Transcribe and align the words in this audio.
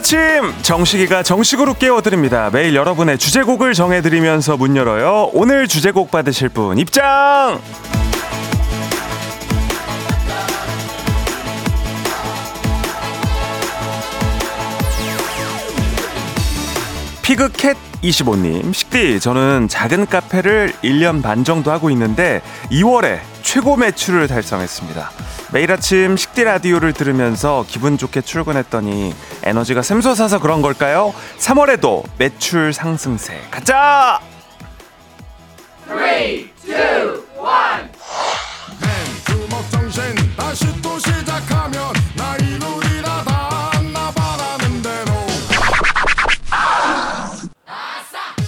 아침 0.00 0.54
정식이가 0.62 1.22
정식으로 1.22 1.74
깨워드립니다. 1.74 2.48
매일 2.50 2.74
여러분의 2.74 3.18
주제곡을 3.18 3.74
정해드리면서 3.74 4.56
문 4.56 4.74
열어요. 4.74 5.28
오늘 5.34 5.68
주제곡 5.68 6.10
받으실 6.10 6.48
분 6.48 6.78
입장. 6.78 7.60
피그캣 17.20 17.89
25님, 18.02 18.72
식디, 18.72 19.20
저는 19.20 19.68
작은 19.68 20.06
카페를 20.06 20.72
1년 20.82 21.22
반 21.22 21.44
정도 21.44 21.70
하고 21.70 21.90
있는데 21.90 22.40
2월에 22.70 23.20
최고 23.42 23.76
매출을 23.76 24.26
달성했습니다. 24.26 25.10
매일 25.52 25.70
아침 25.72 26.16
식디 26.16 26.44
라디오를 26.44 26.92
들으면서 26.92 27.64
기분 27.68 27.98
좋게 27.98 28.22
출근했더니 28.22 29.14
에너지가 29.42 29.82
샘솟아서 29.82 30.38
그런 30.38 30.62
걸까요? 30.62 31.12
3월에도 31.38 32.04
매출 32.16 32.72
상승세. 32.72 33.38
가자! 33.50 34.20
3, 35.88 35.98
2, 35.98 36.50
1. 36.66 37.20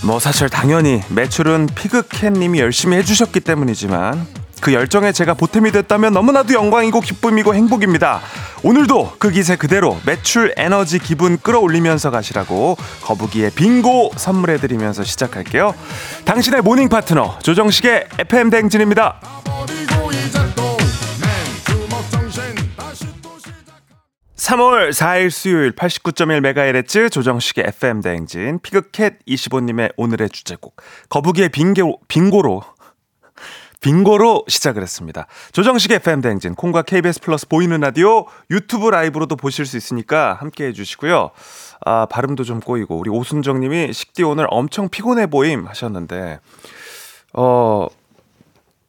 뭐 0.04 0.18
사실 0.18 0.48
당연히 0.48 1.00
매출은 1.10 1.68
피그캣님이 1.74 2.58
열심히 2.58 2.96
해주셨기 2.98 3.40
때문이지만 3.40 4.26
그 4.60 4.72
열정에 4.72 5.12
제가 5.12 5.34
보탬이 5.34 5.72
됐다면 5.72 6.12
너무나도 6.12 6.54
영광이고 6.54 7.00
기쁨이고 7.00 7.54
행복입니다. 7.54 8.20
오늘도 8.62 9.16
그 9.18 9.30
기세 9.30 9.56
그대로 9.56 9.98
매출 10.06 10.54
에너지 10.56 10.98
기분 10.98 11.38
끌어올리면서 11.38 12.10
가시라고 12.10 12.76
거북이의 13.02 13.50
빙고 13.50 14.12
선물해드리면서 14.16 15.02
시작할게요. 15.02 15.74
당신의 16.24 16.62
모닝 16.62 16.88
파트너 16.88 17.38
조정식의 17.40 18.06
FM 18.20 18.50
대행진입니다. 18.50 19.20
3월 24.42 24.90
4일 24.90 25.30
수요일 25.30 25.70
89.1MHz 25.70 27.12
조정식의 27.12 27.66
FM 27.68 28.00
대행진 28.00 28.58
피그캣 28.60 29.24
25님의 29.24 29.92
오늘의 29.96 30.30
주제곡 30.30 30.74
거북이의 31.10 31.50
빙고, 31.50 32.00
빙고로 32.08 32.62
빙고로 33.80 34.44
시작을 34.48 34.82
했습니다. 34.82 35.28
조정식의 35.52 35.98
FM 35.98 36.22
대행진 36.22 36.56
콩과 36.56 36.82
KBS 36.82 37.20
플러스 37.20 37.46
보이는 37.46 37.78
라디오 37.78 38.26
유튜브 38.50 38.90
라이브로도 38.90 39.36
보실 39.36 39.64
수 39.64 39.76
있으니까 39.76 40.34
함께 40.34 40.66
해주시고요. 40.66 41.30
아 41.84 42.06
발음도 42.06 42.42
좀 42.42 42.58
꼬이고 42.58 42.98
우리 42.98 43.10
오순정님이 43.10 43.92
식디 43.92 44.24
오늘 44.24 44.48
엄청 44.50 44.88
피곤해 44.88 45.28
보임 45.28 45.68
하셨는데 45.68 46.40
어 47.34 47.88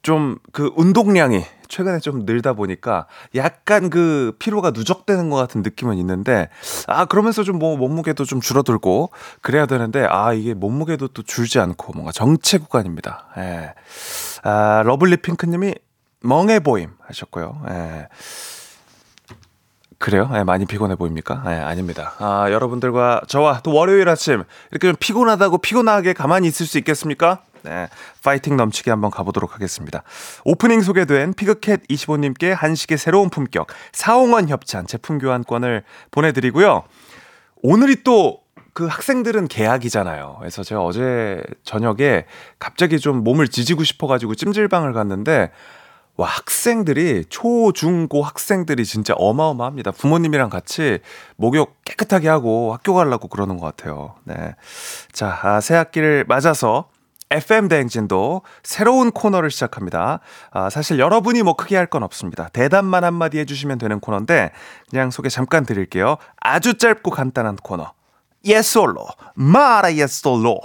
좀 0.04 0.38
그 0.52 0.70
운동량이 0.76 1.42
최근에 1.68 1.98
좀 2.00 2.24
늘다 2.24 2.52
보니까 2.52 3.06
약간 3.34 3.90
그 3.90 4.34
피로가 4.38 4.70
누적되는 4.70 5.30
것 5.30 5.36
같은 5.36 5.62
느낌은 5.62 5.96
있는데 5.98 6.48
아 6.86 7.04
그러면서 7.06 7.42
좀 7.42 7.54
뭐 7.54 7.76
몸무게도 7.76 8.24
좀 8.24 8.40
줄어들고 8.40 9.10
그래야 9.40 9.66
되는데 9.66 10.04
아 10.10 10.32
이게 10.32 10.54
몸무게도 10.54 11.08
또 11.08 11.22
줄지 11.22 11.60
않고 11.60 11.92
뭔가 11.92 12.10
정체 12.10 12.58
구간입니다. 12.58 13.26
예. 13.38 13.74
아 14.42 14.82
러블리 14.84 15.18
핑크님이 15.18 15.74
멍해 16.20 16.60
보임 16.60 16.90
하셨고요. 17.06 17.62
예. 17.70 18.08
그래요? 19.98 20.28
네, 20.32 20.44
많이 20.44 20.66
피곤해 20.66 20.96
보입니까? 20.96 21.42
네, 21.46 21.54
아닙니다. 21.60 22.14
아, 22.18 22.50
여러분들과 22.50 23.22
저와 23.26 23.60
또 23.62 23.72
월요일 23.72 24.08
아침 24.08 24.42
이렇게 24.70 24.88
좀 24.88 24.96
피곤하다고 24.98 25.58
피곤하게 25.58 26.12
가만히 26.12 26.48
있을 26.48 26.66
수 26.66 26.76
있겠습니까? 26.78 27.42
네, 27.64 27.88
파이팅 28.22 28.56
넘치게 28.56 28.90
한번 28.90 29.10
가보도록 29.10 29.54
하겠습니다. 29.54 30.02
오프닝 30.44 30.82
소개된 30.82 31.32
피그캣 31.34 31.88
25님께 31.88 32.54
한식의 32.54 32.98
새로운 32.98 33.30
품격 33.30 33.68
사홍원 33.92 34.48
협찬 34.48 34.86
제품 34.86 35.18
교환권을 35.18 35.82
보내드리고요. 36.10 36.84
오늘이 37.62 38.02
또그 38.04 38.86
학생들은 38.86 39.48
개학이잖아요. 39.48 40.36
그래서 40.38 40.62
제가 40.62 40.82
어제 40.82 41.42
저녁에 41.62 42.26
갑자기 42.58 42.98
좀 42.98 43.24
몸을 43.24 43.48
지지고 43.48 43.82
싶어가지고 43.82 44.34
찜질방을 44.34 44.92
갔는데 44.92 45.50
와, 46.16 46.28
학생들이, 46.28 47.24
초, 47.28 47.72
중, 47.72 48.06
고 48.06 48.22
학생들이 48.22 48.84
진짜 48.84 49.14
어마어마합니다. 49.14 49.90
부모님이랑 49.90 50.48
같이 50.48 51.00
목욕 51.36 51.82
깨끗하게 51.84 52.28
하고 52.28 52.72
학교 52.72 52.94
가려고 52.94 53.26
그러는 53.26 53.56
것 53.56 53.66
같아요. 53.66 54.14
네. 54.22 54.54
자, 55.10 55.36
아, 55.42 55.60
새 55.60 55.74
학기를 55.74 56.24
맞아서 56.28 56.88
FM 57.34 57.68
대행진도 57.68 58.42
새로운 58.62 59.10
코너를 59.10 59.50
시작합니다. 59.50 60.20
아, 60.52 60.70
사실 60.70 60.98
여러분이 60.98 61.42
뭐 61.42 61.54
크게 61.56 61.76
할 61.76 61.86
건 61.86 62.02
없습니다. 62.02 62.48
대답만 62.52 63.04
한마디 63.04 63.38
해주시면 63.38 63.78
되는 63.78 64.00
코너인데 64.00 64.52
그냥 64.90 65.10
소개 65.10 65.28
잠깐 65.28 65.66
드릴게요. 65.66 66.16
아주 66.40 66.78
짧고 66.78 67.10
간단한 67.10 67.56
코너. 67.56 67.92
no. 68.46 69.06
마라 69.34 69.88
no. 69.90 70.60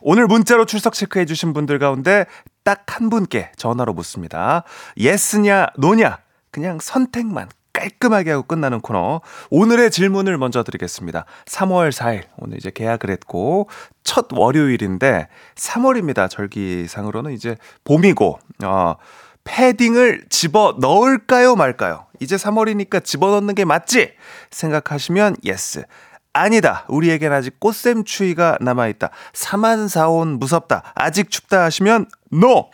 오늘 0.00 0.26
문자로 0.26 0.64
출석 0.66 0.94
체크해 0.94 1.24
주신 1.26 1.52
분들 1.52 1.78
가운데 1.78 2.26
딱 2.64 2.84
한 2.86 3.08
분께 3.08 3.50
전화로 3.56 3.94
묻습니다. 3.94 4.64
yes냐 4.98 5.68
no냐. 5.78 6.18
그냥 6.50 6.78
선택만 6.80 7.48
깔끔하게 7.72 8.32
하고 8.32 8.42
끝나는 8.44 8.80
코너. 8.80 9.20
오늘의 9.50 9.90
질문을 9.90 10.38
먼저 10.38 10.62
드리겠습니다. 10.62 11.24
3월 11.46 11.90
4일, 11.92 12.24
오늘 12.38 12.56
이제 12.58 12.70
계약을 12.70 13.10
했고, 13.10 13.68
첫 14.04 14.26
월요일인데, 14.32 15.28
3월입니다. 15.54 16.28
절기상으로는 16.28 17.32
이제 17.32 17.56
봄이고, 17.84 18.38
어, 18.64 18.96
패딩을 19.44 20.26
집어 20.28 20.76
넣을까요, 20.78 21.56
말까요? 21.56 22.06
이제 22.20 22.36
3월이니까 22.36 23.02
집어 23.04 23.30
넣는 23.30 23.54
게 23.54 23.64
맞지? 23.64 24.12
생각하시면, 24.50 25.36
yes. 25.44 25.84
아니다. 26.32 26.84
우리에겐 26.88 27.32
아직 27.32 27.58
꽃샘 27.58 28.04
추위가 28.04 28.56
남아있다. 28.60 29.10
삼한사온 29.32 30.38
무섭다. 30.38 30.92
아직 30.94 31.30
춥다 31.30 31.64
하시면, 31.64 32.06
NO! 32.32 32.70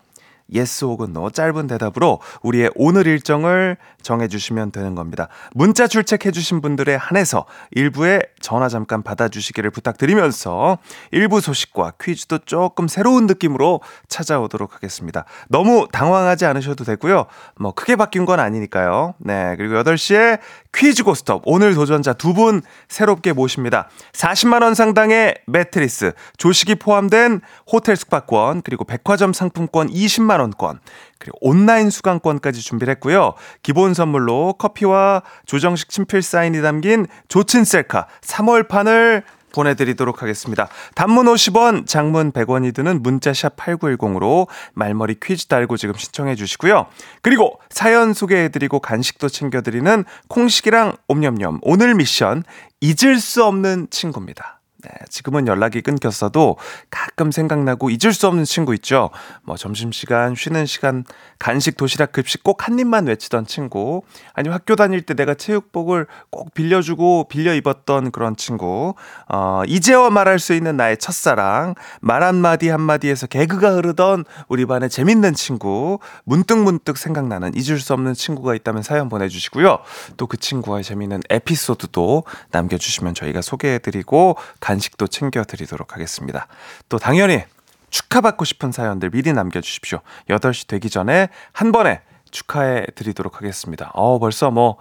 Yes 0.53 0.85
혹은 0.85 1.13
no 1.13 1.31
짧은 1.31 1.67
대답으로 1.67 2.21
우리의 2.43 2.71
오늘 2.75 3.07
일정을 3.07 3.77
정해주시면 4.03 4.71
되는 4.73 4.95
겁니다. 4.95 5.29
문자 5.55 5.87
출첵해주신 5.87 6.61
분들에 6.61 6.95
한해서 6.95 7.47
일부에 7.73 8.21
전화 8.41 8.69
잠깐 8.69 9.03
받아주시기를 9.03 9.71
부탁드리면서 9.71 10.79
일부 11.11 11.41
소식과 11.41 11.95
퀴즈도 12.01 12.39
조금 12.39 12.89
새로운 12.89 13.27
느낌으로 13.27 13.81
찾아오도록 14.09 14.75
하겠습니다. 14.75 15.25
너무 15.49 15.89
당황하지 15.91 16.47
않으셔도 16.47 16.85
되고요. 16.85 17.27
뭐 17.59 17.73
크게 17.73 17.97
바뀐 17.97 18.25
건 18.25 18.41
아니니까요. 18.41 19.15
네. 19.19 19.55
그리고 19.57 19.75
8시에 19.75 20.39
퀴즈 20.77 21.03
고스톱 21.05 21.43
오늘 21.47 21.75
도전자 21.75 22.13
두 22.13 22.37
분 22.37 22.61
새롭게 22.89 23.33
모십니다. 23.33 23.89
40만 24.13 24.63
원 24.63 24.75
상당의 24.75 25.37
매트리스, 25.47 26.13
조식이 26.37 26.75
포함된 26.75 27.41
호텔 27.73 27.97
숙박권, 27.97 28.61
그리고 28.61 28.85
백화점 28.85 29.33
상품권 29.33 29.89
20만 29.89 30.41
원권, 30.41 30.81
그리고 31.19 31.39
온라인 31.41 31.89
수강권까지 31.89 32.61
준비를 32.61 32.93
했고요. 32.93 33.33
기본 33.63 33.95
선물로 33.95 34.55
커피와 34.59 35.23
조정식 35.47 35.89
친필 35.89 36.21
사인이 36.21 36.61
담긴 36.61 37.07
조친 37.29 37.65
셀카 37.65 38.07
3월판을 38.21 39.23
보내드리도록 39.57 40.23
하겠습니다. 40.23 40.69
단문 40.95 41.27
50원, 41.27 41.87
장문 41.87 42.31
100원이 42.33 42.75
드는 42.75 43.03
문자샵 43.03 43.57
8910으로 43.57 44.47
말머리 44.75 45.17
퀴즈 45.21 45.47
달고 45.47 45.77
지금 45.77 45.95
신청해 45.97 46.37
주시고요. 46.37 46.87
그리고 47.23 47.59
사연 47.71 48.13
소개해드리고 48.13 48.81
간식도 48.81 49.29
챙겨드리는 49.29 50.05
콩식이랑 50.29 50.97
옴념념 51.09 51.59
오늘 51.63 51.95
미션 51.95 52.45
잊을 52.81 53.19
수 53.19 53.45
없는 53.45 53.89
친구입니다. 53.91 54.56
네, 54.87 55.05
지금은 55.09 55.49
연락이 55.49 55.81
끊겼어도 55.83 56.57
가끔 56.91 57.33
생각나고 57.33 57.91
잊을 57.91 58.13
수 58.13 58.29
없는 58.29 58.45
친구 58.45 58.73
있죠. 58.75 59.11
뭐 59.43 59.57
점심시간, 59.57 60.37
쉬는 60.37 60.65
시간, 60.67 61.05
간식, 61.41 61.77
도시락, 61.77 62.13
급식 62.13 62.45
꼭 62.45 62.57
한 62.67 62.79
입만 62.79 63.07
외치던 63.07 63.47
친구. 63.47 64.03
아니면 64.33 64.55
학교 64.55 64.77
다닐 64.77 65.03
때 65.03 65.15
내가 65.15 65.35
체육복을 65.35 66.07
꼭 66.31 66.55
빌려주고 66.55 67.27
빌려 67.29 67.55
입었던 67.55 68.11
그런 68.11 68.35
친구. 68.37 68.95
어, 69.29 69.63
이제와 69.67 70.11
말할 70.11 70.39
수 70.39 70.55
있는 70.55 70.77
나의 70.77 70.97
첫사랑. 70.99 71.75
말 72.01 72.23
한마디 72.23 72.69
한마디에서 72.69 73.27
개그가 73.27 73.75
흐르던 73.75 74.25
우리 74.49 74.67
반의 74.67 74.89
재밌는 74.89 75.35
친구. 75.35 75.99
문득문득 76.25 76.97
생각나는 76.97 77.53
잊을 77.55 77.79
수 77.79 77.93
없는 77.93 78.15
친구가 78.15 78.55
있다면 78.55 78.83
사연 78.83 79.09
보내주시고요. 79.09 79.79
또 80.17 80.27
그 80.27 80.37
친구와의 80.37 80.83
재밌는 80.83 81.21
에피소드도 81.31 82.25
남겨주시면 82.51 83.15
저희가 83.15 83.43
소개해드리고 83.43 84.37
간 84.61 84.76
식도 84.79 85.07
챙겨드리도록 85.07 85.95
하겠습니다. 85.95 86.47
또 86.89 86.99
당연히 86.99 87.45
축하받고 87.91 88.45
싶은 88.45 88.73
사연들 88.73 89.11
미리 89.11 89.33
남겨주십시오. 89.33 90.01
8시 90.29 90.67
되기 90.67 90.91
전에 90.91 91.29
한 91.53 91.73
번에 91.73 92.03
축하해 92.31 92.87
드리도록 92.95 93.37
하겠습니다. 93.37 93.91
어, 93.95 94.19
벌써 94.19 94.51
뭐, 94.51 94.77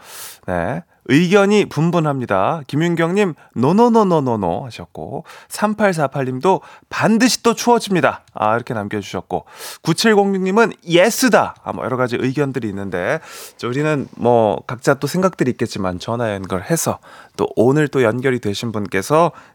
네. 0.47 0.83
의견이 1.07 1.65
분분합니다. 1.65 2.61
김윤경님, 2.65 3.35
노노노노노노 3.55 4.65
하셨고, 4.65 5.23
3848님도 5.49 6.61
반드시 6.89 7.43
또 7.43 7.53
추워집니다. 7.53 8.23
아, 8.33 8.55
이렇게 8.55 8.73
남겨주셨고, 8.73 9.45
9706님은 9.83 10.73
yes다! 10.87 11.55
아, 11.63 11.73
뭐 11.73 11.85
여러 11.85 11.95
가지 11.95 12.17
의견들이 12.19 12.67
있는데, 12.69 13.19
우리는 13.63 14.07
뭐 14.17 14.63
각자 14.65 14.95
또 14.95 15.05
생각들이 15.05 15.51
있겠지만 15.51 15.99
전화 15.99 16.33
연결해서 16.33 16.97
또 17.37 17.47
오늘 17.55 17.87
또 17.87 18.01
연결이 18.01 18.39
되신 18.39 18.71
분께서 18.71 19.31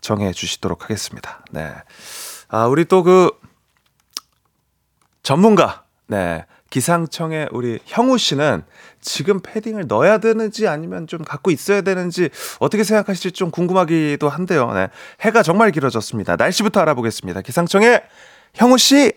정해 0.00 0.32
주시도록 0.32 0.84
하겠습니다. 0.84 1.44
네. 1.50 1.72
아, 2.48 2.66
우리 2.66 2.84
또 2.84 3.02
그 3.02 3.30
전문가, 5.22 5.84
네. 6.06 6.46
기상청의 6.70 7.48
우리 7.52 7.78
형우 7.84 8.18
씨는 8.18 8.62
지금 9.00 9.40
패딩을 9.40 9.86
넣어야 9.88 10.18
되는지 10.18 10.68
아니면 10.68 11.06
좀 11.06 11.22
갖고 11.22 11.50
있어야 11.50 11.80
되는지 11.80 12.30
어떻게 12.60 12.84
생각하실지 12.84 13.32
좀 13.32 13.50
궁금하기도 13.50 14.28
한데요. 14.28 14.72
네. 14.72 14.88
해가 15.20 15.42
정말 15.42 15.70
길어졌습니다. 15.70 16.36
날씨부터 16.36 16.80
알아보겠습니다. 16.80 17.42
기상청의 17.42 18.02
형우 18.54 18.78
씨. 18.78 19.12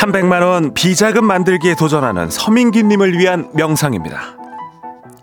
300만원 0.00 0.72
비자금 0.72 1.26
만들기에 1.26 1.74
도전하는 1.74 2.30
서민기님을 2.30 3.18
위한 3.18 3.50
명상입니다. 3.52 4.34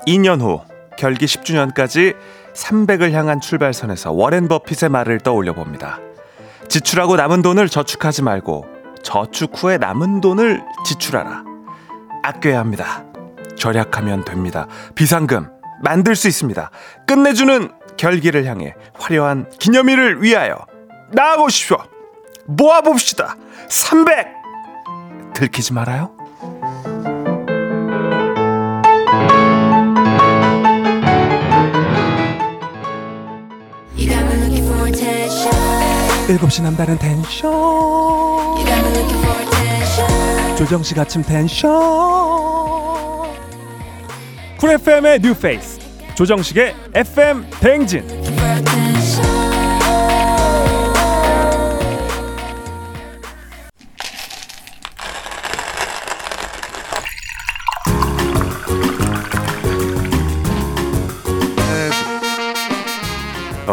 2년 0.05 0.39
후 0.39 0.61
결기 0.99 1.25
10주년까지 1.25 2.15
300을 2.53 3.11
향한 3.11 3.41
출발선에서 3.41 4.11
워렌 4.11 4.47
버핏의 4.47 4.89
말을 4.91 5.19
떠올려 5.21 5.53
봅니다. 5.53 5.99
지출하고 6.67 7.15
남은 7.15 7.41
돈을 7.41 7.69
저축하지 7.69 8.21
말고 8.21 8.65
저축 9.01 9.51
후에 9.55 9.79
남은 9.79 10.21
돈을 10.21 10.63
지출하라. 10.85 11.43
아껴야 12.21 12.59
합니다. 12.59 13.03
절약하면 13.57 14.25
됩니다. 14.25 14.67
비상금 14.93 15.47
만들 15.81 16.15
수 16.15 16.27
있습니다. 16.27 16.69
끝내주는 17.07 17.71
결기를 17.97 18.45
향해 18.45 18.75
화려한 18.93 19.49
기념일을 19.57 20.21
위하여 20.21 20.55
나아보십시오. 21.13 21.77
모아봅시다. 22.45 23.35
300! 23.69 24.36
들키지 25.37 25.71
말아요. 25.71 26.09
일곱 36.27 36.51
시 36.51 36.63
남다른 36.63 36.97
텐션. 36.97 37.51
조정식 40.57 40.97
아침 40.97 41.21
텐션. 41.21 41.71
쿨 44.57 44.71
FM의 44.71 45.21
뉴 45.21 45.35
페이스. 45.35 45.79
조정식의 46.15 46.75
FM 46.95 47.45
대행진 47.59 48.16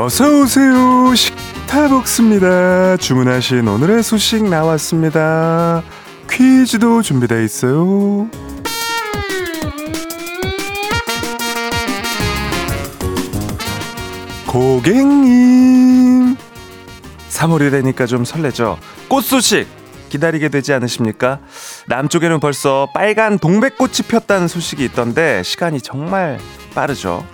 어서 0.05 0.43
오세요. 0.43 1.15
식타복스입니다. 1.15 2.99
주문하신 2.99 3.67
오늘의 3.67 4.03
소식 4.03 4.45
나왔습니다. 4.45 5.83
퀴즈도 6.29 7.01
준비되어 7.01 7.41
있어요. 7.41 8.29
고객님. 14.47 16.37
3월이 17.31 17.71
되니까 17.71 18.05
좀 18.05 18.27
설레죠. 18.27 18.77
꽃 19.09 19.23
소식 19.23 19.67
기다리게 20.11 20.51
되지 20.51 20.75
않으십니까? 20.75 21.39
남쪽에는 21.89 22.41
벌써 22.41 22.89
빨간 22.93 23.39
동백꽃이 23.39 24.07
폈다는 24.07 24.49
소식이 24.49 24.85
있던데 24.85 25.43
시간이 25.43 25.81
정말 25.81 26.39
빠르죠. 26.75 27.25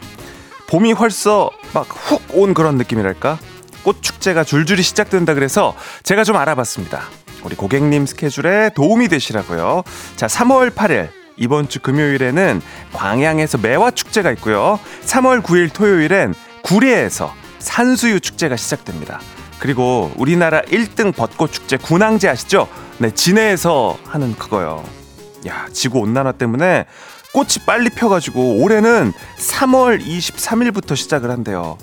봄이 0.71 0.95
벌써 0.95 1.51
막 1.75 1.87
훅 1.89 2.21
온 2.33 2.55
그런 2.55 2.77
느낌이랄까? 2.77 3.39
꽃 3.83 4.03
축제가 4.03 4.45
줄줄이 4.45 4.83
시작된다 4.83 5.35
그래서 5.35 5.75
제가 6.05 6.23
좀 6.25 6.37
알아봤습니다. 6.37 7.03
우리 7.43 7.57
고객님 7.57 8.07
스케줄에 8.07 8.71
도움이 8.75 9.09
되시라고요. 9.09 9.83
자, 10.17 10.27
3월 10.27 10.71
8일 10.71 11.09
이번 11.37 11.69
주 11.69 11.81
금요일에는 11.81 12.61
광양에서 12.93 13.59
매화 13.59 13.91
축제가 13.91 14.31
있고요. 14.33 14.79
3월 15.07 15.43
9일 15.43 15.73
토요일엔 15.73 16.35
구례에서 16.63 17.35
산수유 17.59 18.21
축제가 18.21 18.57
시작됩니다. 18.57 19.21
그리고 19.59 20.13
우리나라 20.17 20.61
1등 20.63 21.15
벚꽃 21.15 21.53
축제 21.53 21.77
군항제 21.79 22.29
아시죠? 22.29 22.69
네, 22.99 23.11
진해에서 23.11 23.99
하는 24.07 24.35
그거요. 24.37 24.85
야, 25.49 25.67
지구 25.73 25.99
온난화 26.01 26.33
때문에 26.33 26.85
꽃이 27.33 27.65
빨리 27.65 27.91
펴가지고 27.91 28.57
올해는 28.63 29.13
3월 29.37 30.05
23일부터 30.05 30.97
시작을 30.97 31.31
한대요. 31.31 31.79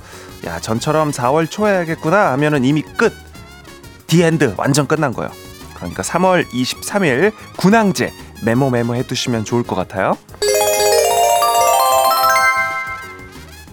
야, 0.46 0.60
전처럼 0.60 1.12
4월 1.12 1.50
초에 1.50 1.76
하겠구나 1.78 2.32
하면은 2.34 2.66
이미 2.66 2.82
끝. 2.82 3.14
The 4.08 4.32
end 4.32 4.56
완전 4.58 4.88
끝난 4.88 5.14
거예요. 5.14 5.32
그러니까 5.76 6.04
3월 6.04 6.46
23일 6.48 7.34
군항제 7.58 8.12
메모 8.44 8.70
메모 8.70 8.96
해두시면 8.96 9.46
좋을 9.46 9.64
것 9.64 9.76
같아요. 9.76 10.18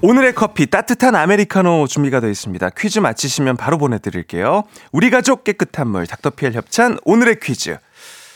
오늘의 0.02 0.34
커피 0.34 0.66
따뜻한 0.66 1.14
아메리카노 1.14 1.86
준비가 1.86 2.20
되어 2.20 2.28
있습니다. 2.28 2.70
퀴즈 2.70 2.98
맞히시면 2.98 3.56
바로 3.56 3.78
보내드릴게요. 3.78 4.64
우리 4.92 5.08
가족 5.08 5.44
깨끗한 5.44 5.88
물 5.88 6.06
닥터피엘 6.06 6.52
협찬 6.52 6.98
오늘의 7.04 7.40
퀴즈. 7.40 7.78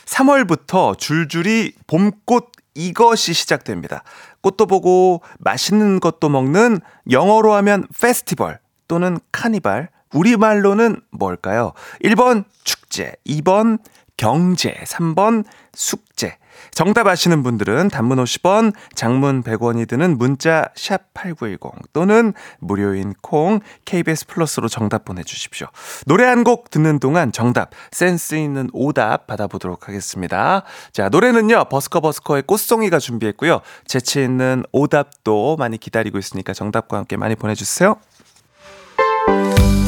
3월부터 0.05 0.97
줄줄이 0.97 1.73
봄꽃 1.85 2.58
이것이 2.75 3.33
시작됩니다. 3.33 4.03
꽃도 4.41 4.65
보고 4.65 5.21
맛있는 5.39 5.99
것도 5.99 6.29
먹는 6.29 6.79
영어로 7.11 7.53
하면 7.53 7.87
페스티벌 7.99 8.59
또는 8.87 9.19
카니발. 9.31 9.89
우리말로는 10.13 11.01
뭘까요? 11.11 11.73
1번 12.03 12.43
축제, 12.63 13.13
2번 13.27 13.77
경제, 14.17 14.73
3번 14.85 15.45
숙제. 15.73 16.37
정답 16.71 17.07
아시는 17.07 17.43
분들은 17.43 17.89
단문 17.89 18.17
50원, 18.23 18.73
장문 18.95 19.43
100원이 19.43 19.87
드는 19.87 20.17
문자 20.17 20.69
샵 20.75 21.13
8910 21.13 21.93
또는 21.93 22.33
무료인 22.59 23.13
콩 23.21 23.59
KBS 23.85 24.27
플러스로 24.27 24.67
정답 24.67 25.05
보내주십시오. 25.05 25.67
노래 26.05 26.25
한 26.25 26.39
곡 26.43 26.69
듣는 26.69 26.99
동안 26.99 27.31
정답, 27.31 27.71
센스 27.91 28.35
있는 28.35 28.69
오답 28.71 29.27
받아보도록 29.27 29.87
하겠습니다. 29.87 30.63
자, 30.93 31.09
노래는요, 31.09 31.65
버스커버스커의 31.65 32.43
꽃송이가 32.43 32.97
준비했고요. 32.99 33.59
재치 33.85 34.23
있는 34.23 34.63
오답도 34.71 35.57
많이 35.57 35.77
기다리고 35.77 36.17
있으니까 36.17 36.53
정답과 36.53 36.97
함께 36.97 37.17
많이 37.17 37.35
보내주세요. 37.35 37.97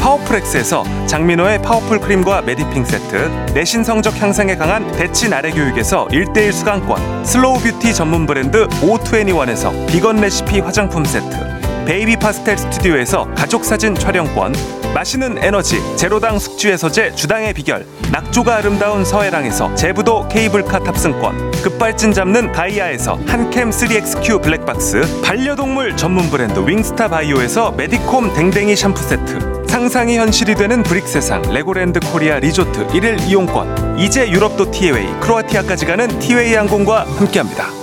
파워풀엑스에서 0.00 1.06
장민호의 1.06 1.62
파워풀 1.62 2.00
크림과 2.00 2.42
메디핑 2.42 2.84
세트 2.84 3.52
내신 3.54 3.84
성적 3.84 4.20
향상에 4.20 4.56
강한 4.56 4.90
대치 4.92 5.28
나래 5.28 5.50
교육에서 5.50 6.06
1대1 6.08 6.52
수강권 6.52 7.24
슬로우 7.24 7.58
뷰티 7.60 7.94
전문 7.94 8.26
브랜드 8.26 8.66
오투애니원에서 8.82 9.72
비건 9.86 10.20
레시피 10.20 10.60
화장품 10.60 11.04
세트 11.04 11.62
베이비 11.86 12.16
파스텔 12.16 12.58
스튜디오에서 12.58 13.28
가족 13.34 13.64
사진 13.64 13.94
촬영권 13.94 14.54
마시는 14.94 15.38
에너지 15.42 15.80
제로당 15.96 16.38
숙취 16.38 16.68
해소제 16.68 17.14
주당의 17.14 17.54
비결 17.54 17.86
낙조가 18.12 18.56
아름다운 18.56 19.06
서해랑에서 19.06 19.74
제부도 19.74 20.28
케이블카 20.28 20.80
탑승권 20.80 21.50
급발진 21.62 22.12
잡는 22.12 22.52
다이아에서 22.52 23.18
한캠 23.26 23.70
3XQ 23.70 24.42
블랙박스 24.42 25.22
반려동물 25.24 25.96
전문 25.96 26.28
브랜드 26.28 26.60
윙스타 26.60 27.08
바이오에서 27.08 27.72
메디콤 27.72 28.34
댕댕이 28.34 28.76
샴푸 28.76 29.02
세트 29.02 29.64
상상이 29.66 30.18
현실이 30.18 30.54
되는 30.56 30.82
브릭 30.82 31.08
세상 31.08 31.40
레고랜드 31.40 32.00
코리아 32.00 32.38
리조트 32.38 32.88
1일 32.88 33.26
이용권 33.28 33.98
이제 33.98 34.30
유럽도 34.30 34.70
티웨이 34.70 35.06
크로아티아까지 35.20 35.86
가는 35.86 36.06
티웨이 36.18 36.52
항공과 36.52 37.06
함께합니다. 37.16 37.81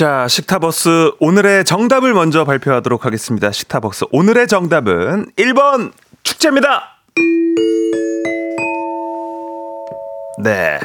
자, 0.00 0.26
식타버스 0.28 1.12
오늘의 1.20 1.66
정답을 1.66 2.14
먼저 2.14 2.46
발표하도록 2.46 3.04
하겠습니다. 3.04 3.52
식타버스 3.52 4.06
오늘의 4.12 4.48
정답은 4.48 5.30
1번 5.36 5.92
축제입니다. 6.22 6.96
네. 10.42 10.80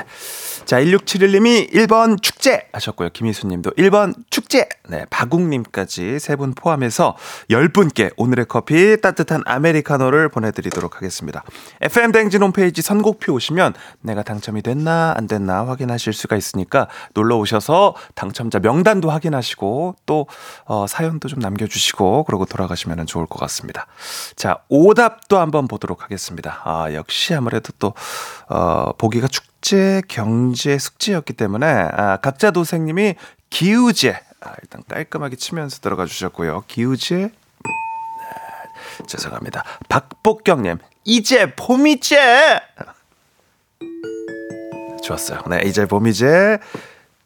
자, 0.65 0.79
1671님이 0.81 1.71
1번 1.71 2.19
축제 2.19 2.67
하셨고요. 2.73 3.09
김희수 3.13 3.45
님도 3.45 3.71
1번 3.71 4.15
축제. 4.31 4.67
네, 4.89 5.05
박웅님까지 5.11 6.19
세 6.19 6.35
분 6.35 6.53
포함해서 6.53 7.15
10분께 7.49 8.11
오늘의 8.17 8.47
커피 8.49 8.99
따뜻한 8.99 9.43
아메리카노를 9.45 10.29
보내드리도록 10.29 10.97
하겠습니다. 10.97 11.43
FM 11.81 12.11
댕진 12.11 12.41
홈페이지 12.41 12.81
선곡표 12.81 13.33
오시면 13.33 13.73
내가 14.01 14.23
당첨이 14.23 14.63
됐나 14.63 15.13
안 15.15 15.27
됐나 15.27 15.67
확인하실 15.67 16.13
수가 16.13 16.35
있으니까 16.35 16.87
놀러 17.13 17.37
오셔서 17.37 17.95
당첨자 18.15 18.59
명단도 18.59 19.09
확인하시고 19.09 19.95
또 20.05 20.27
어, 20.65 20.87
사연도 20.87 21.27
좀 21.27 21.39
남겨주시고 21.39 22.23
그러고 22.25 22.45
돌아가시면 22.45 23.05
좋을 23.05 23.27
것 23.27 23.39
같습니다. 23.39 23.85
자, 24.35 24.57
오답도 24.69 25.37
한번 25.37 25.67
보도록 25.67 26.03
하겠습니다. 26.03 26.61
아, 26.65 26.91
역시 26.93 27.33
아무래도 27.35 27.71
또 27.77 27.93
어, 28.49 28.91
보기가 28.97 29.27
축 29.27 29.54
국제 29.65 30.03
경제 30.07 30.77
숙제였기 30.77 31.33
때문에 31.33 31.65
아, 31.65 32.17
각자 32.17 32.51
도생님이 32.51 33.15
기우제 33.49 34.11
아, 34.41 34.53
일단 34.61 34.83
깔끔하게 34.87 35.37
치면서 35.37 35.79
들어가 35.79 36.05
주셨고요. 36.05 36.65
기우제 36.67 37.15
네, 37.15 37.31
죄송합니다. 39.07 39.63
박복경님 39.89 40.77
이제 41.03 41.55
봄이제 41.55 42.61
좋았어요. 45.01 45.41
네 45.49 45.63
이제 45.65 45.87
봄이제 45.87 46.59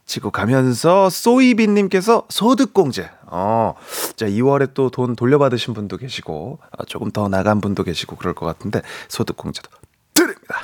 치고 0.06 0.32
가면서 0.32 1.10
소이비님께서 1.10 2.26
소득공제. 2.30 3.10
어, 3.26 3.74
자 4.16 4.28
2월에 4.28 4.74
또 4.74 4.90
돈 4.90 5.18
돌려받으신 5.18 5.74
분도 5.74 5.98
계시고 5.98 6.60
어, 6.78 6.86
조금 6.86 7.12
더 7.12 7.28
나간 7.28 7.60
분도 7.60 7.84
계시고 7.84 8.16
그럴 8.16 8.34
것 8.34 8.46
같은데 8.46 8.82
소득공제도 9.10 9.70
드립니다. 10.14 10.62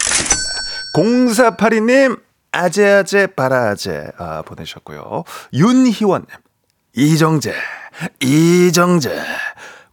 0482님, 0.95 2.21
아재아재 2.53 3.27
바라아재, 3.35 4.11
아, 4.17 4.43
보내셨고요. 4.43 5.25
윤희원님, 5.53 6.27
이정재, 6.95 7.53
이정재, 8.21 9.21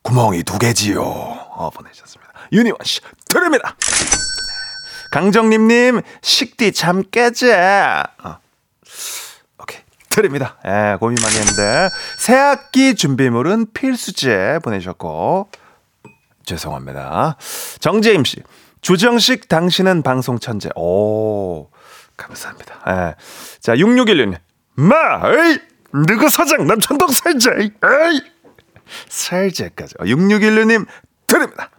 구멍이 0.02 0.44
두 0.44 0.60
개지요. 0.60 1.02
어, 1.02 1.70
보내셨습니다. 1.70 2.32
윤희원 2.52 2.78
씨, 2.84 3.00
드립니다. 3.28 3.76
강정림님, 5.10 6.02
식디 6.22 6.72
잠 6.72 7.02
깨재. 7.10 7.52
어. 7.52 8.38
오케이. 9.60 9.80
드립니다. 10.08 10.56
예, 10.64 10.96
고민 11.00 11.16
많이 11.20 11.36
했는데. 11.36 11.90
새학기 12.16 12.94
준비물은 12.94 13.72
필수제 13.74 14.60
보내셨고. 14.62 15.50
죄송합니다. 16.44 17.36
정재임 17.80 18.24
씨, 18.24 18.42
조정식 18.82 19.48
당신은 19.48 20.02
방송 20.02 20.38
천재. 20.40 20.68
오, 20.74 21.70
감사합니다. 22.16 22.74
예. 22.88 23.14
자, 23.60 23.74
6616님. 23.74 24.36
마, 24.74 25.20
에이! 25.24 25.60
누구 26.06 26.28
사장 26.28 26.66
남천동 26.66 27.08
살제, 27.08 27.50
에이! 27.60 27.70
살제까지. 29.08 29.94
6616님, 29.94 30.86
드립니다. 31.28 31.70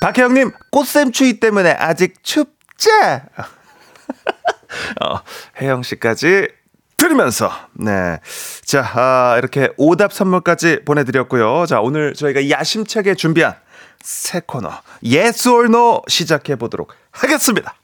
박혜영님, 0.00 0.52
꽃샘 0.70 1.12
추위 1.12 1.38
때문에 1.38 1.72
아직 1.72 2.22
춥지? 2.22 2.88
어, 5.02 5.20
혜영 5.60 5.82
씨까지 5.82 6.48
드리면서, 6.96 7.52
네. 7.74 8.20
자, 8.64 8.90
아, 8.94 9.36
이렇게 9.38 9.68
오답 9.76 10.14
선물까지 10.14 10.84
보내 10.86 11.04
드렸고요. 11.04 11.66
자, 11.66 11.80
오늘 11.80 12.14
저희가 12.14 12.48
야심차게 12.48 13.16
준비한 13.16 13.54
새 14.02 14.40
코너 14.40 14.70
Yes 15.04 15.48
or 15.48 15.66
No 15.66 16.02
시작해 16.08 16.56
보도록 16.56 16.94
하겠습니다. 17.12 17.74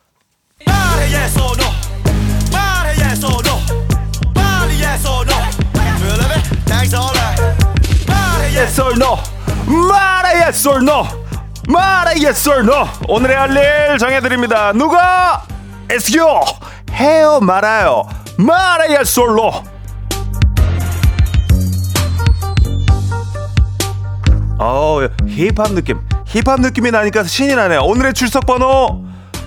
Yes 8.55 8.81
or 8.81 8.95
no. 8.97 9.17
말해 9.67 10.41
yes 10.41 10.69
or 10.69 10.83
no. 10.83 11.05
말해 11.69 12.15
yes 12.25 12.49
or 12.49 12.63
no. 12.63 12.87
오늘의 13.09 13.37
할일 13.37 13.99
정해드립니다. 13.99 14.73
누가 14.73 15.45
SU 15.91 16.25
해요 16.93 17.41
말아요. 17.41 18.09
말해 18.39 18.95
yes 18.95 19.19
or 19.21 19.33
no. 19.33 19.74
어 24.67 25.07
힙합 25.29 25.75
느낌. 25.75 26.01
힙합 26.25 26.59
느낌이 26.63 26.91
나니까 26.91 27.25
신이 27.25 27.55
나네요 27.55 27.81
오늘의 27.83 28.15
출석 28.15 28.47
번호. 28.47 29.05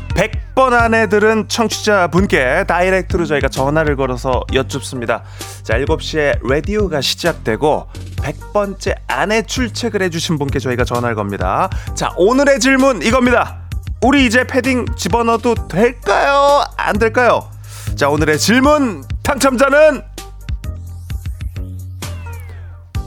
100번 0.10 0.74
안에 0.74 1.10
들은 1.10 1.48
청취자분께 1.48 2.66
다이렉트로 2.68 3.26
저희가 3.26 3.48
전화를 3.50 3.96
걸어서 3.96 4.44
여쭙습니다. 4.54 5.24
자 5.64 5.80
7시에 5.80 6.40
라디오가 6.48 7.02
시작되고 7.02 7.88
100번째 8.18 8.96
안에 9.08 9.42
출첵을 9.44 10.04
해주신 10.04 10.38
분께 10.38 10.60
저희가 10.60 10.84
전화를 10.86 11.16
겁니다. 11.16 11.70
자 11.96 12.14
오늘의 12.18 12.60
질문 12.60 13.02
이겁니다. 13.02 13.62
우리 14.04 14.28
이제 14.28 14.46
패딩 14.46 14.86
집어넣어도 14.96 15.68
될까요? 15.68 16.64
안 16.78 17.00
될까요? 17.00 17.50
자 17.96 18.10
오늘의 18.10 18.38
질문 18.38 19.04
당첨자는 19.24 20.04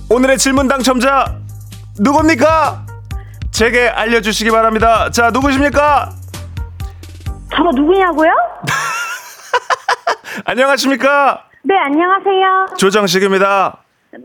오늘의 0.09 0.39
질문 0.39 0.67
당첨자 0.67 1.40
누굽니까? 2.03 2.87
제게 3.51 3.87
알려주시기 3.89 4.51
바랍니다. 4.51 5.11
자, 5.11 5.31
누구십니까? 5.31 6.11
저 7.55 7.63
누구냐고요? 7.75 8.33
안녕하십니까? 10.47 11.45
네, 11.63 11.77
안녕하세요. 11.77 12.77
조정식입니다. 12.79 13.77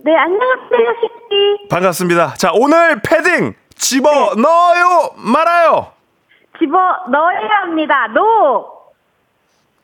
네, 0.05 0.15
안녕하세요, 0.15 0.93
식디. 1.01 1.67
반갑습니다. 1.69 2.35
자, 2.35 2.51
오늘 2.53 3.01
패딩 3.01 3.53
집어 3.75 4.09
네. 4.35 4.41
넣어요, 4.41 5.09
말아요? 5.17 5.91
집어 6.57 6.77
넣어야 7.11 7.49
합니다. 7.63 8.07
No. 8.13 8.71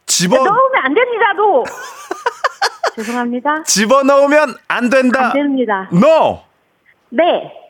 집어 0.06 0.38
네, 0.38 0.44
넣으면 0.44 0.86
안 0.86 0.94
됩니다. 0.94 1.34
No. 1.36 1.64
죄송합니다. 2.96 3.64
집어 3.64 4.04
넣으면 4.04 4.56
안 4.70 4.90
된다. 4.90 5.26
안 5.26 5.34
됩니다. 5.34 5.90
No. 5.92 6.40
네. 7.10 7.61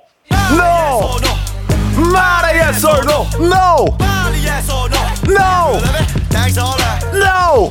No. 0.51 1.17
말해 2.11 2.59
yes 2.59 2.85
or 2.85 3.01
no. 3.03 3.27
No. 3.39 3.97
No. 5.27 5.79
No. 7.13 7.69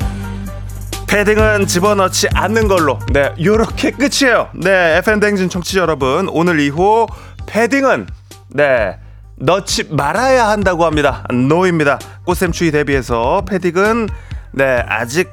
패딩은 1.07 1.67
집어넣지 1.67 2.29
않는 2.35 2.69
걸로. 2.69 2.99
네, 3.13 3.35
요렇게 3.43 3.93
끝이에요. 3.93 4.49
네, 4.55 4.97
FM 4.99 5.21
댕진 5.21 5.49
청취자 5.49 5.81
여러분, 5.81 6.29
오늘 6.29 6.61
이후 6.61 7.07
패딩은 7.47 8.07
네. 8.51 8.97
넣지 9.37 9.89
말아야 9.91 10.49
한다고 10.49 10.85
합니다. 10.85 11.25
노입니다. 11.31 11.99
꽃샘추위 12.27 12.71
대비해서 12.71 13.43
패딩은 13.49 14.09
네, 14.53 14.85
아직 14.87 15.31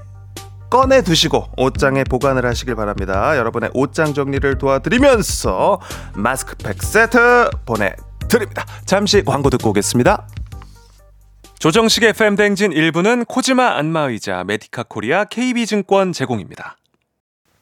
꺼내 0.69 1.01
두시고 1.01 1.49
옷장에 1.57 2.03
보관을 2.03 2.45
하시길 2.45 2.75
바랍니다. 2.75 3.37
여러분의 3.37 3.69
옷장 3.73 4.13
정리를 4.13 4.57
도와드리면서 4.57 5.79
마스크팩 6.15 6.83
세트 6.83 7.49
보내드립니다. 7.65 8.65
잠시 8.85 9.23
광고 9.23 9.49
듣고 9.49 9.69
오겠습니다. 9.69 10.27
조정식의 11.59 12.09
FM 12.09 12.35
댕진 12.35 12.71
1부는 12.71 13.27
코지마 13.27 13.77
안마의자 13.77 14.43
메디카 14.43 14.83
코리아 14.83 15.23
KB증권 15.23 16.11
제공입니다. 16.13 16.77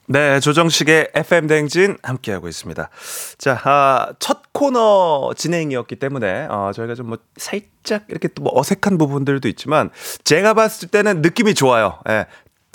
네, 0.08 0.38
조정식의 0.38 1.08
FM 1.14 1.46
댕진 1.48 1.96
함께하고 2.02 2.46
있습니다. 2.46 2.90
자, 3.38 3.60
아, 3.64 4.12
첫 4.20 4.52
코너 4.52 5.32
진행이었기 5.36 5.96
때문에, 5.96 6.46
어, 6.48 6.70
저희가 6.72 6.94
좀 6.94 7.08
뭐 7.08 7.18
살짝 7.36 8.04
이렇게 8.08 8.28
또 8.28 8.42
뭐 8.44 8.52
어색한 8.56 8.98
부분들도 8.98 9.48
있지만, 9.48 9.90
제가 10.22 10.54
봤을 10.54 10.88
때는 10.88 11.22
느낌이 11.22 11.54
좋아요. 11.54 11.98
예, 12.08 12.26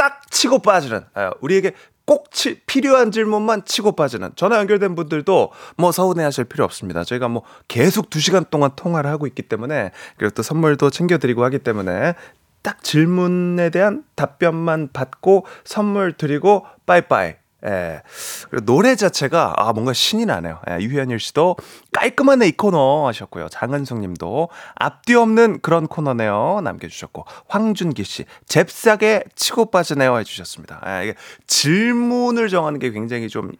딱 0.01 0.31
치고 0.31 0.63
빠지는, 0.63 1.01
예, 1.15 1.29
우리에게 1.41 1.73
꼭 2.07 2.31
치, 2.31 2.59
필요한 2.61 3.11
질문만 3.11 3.65
치고 3.65 3.91
빠지는 3.91 4.31
전화 4.35 4.57
연결된 4.57 4.95
분들도 4.95 5.51
뭐 5.77 5.91
서운해 5.91 6.23
하실 6.23 6.45
필요 6.45 6.65
없습니다. 6.65 7.03
저희가 7.03 7.27
뭐 7.27 7.43
계속 7.67 8.09
2시간 8.09 8.49
동안 8.49 8.71
통화를 8.75 9.11
하고 9.11 9.27
있기 9.27 9.43
때문에 9.43 9.91
그리고 10.17 10.33
또 10.33 10.41
선물도 10.41 10.89
챙겨드리고 10.89 11.43
하기 11.43 11.59
때문에 11.59 12.15
딱 12.63 12.83
질문에 12.83 13.69
대한 13.69 14.03
답변만 14.15 14.89
받고 14.91 15.45
선물 15.65 16.13
드리고 16.13 16.65
빠이빠이. 16.87 17.35
예. 17.65 18.01
그리고 18.49 18.65
노래 18.65 18.95
자체가 18.95 19.53
아 19.57 19.73
뭔가 19.73 19.93
신이 19.93 20.25
나네요. 20.25 20.59
예, 20.69 20.79
유현일 20.79 21.19
씨도 21.19 21.57
깔끔하네 21.93 22.47
이 22.47 22.51
코너 22.51 23.07
하셨고요. 23.07 23.49
장은숙 23.49 23.99
님도 23.99 24.49
앞뒤 24.75 25.15
없는 25.15 25.59
그런 25.61 25.87
코너네요. 25.87 26.61
남겨 26.63 26.87
주셨고 26.87 27.25
황준기 27.47 28.03
씨 28.03 28.25
잽싸게 28.47 29.23
치고 29.35 29.71
빠지네요 29.71 30.17
해 30.17 30.23
주셨습니다. 30.23 30.81
예, 30.87 31.03
이게 31.05 31.15
질문을 31.47 32.49
정하는 32.49 32.79
게 32.79 32.91
굉장히 32.91 33.29
좀 33.29 33.51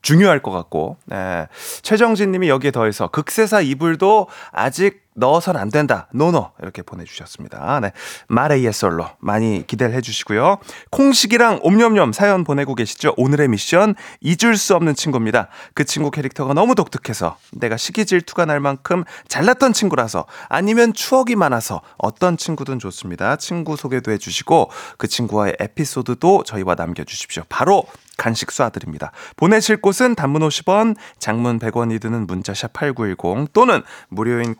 중요할 0.00 0.40
것 0.40 0.52
같고, 0.52 0.96
네. 1.06 1.48
최정진 1.82 2.30
님이 2.30 2.48
여기에 2.48 2.70
더해서 2.70 3.08
극세사 3.08 3.62
이불도 3.62 4.28
아직 4.52 5.02
넣어선 5.18 5.56
안 5.56 5.70
된다. 5.70 6.08
노노. 6.12 6.52
이렇게 6.62 6.82
보내주셨습니다. 6.82 7.80
네. 7.80 7.92
마레이의 8.28 8.72
솔로. 8.72 9.06
많이 9.18 9.66
기대를 9.66 9.94
해주시고요. 9.96 10.58
콩식이랑 10.90 11.60
옴념념 11.62 12.12
사연 12.12 12.44
보내고 12.44 12.74
계시죠? 12.74 13.14
오늘의 13.16 13.48
미션 13.48 13.94
잊을 14.20 14.56
수 14.56 14.74
없는 14.76 14.94
친구입니다. 14.94 15.48
그 15.74 15.84
친구 15.84 16.10
캐릭터가 16.10 16.54
너무 16.54 16.74
독특해서 16.74 17.36
내가 17.52 17.76
시기 17.76 18.06
질투가 18.06 18.44
날 18.44 18.60
만큼 18.60 19.04
잘났던 19.28 19.72
친구라서 19.72 20.26
아니면 20.48 20.92
추억이 20.92 21.34
많아서 21.36 21.82
어떤 21.98 22.36
친구든 22.36 22.78
좋습니다. 22.78 23.36
친구 23.36 23.76
소개도 23.76 24.12
해주시고 24.12 24.70
그 24.96 25.08
친구와의 25.08 25.56
에피소드도 25.60 26.44
저희와 26.44 26.74
남겨주십시오. 26.76 27.42
바로 27.48 27.84
간식 28.18 28.48
쏴드립니다. 28.48 29.10
보내실 29.36 29.80
곳은 29.80 30.14
단문 30.14 30.42
50원, 30.42 30.96
장문 31.18 31.58
100원이 31.58 32.00
드는 32.00 32.26
문자샵 32.26 32.72
8910 32.74 33.52
또는 33.54 33.82
무료인 34.08 34.54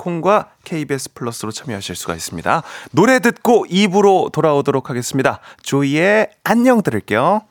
KBS 0.64 1.14
플러스로 1.14 1.50
참여하실 1.50 1.96
수가 1.96 2.14
있습니다. 2.14 2.62
노래 2.92 3.18
듣고 3.20 3.66
2부로 3.66 4.32
돌아오도록 4.32 4.90
하겠습니다. 4.90 5.40
조이의 5.62 6.30
안녕 6.44 6.82
들을게요. 6.82 7.42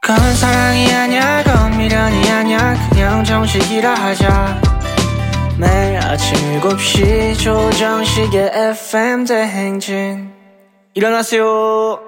그건 0.00 0.34
사랑이 0.36 0.90
아니야 0.90 1.42
그건 1.42 1.76
미련이 1.76 2.30
아니야 2.30 2.88
그냥 2.88 3.22
정식이라 3.22 3.92
하자 3.92 4.58
매일 5.58 5.98
아침 5.98 6.34
7시 6.60 7.38
조정식의 7.38 8.52
FM 8.54 9.26
대행진 9.26 10.37
일어나세요 10.94 12.00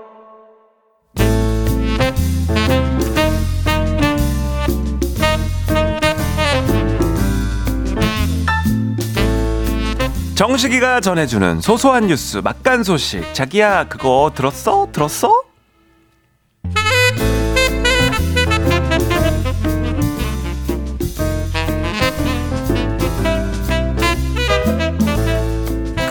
정식이가 10.34 11.02
전해주는 11.02 11.60
소소한 11.60 12.06
뉴스 12.06 12.38
막간 12.38 12.82
소식 12.82 13.34
자기야 13.34 13.88
그거 13.88 14.32
들었어? 14.34 14.88
들었어? 14.90 15.30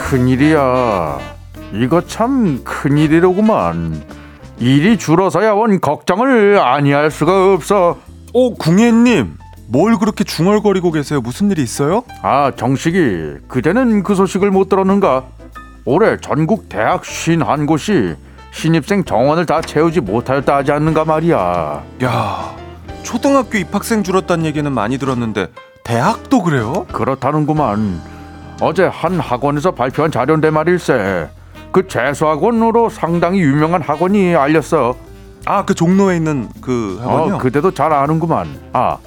큰일이야. 0.10 1.39
이거 1.74 2.02
참 2.02 2.64
큰일이로구만. 2.64 4.02
일이 4.60 4.98
줄어서야 4.98 5.54
원 5.54 5.80
걱정을 5.80 6.60
아니할 6.60 7.12
수가 7.12 7.54
없어. 7.54 7.98
오 8.34 8.54
궁예님 8.56 9.38
뭘 9.68 9.98
그렇게 9.98 10.24
중얼거리고 10.24 10.92
계세요? 10.92 11.22
무슨 11.22 11.50
일이 11.52 11.62
있어요? 11.64 12.04
아 12.22 12.52
정식이 12.56 13.48
그대는 13.48 14.04
그 14.04 14.16
소식을 14.16 14.52
못 14.52 14.68
들었는가? 14.70 15.26
올해 15.86 16.18
전국 16.18 16.70
대학 16.70 17.06
쉰한 17.06 17.66
곳이 17.66 18.16
신입생 18.52 19.04
정원을 19.06 19.46
다 19.46 19.62
채우지 19.62 20.02
못하였다 20.02 20.56
하지 20.58 20.72
않는가 20.72 21.06
말이야. 21.06 21.84
야 22.04 22.56
초등학교 23.04 23.58
입학생 23.58 24.04
줄었다는 24.04 24.46
얘기는 24.46 24.70
많이 24.72 24.98
들었는데 24.98 25.48
대학도 25.84 26.44
그래요? 26.44 26.86
그렇다는구만. 26.92 28.02
어제 28.62 28.84
한 28.84 29.20
학원에서 29.20 29.72
발표한 29.72 30.12
자료인데 30.12 30.50
말일세. 30.50 31.30
그 31.80 31.88
재수학원으로 31.88 32.90
상당히 32.90 33.40
유명한 33.40 33.82
학원이 33.82 34.36
알렸어. 34.36 34.96
아 35.46 35.64
그 35.66 35.74
종로에 35.74 36.18
있는 36.18 36.50
그 36.62 37.00
학원이요? 37.02 37.36
어, 37.36 37.38
그대도 37.38 37.72
잘 37.72 37.94
아는구만. 37.94 38.48
아, 38.74 38.98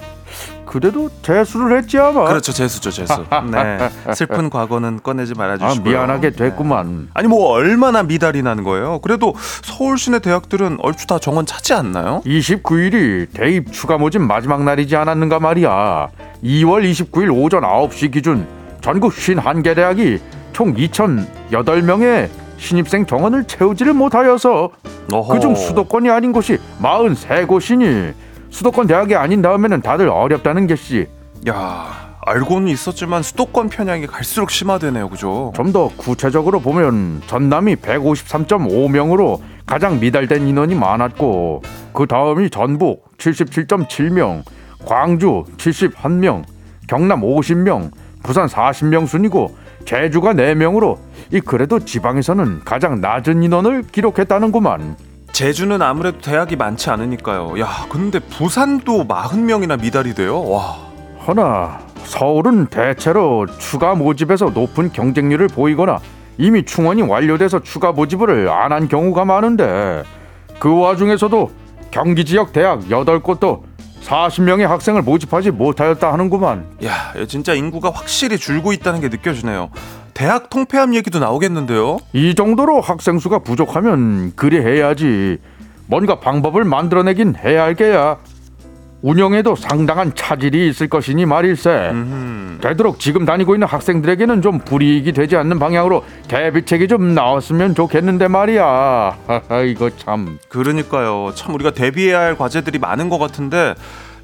그대도 0.64 1.11
재수를 1.20 1.76
했지 1.76 1.98
아마. 1.98 2.24
그렇죠 2.24 2.50
재수죠 2.52 2.90
재수. 2.90 3.22
네 3.52 3.90
슬픈 4.14 4.48
과거는 4.48 5.00
꺼내지 5.02 5.35
아, 5.37 5.38
말아주시고요. 5.38 5.92
미안하게 5.92 6.30
됐구만. 6.30 7.11
아니 7.12 7.28
뭐 7.28 7.50
얼마나 7.50 8.02
미달이 8.02 8.42
나는 8.42 8.64
거예요? 8.64 9.00
그래도 9.00 9.35
서울 9.62 9.98
시내 9.98 10.20
대학들은 10.20 10.78
얼추 10.80 11.06
다 11.06 11.18
정원 11.18 11.44
차지 11.44 11.74
않나요? 11.74 12.22
29일이 12.24 13.26
대입 13.35 13.70
추가 13.70 13.98
모집 13.98 14.22
마지막 14.22 14.62
날이지 14.64 14.96
않았는가 14.96 15.38
말이야. 15.40 16.08
2월 16.42 16.90
29일 16.90 17.30
오전 17.37 17.62
9시 17.62 18.11
기준 18.12 18.46
전국 18.80 19.12
51개 19.12 19.76
대학이 19.76 20.18
총 20.54 20.74
2,008명의 20.74 22.28
신입생 22.66 23.07
정원을 23.07 23.44
채우지를 23.44 23.92
못하여서. 23.92 24.70
그중 25.31 25.55
수도권이 25.57 26.09
아닌 26.11 26.33
곳이 26.33 26.59
43곳이니 26.81 28.14
수도권 28.51 28.87
대학이 28.87 29.16
아닌 29.16 29.42
다음에는 29.42 29.83
다들 29.83 30.09
어렵다는 30.09 30.68
게시. 30.68 31.09
야 31.48 32.16
알고는 32.25 32.68
있었지만 32.68 33.22
수도권 33.25 33.68
편향이 33.68 34.07
갈수록 34.07 34.51
심화되네요, 34.53 35.09
그죠? 35.09 35.53
좀 35.57 35.72
더 35.72 35.90
구체적으로 35.96 36.61
보면 36.61 37.22
전남이 37.27 37.77
153.5명으로 37.77 39.40
가장 39.66 39.98
미달된 39.98 40.46
인원이 40.46 40.77
많았고 40.77 41.62
그 41.92 42.07
다음이 42.07 42.51
전북 42.51 43.16
77.7명, 43.18 44.42
광주 44.87 45.44
71명, 45.57 46.44
경남 46.87 47.22
50명, 47.22 47.90
부산 48.22 48.46
40명 48.46 49.09
순이고 49.09 49.57
제주가 49.85 50.33
4명으로 50.35 50.98
이 51.33 51.40
그래도 51.40 51.79
지방에서는 51.79 52.61
가장 52.64 53.01
낮은 53.01 53.42
인원을 53.42 53.85
기록했다는구만. 53.90 54.97
제주는 55.33 55.81
아무래도 55.81 56.18
대학이 56.21 56.57
많지 56.57 56.90
않으니까요. 56.90 57.59
야, 57.59 57.87
근데 57.88 58.18
부산도 58.18 59.09
40명이나 59.09 59.81
미달이 59.81 60.14
돼요? 60.14 60.47
와. 60.47 60.77
허나 61.27 61.79
서울은 62.05 62.66
대체로 62.66 63.47
추가 63.59 63.95
모집에서 63.95 64.51
높은 64.51 64.92
경쟁률을 64.92 65.49
보이거나 65.49 66.01
이미 66.37 66.64
충원이 66.64 67.01
완료돼서 67.03 67.61
추가 67.62 67.92
모집을 67.92 68.51
안 68.51 68.73
한 68.73 68.88
경우가 68.88 69.25
많은데 69.25 70.03
그 70.59 70.79
와중에서도 70.81 71.51
경기 71.90 72.25
지역 72.27 72.53
대학 72.53 72.81
8곳도 72.88 73.62
40명의 74.05 74.62
학생을 74.66 75.01
모집하지 75.03 75.51
못하였다 75.53 76.12
하는구만. 76.12 76.66
야, 76.85 77.12
진짜 77.27 77.55
인구가 77.55 77.90
확실히 77.90 78.37
줄고 78.37 78.73
있다는 78.73 79.01
게 79.01 79.09
느껴지네요. 79.09 79.71
대학 80.14 80.51
통폐합 80.51 80.94
얘기도 80.94 81.18
나오겠는데요? 81.18 81.98
이 82.12 82.35
정도로 82.35 82.81
학생 82.81 83.18
수가 83.18 83.40
부족하면 83.40 84.33
그리 84.37 84.59
해야지. 84.59 85.38
뭔가 85.87 86.20
방법을 86.20 86.64
만들어내긴 86.64 87.35
해야 87.42 87.64
할 87.64 87.75
게야. 87.75 88.18
운영에도 89.03 89.57
상당한 89.57 90.14
차질이 90.14 90.68
있을 90.68 90.88
것이니 90.88 91.27
말일세. 91.27 91.70
음. 91.70 92.59
되도록 92.62 93.01
지금 93.01 93.25
다니고 93.25 93.57
있는 93.57 93.66
학생들에게는 93.66 94.42
좀 94.42 94.61
불이익이 94.61 95.12
되지 95.12 95.37
않는 95.37 95.59
방향으로 95.59 96.05
대비책이 96.29 96.87
좀 96.87 97.12
나왔으면 97.12 97.75
좋겠는데 97.75 98.29
말이야. 98.29 99.16
이거 99.66 99.90
참. 99.96 100.38
그러니까요. 100.48 101.33
참 101.35 101.53
우리가 101.55 101.72
대비해야 101.72 102.20
할 102.20 102.38
과제들이 102.38 102.79
많은 102.79 103.09
것 103.09 103.18
같은데 103.18 103.75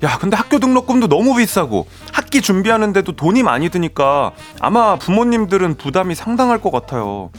야, 0.04 0.16
근데 0.18 0.36
학교 0.36 0.58
등록금도 0.58 1.08
너무 1.08 1.34
비싸고 1.36 1.86
학기 2.12 2.40
준비하는데도 2.40 3.12
돈이 3.12 3.42
많이 3.42 3.68
드니까 3.68 4.32
아마 4.60 4.96
부모님들은 4.96 5.76
부담이 5.76 6.14
상당할 6.14 6.60
것 6.60 6.70
같아요. 6.70 7.30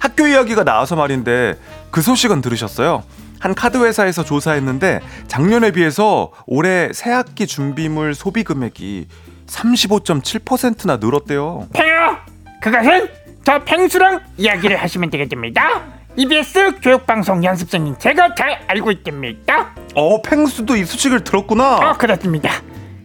학교 0.00 0.26
이야기가 0.26 0.64
나와서 0.64 0.96
말인데 0.96 1.58
그 1.90 2.02
소식은 2.02 2.40
들으셨어요? 2.40 3.02
한 3.40 3.54
카드 3.54 3.78
회사에서 3.84 4.24
조사했는데 4.24 5.00
작년에 5.28 5.72
비해서 5.72 6.30
올해 6.46 6.90
새 6.92 7.10
학기 7.10 7.46
준비물 7.46 8.14
소비 8.14 8.42
금액이 8.44 9.08
35.7%나 9.46 10.96
늘었대요. 10.96 11.68
팽아 11.72 12.18
그것은 12.60 13.08
저 13.44 13.58
팽수랑 13.64 14.20
이야기를 14.38 14.76
하시면 14.78 15.10
되겠습니다 15.10 15.82
EBS 16.16 16.76
교육방송 16.80 17.42
연습생인 17.44 17.98
제가 17.98 18.34
잘 18.34 18.60
알고 18.68 18.90
있답니다 18.92 19.74
어, 19.94 20.20
펭수도 20.22 20.76
이 20.76 20.84
소식을 20.84 21.24
들었구나. 21.24 21.76
어 21.90 21.96
그렇습니다 21.98 22.50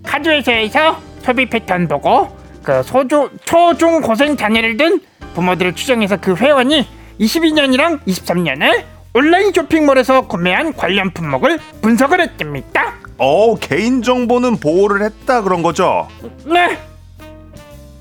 카드회사에서 0.05 0.99
소비 1.21 1.47
패턴 1.47 1.87
보고 1.87 2.35
그 2.63 2.83
소조, 2.83 3.29
초중 3.45 4.01
고생 4.01 4.35
자녀를 4.37 4.77
둔 4.77 5.01
부모들을 5.33 5.73
추정해서 5.75 6.17
그 6.17 6.35
회원이 6.35 6.87
22년이랑 7.19 7.99
23년을 8.05 8.83
온라인 9.13 9.51
쇼핑몰에서 9.53 10.27
구매한 10.27 10.73
관련 10.73 11.11
품목을 11.11 11.59
분석을 11.81 12.21
했답니다 12.21 12.93
어, 13.17 13.55
개인 13.55 14.01
정보는 14.01 14.57
보호를 14.61 15.01
했다 15.03 15.41
그런 15.41 15.61
거죠. 15.61 16.07
네 16.45 16.77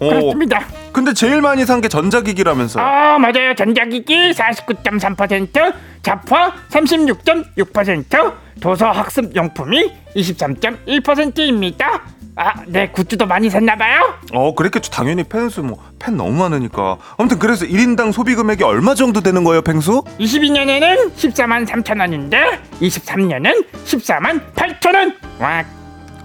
어, 0.00 0.08
그렇습니다 0.08 0.60
근데 0.92 1.12
제일 1.12 1.40
많이 1.40 1.64
산 1.64 1.80
게 1.80 1.88
전자기기라면서요. 1.88 2.84
아 2.84 3.18
맞아요 3.18 3.54
전자기기 3.56 4.32
49.3% 4.32 5.72
잡화 6.02 6.52
36.6% 6.70 8.32
도서 8.60 8.90
학습 8.90 9.34
용품이 9.36 9.92
23.1%입니다 10.16 12.02
아 12.36 12.52
네 12.66 12.88
굿즈도 12.90 13.26
많이 13.26 13.50
샀나봐요 13.50 14.14
어, 14.32 14.54
그랬겠죠. 14.54 14.90
당연히 14.92 15.24
펜수 15.24 15.62
뭐펜 15.62 16.16
너무 16.16 16.30
많으니까. 16.32 16.96
아무튼 17.16 17.38
그래서 17.40 17.64
1인당 17.66 18.12
소비 18.12 18.36
금액이 18.36 18.62
얼마 18.62 18.94
정도 18.94 19.20
되는 19.22 19.42
거예요, 19.42 19.62
펭수? 19.62 20.02
22년에는 20.20 21.14
14만 21.14 21.66
3천 21.66 21.98
원인데 21.98 22.60
23년은 22.80 23.66
14만 23.84 24.40
8천 24.54 24.94
원 24.94 25.16
와, 25.40 25.64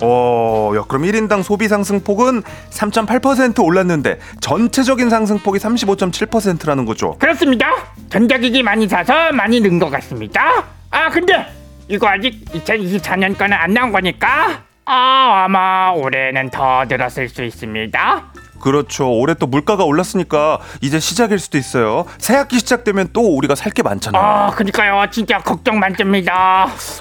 어, 0.02 0.72
야, 0.76 0.84
그럼 0.88 1.04
1인당 1.04 1.44
소비 1.44 1.68
상승폭은 1.68 2.42
3.8% 2.70 3.64
올랐는데 3.64 4.20
전체적인 4.42 5.10
상승폭이 5.10 5.60
35.7%라는 5.60 6.86
거죠. 6.86 7.16
그렇습니다. 7.20 7.68
전자기기 8.10 8.64
많이 8.64 8.88
사서 8.88 9.32
많이 9.34 9.60
는 9.60 9.80
것 9.80 9.90
같습니다. 9.90 10.64
아 10.92 11.10
근데 11.10 11.46
이거 11.88 12.08
아직 12.08 12.46
2024년 12.54 13.38
거는 13.38 13.56
안 13.58 13.74
나온 13.74 13.92
거니까 13.92 14.64
아 14.86 15.44
아마 15.46 15.92
올해는 15.92 16.50
더 16.52 16.86
늘었을 16.86 17.30
수 17.30 17.44
있습니다 17.44 18.24
그렇죠. 18.68 19.12
올해 19.12 19.34
또 19.34 19.46
물가가 19.46 19.84
올랐으니까 19.84 20.58
이제 20.80 20.98
시작일 20.98 21.38
수도 21.38 21.58
있어요. 21.58 22.06
새 22.18 22.34
학기 22.36 22.58
시작되면 22.60 23.10
또 23.12 23.36
우리가 23.36 23.56
살 23.56 23.74
게 23.74 23.84
많잖아요. 23.84 24.22
아, 24.24 24.52
그니까요. 24.52 25.06
진짜 25.12 25.40
걱정 25.40 25.80
만점이다. 25.80 26.34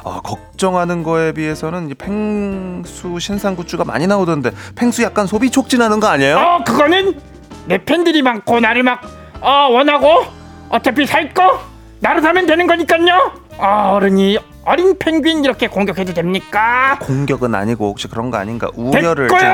아, 0.05 0.21
걱정하는 0.25 1.03
거에 1.05 1.31
비해서는 1.33 1.89
이 1.91 1.95
펭수 1.95 3.19
신상 3.21 3.55
굿즈가 3.55 3.85
많이 3.85 4.07
나오던데 4.09 4.51
펭수 4.75 5.03
약간 5.05 5.27
소비 5.29 5.51
촉진하는 5.51 6.01
거 6.01 6.09
아니에요? 6.09 6.37
어, 6.39 6.65
그거는 6.65 7.21
내 7.67 7.79
팬들이 7.85 8.23
많고 8.23 8.59
나를 8.59 8.83
막 8.83 9.01
어, 9.41 9.69
원하고 9.71 10.25
어차피 10.69 11.07
살 11.07 11.33
거 11.33 11.61
나로 12.01 12.21
사면 12.23 12.47
되는 12.47 12.67
거니까요. 12.67 13.33
아, 13.61 13.91
어른이 13.93 14.37
어린 14.65 14.97
펭귄 14.99 15.45
이렇게 15.45 15.69
공격해도 15.69 16.13
됩니까? 16.15 16.99
공격은 17.03 17.55
아니고 17.55 17.87
혹시 17.89 18.09
그런 18.09 18.31
거 18.33 18.39
아닌가 18.39 18.69
우려를. 18.75 19.29
좀- 19.29 19.39
네. 19.39 19.47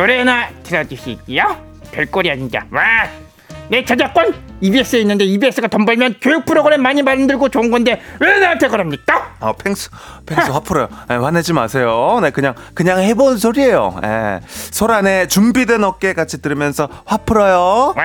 노래 0.00 0.16
하나 0.16 0.48
들어주시기요. 0.62 1.44
별꼴이 1.92 2.30
아니자. 2.30 2.64
와, 2.70 2.82
내 3.68 3.84
저작권 3.84 4.32
EBS에 4.62 4.98
있는데 5.00 5.26
EBS가 5.26 5.68
돈 5.68 5.84
벌면 5.84 6.14
교육 6.22 6.46
프로그램 6.46 6.80
많이 6.80 7.02
만들고 7.02 7.50
좋은 7.50 7.70
건데 7.70 8.00
왜 8.18 8.38
나한테 8.40 8.68
그럽니까? 8.68 9.36
아, 9.40 9.52
펭수, 9.52 9.90
펭수 10.24 10.54
화풀어요. 10.54 10.88
예, 11.10 11.14
화내지 11.16 11.52
마세요. 11.52 12.18
네, 12.22 12.30
그냥 12.30 12.54
그냥 12.72 13.02
해본 13.02 13.36
소리예요. 13.36 14.00
예. 14.02 14.40
소란에 14.46 15.26
준비된 15.26 15.84
어깨 15.84 16.14
같이 16.14 16.40
들으면서 16.40 16.88
화풀어요. 17.04 17.92
와, 17.94 18.04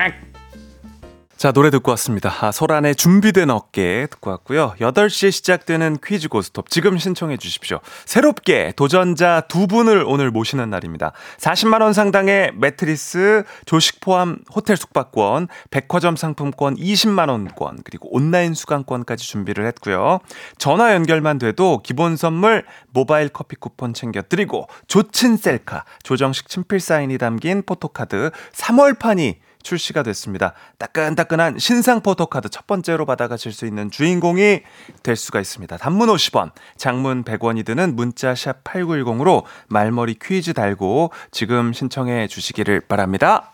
자, 1.36 1.52
노래 1.52 1.68
듣고 1.68 1.90
왔습니다. 1.90 2.32
아, 2.40 2.50
소란의 2.50 2.94
준비된 2.94 3.50
어깨 3.50 4.06
듣고 4.10 4.30
왔고요. 4.30 4.74
8시에 4.80 5.30
시작되는 5.30 5.98
퀴즈 6.02 6.28
고스톱 6.28 6.70
지금 6.70 6.96
신청해 6.96 7.36
주십시오. 7.36 7.80
새롭게 8.06 8.72
도전자 8.74 9.42
두 9.42 9.66
분을 9.66 10.02
오늘 10.06 10.30
모시는 10.30 10.70
날입니다. 10.70 11.12
40만 11.36 11.82
원 11.82 11.92
상당의 11.92 12.52
매트리스, 12.54 13.44
조식 13.66 14.00
포함 14.00 14.38
호텔 14.54 14.78
숙박권, 14.78 15.48
백화점 15.70 16.16
상품권 16.16 16.74
20만 16.76 17.28
원권, 17.28 17.80
그리고 17.84 18.08
온라인 18.16 18.54
수강권까지 18.54 19.28
준비를 19.28 19.66
했고요. 19.66 20.20
전화 20.56 20.94
연결만 20.94 21.36
돼도 21.36 21.82
기본 21.82 22.16
선물 22.16 22.64
모바일 22.94 23.28
커피 23.28 23.56
쿠폰 23.56 23.92
챙겨 23.92 24.22
드리고 24.22 24.68
조친 24.88 25.36
셀카, 25.36 25.84
조정식 26.02 26.48
친필 26.48 26.80
사인이 26.80 27.18
담긴 27.18 27.62
포토카드 27.62 28.30
3월판이 28.54 29.36
출시가 29.66 30.02
됐습니다. 30.04 30.54
따끈따끈한 30.78 31.58
신상 31.58 32.00
포토카드 32.00 32.48
첫 32.48 32.66
번째로 32.66 33.04
받아가실 33.04 33.52
수 33.52 33.66
있는 33.66 33.90
주인공이 33.90 34.60
될 35.02 35.16
수가 35.16 35.40
있습니다. 35.40 35.76
단문 35.76 36.08
50원, 36.08 36.52
장문 36.76 37.24
100원이 37.24 37.64
드는 37.66 37.96
문자 37.96 38.34
샵 38.34 38.62
8910으로 38.64 39.42
말머리 39.68 40.16
퀴즈 40.22 40.54
달고 40.54 41.10
지금 41.32 41.72
신청해 41.72 42.28
주시기를 42.28 42.82
바랍니다. 42.82 43.52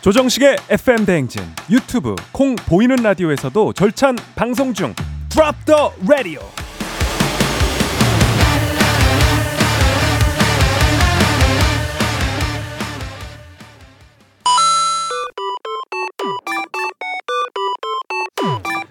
조정식의 0.00 0.56
FM 0.70 1.04
대행진 1.04 1.42
유튜브 1.68 2.14
콩 2.32 2.56
보이는 2.56 2.96
라디오에서도 2.96 3.74
절찬 3.74 4.16
방송 4.34 4.72
중 4.72 4.94
Drop 5.28 5.56
the 5.66 5.90
Radio 6.08 6.40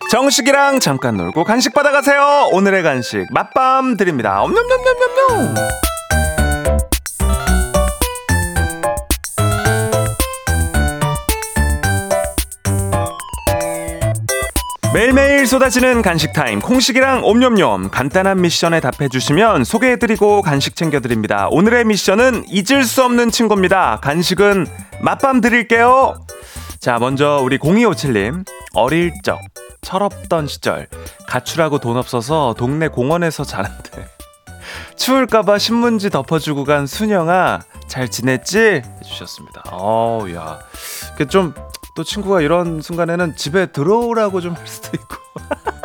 정식이랑 0.10 0.80
잠깐 0.80 1.18
놀고 1.18 1.44
간식 1.44 1.72
받아가세요. 1.72 2.50
오늘의 2.52 2.82
간식 2.82 3.28
맛밤 3.32 3.96
드립니다. 3.96 4.42
엄냠냠냠냠냠. 4.42 5.56
매일매일 14.92 15.46
쏟아지는 15.46 16.02
간식 16.02 16.34
타임 16.34 16.60
콩식이랑 16.60 17.24
옴념념 17.24 17.92
간단한 17.92 18.42
미션에 18.42 18.80
답해주시면 18.80 19.64
소개해드리고 19.64 20.42
간식 20.42 20.76
챙겨드립니다 20.76 21.48
오늘의 21.52 21.86
미션은 21.86 22.46
잊을 22.48 22.84
수 22.84 23.04
없는 23.04 23.30
친구입니다 23.30 24.00
간식은 24.02 24.66
맛밤 25.02 25.42
드릴게요 25.42 26.16
자 26.80 26.98
먼저 26.98 27.42
우리 27.44 27.58
0257님. 27.60 28.46
어릴 28.74 29.12
적 29.24 29.40
철없던 29.82 30.48
시절 30.48 30.88
가출하고 31.28 31.80
돈 31.80 31.98
없어서 31.98 32.54
동네 32.58 32.88
공원에서 32.88 33.44
자는데 33.44 34.08
추울까봐 34.96 35.58
신문지 35.58 36.10
덮어주고 36.10 36.64
간 36.66 36.86
순영아 36.86 37.62
잘 37.88 38.10
지냈지? 38.10 38.84
해주셨습니다. 39.00 39.64
어우야. 39.72 40.60
좀또 41.30 42.04
친구가 42.06 42.42
이런 42.42 42.82
순간에는 42.82 43.36
집에 43.36 43.66
들어오라고 43.68 44.40
좀 44.42 44.56
할 44.56 44.68
수도 44.68 44.90
있고 44.94 45.18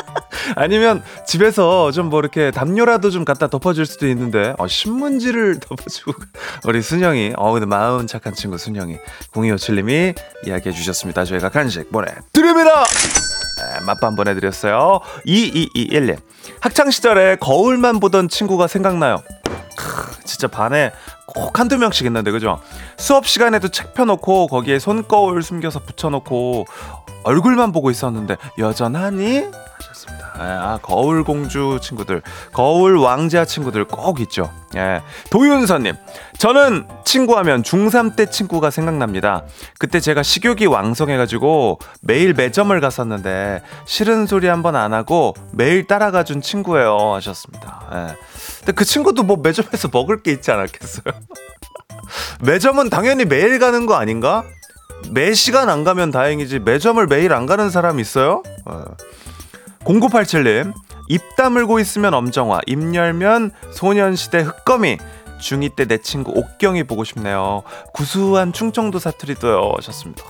아니면 0.57 1.03
집에서 1.27 1.91
좀 1.91 2.05
뭐 2.05 2.21
이렇게 2.21 2.51
담요라도 2.51 3.11
좀 3.11 3.25
갖다 3.25 3.47
덮어줄 3.49 3.87
수도 3.87 4.07
있는데 4.09 4.55
어, 4.59 4.69
신문지를 4.69 5.59
덮어주고 5.67 6.13
우리 6.67 6.83
순영이 6.83 7.33
어 7.37 7.53
근데 7.53 7.67
마음 7.67 8.07
착한 8.07 8.35
친구 8.35 8.59
순영이 8.59 8.99
0257님이 9.33 10.15
이야기해 10.47 10.75
주셨습니다 10.75 11.25
저희가 11.25 11.49
간식 11.49 11.91
보내드립니다 11.91 12.85
네, 12.85 13.81
맛밤 13.87 14.17
보내드렸어요 14.17 15.01
2221님 15.27 16.19
학창시절에 16.61 17.37
거울만 17.37 18.01
보던 18.01 18.29
친구가 18.29 18.67
생각나요 18.67 19.23
크, 19.77 20.25
진짜 20.25 20.47
반에 20.47 20.93
꼭 21.27 21.59
한두 21.59 21.79
명씩 21.79 22.07
있는데 22.07 22.31
그죠? 22.31 22.61
수업 22.99 23.27
시간에도 23.27 23.69
책 23.69 23.95
펴놓고 23.95 24.49
거기에 24.49 24.79
손거울 24.79 25.43
숨겨서 25.43 25.81
붙여놓고 25.81 26.67
얼굴만 27.25 27.73
보고 27.73 27.91
있었는데 27.91 28.37
여전하니? 28.59 29.47
하셨습니다. 30.05 30.33
아 30.37 30.79
거울 30.83 31.25
공주 31.25 31.79
친구들, 31.83 32.23
거울 32.53 32.97
왕자 32.97 33.45
친구들 33.45 33.85
꼭 33.85 34.21
있죠. 34.21 34.53
예, 34.77 35.03
도윤서님, 35.31 35.95
저는 36.39 36.87
친구하면 37.05 37.63
중3 37.63 38.17
때 38.17 38.27
친구가 38.27 38.71
생각납니다. 38.71 39.45
그때 39.79 40.01
제가 40.01 40.23
식욕이 40.23 40.67
왕성해가지고 40.67 41.79
매일 42.03 42.35
매점을 42.35 42.79
갔었는데 42.81 43.63
싫은 43.87 44.27
소리 44.27 44.49
한 44.49 44.63
번 44.63 44.75
안 44.77 44.93
하고 44.95 45.35
매일 45.53 45.87
따라가준 45.87 46.41
친구예요 46.41 47.15
하셨습니다. 47.15 47.83
예. 47.93 48.17
근데 48.61 48.73
그 48.73 48.85
친구도 48.85 49.23
뭐 49.23 49.37
매점에서 49.37 49.89
먹을 49.93 50.23
게 50.23 50.33
있지 50.33 50.51
않았겠어요? 50.51 51.05
매점은 52.43 52.89
당연히 52.91 53.25
매일 53.25 53.59
가는 53.59 53.87
거 53.87 53.95
아닌가? 53.95 54.43
매 55.11 55.35
시간 55.35 55.69
안 55.69 55.85
가면 55.85 56.11
다행이지 56.11 56.61
매점을 56.61 57.07
매일 57.07 57.35
안 57.35 57.45
가는 57.47 57.69
사람 57.71 58.01
있어요? 58.01 58.43
어. 58.65 58.83
0987님 59.85 60.73
입 61.09 61.21
다물고 61.37 61.79
있으면 61.81 62.15
엄정화 62.15 62.61
입 62.67 62.95
열면 62.95 63.51
소년시대 63.73 64.41
흑거미 64.41 64.99
중2 65.41 65.77
때 65.77 65.85
내 65.85 65.99
친구 65.99 66.33
옥경이 66.35 66.85
보고 66.85 67.05
싶네요. 67.05 67.63
구수한 67.93 68.53
충청도 68.53 68.99
사투리도요. 68.99 69.73
하셨습니다. 69.77 70.23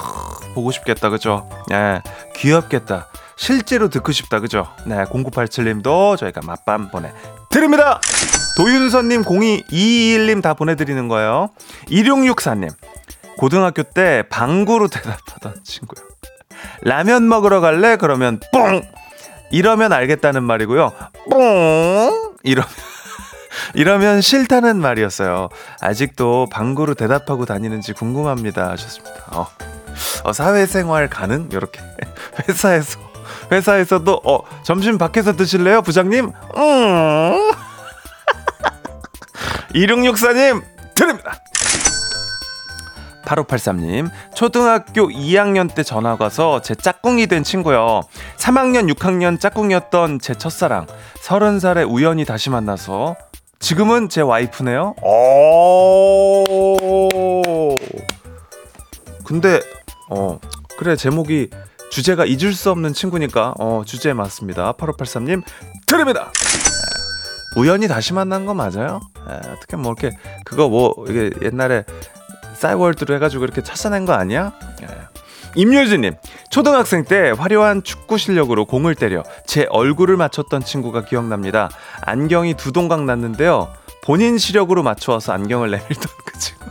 보고 0.55 0.73
싶겠다, 0.73 1.09
그죠? 1.11 1.49
예, 1.73 2.03
귀엽겠다. 2.37 3.07
실제로 3.37 3.89
듣고 3.89 4.11
싶다, 4.13 4.41
그죠? 4.41 4.67
네, 4.87 5.05
0987님도 5.05 6.17
저희가 6.17 6.41
맛밤 6.45 6.91
보내드립니다! 6.91 8.01
도윤선님, 8.57 9.23
0221님 9.23 10.43
다 10.43 10.55
보내드리는 10.55 11.07
거예요. 11.07 11.51
1664님, 11.89 12.71
고등학교 13.37 13.83
때 13.85 14.25
방구로 14.31 14.89
대답하던 14.89 15.63
친구요. 15.65 16.05
라면 16.83 17.29
먹으러 17.29 17.61
갈래? 17.61 17.97
그러면 17.97 18.41
뽕! 18.53 18.83
이러면 19.55 19.93
알겠다는 19.93 20.43
말이고요. 20.43 20.93
뽕! 21.31 22.35
이러면 22.43 22.69
이러면 23.75 24.21
싫다는 24.21 24.81
말이었어요. 24.81 25.49
아직도 25.81 26.49
방구로 26.51 26.95
대답하고 26.95 27.45
다니는지 27.47 27.93
궁금합니다. 27.93 28.71
하셨습니다. 28.71 29.15
어, 29.33 29.47
어 30.25 30.33
사회생활 30.33 31.09
가능? 31.09 31.49
이렇게 31.53 31.81
회사에서 32.49 32.99
회사에서도 33.53 34.23
어 34.25 34.41
점심 34.65 34.99
밖에서 34.99 35.37
드실래요, 35.37 35.83
부장님? 35.83 36.33
음. 36.57 37.53
2664님 39.73 40.65
드립니다. 40.97 41.35
8583님, 43.25 44.11
초등학교 44.35 45.09
2학년 45.09 45.73
때 45.75 45.83
전화가 45.83 46.25
와서 46.25 46.61
제 46.63 46.75
짝꿍이 46.75 47.27
된 47.27 47.43
친구요. 47.43 48.03
3학년, 48.37 48.93
6학년 48.95 49.41
짝꿍이었던 49.41 50.21
제 50.21 50.35
첫사랑. 50.35 50.87
30살에 51.23 51.91
우연히 51.91 52.25
다시 52.25 52.51
만나서 52.51 53.17
지금은 53.59 54.09
제 54.09 54.21
와이프네요. 54.21 54.95
오. 55.03 56.45
근데 59.25 59.61
어 60.11 60.39
그래 60.77 60.97
제목이 60.97 61.49
주제가 61.91 62.27
잊을 62.27 62.53
수 62.53 62.71
없는 62.71 62.93
친구니까 62.93 63.55
어 63.59 63.83
주제 63.87 64.13
맞습니다. 64.13 64.73
8583님 64.73 65.43
드립니다. 65.87 66.31
우연히 67.57 67.89
다시 67.89 68.13
만난 68.13 68.45
거 68.45 68.53
맞아요? 68.53 69.01
에, 69.31 69.35
어떻게 69.53 69.77
뭐 69.77 69.95
이렇게 69.99 70.15
그거 70.45 70.69
뭐 70.69 70.95
이게 71.09 71.31
옛날에 71.43 71.85
싸이월드로 72.65 73.15
해가지고 73.17 73.45
이렇게 73.45 73.63
찾아낸 73.63 74.07
거 74.07 74.15
아니야? 74.15 74.55
예. 74.83 74.87
임유진님, 75.57 76.15
초등학생 76.51 77.05
때 77.05 77.31
화려한 77.31 77.85
축구 77.85 78.19
실력으로 78.19 78.65
공을 78.65 78.95
때려 78.95 79.23
제 79.47 79.67
얼굴을 79.69 80.17
맞췄던 80.17 80.65
친구가 80.65 81.05
기억납니다. 81.05 81.71
안경이 82.01 82.55
두 82.55 82.73
동강 82.73 83.07
났는데요. 83.07 83.73
본인 84.03 84.39
시력으로 84.39 84.83
맞춰서 84.83 85.33
안경을 85.33 85.71
내밀던 85.71 86.11
그 86.25 86.39
친구. 86.39 86.65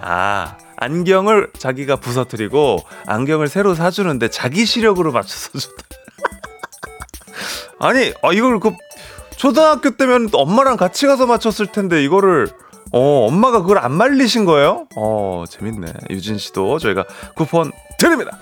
아, 0.00 0.56
안경을 0.76 1.52
자기가 1.58 1.96
부서뜨리고 1.96 2.80
안경을 3.06 3.48
새로 3.48 3.74
사주는데 3.74 4.30
자기 4.30 4.66
시력으로 4.66 5.12
맞춰서 5.12 5.58
줬다. 5.58 5.76
아니, 7.78 8.12
아, 8.22 8.32
이걸 8.32 8.58
그 8.58 8.72
초등학교 9.36 9.96
때면 9.96 10.30
엄마랑 10.32 10.76
같이 10.76 11.06
가서 11.06 11.26
맞췄을 11.26 11.66
텐데 11.66 12.02
이거를 12.02 12.50
어, 12.92 13.26
엄마가 13.26 13.62
그걸 13.62 13.78
안 13.78 13.92
말리신 13.92 14.44
거예요? 14.44 14.86
어, 14.96 15.44
재밌네. 15.48 15.92
유진 16.10 16.38
씨도 16.38 16.78
저희가 16.78 17.04
쿠폰 17.34 17.72
드립니다. 17.98 18.38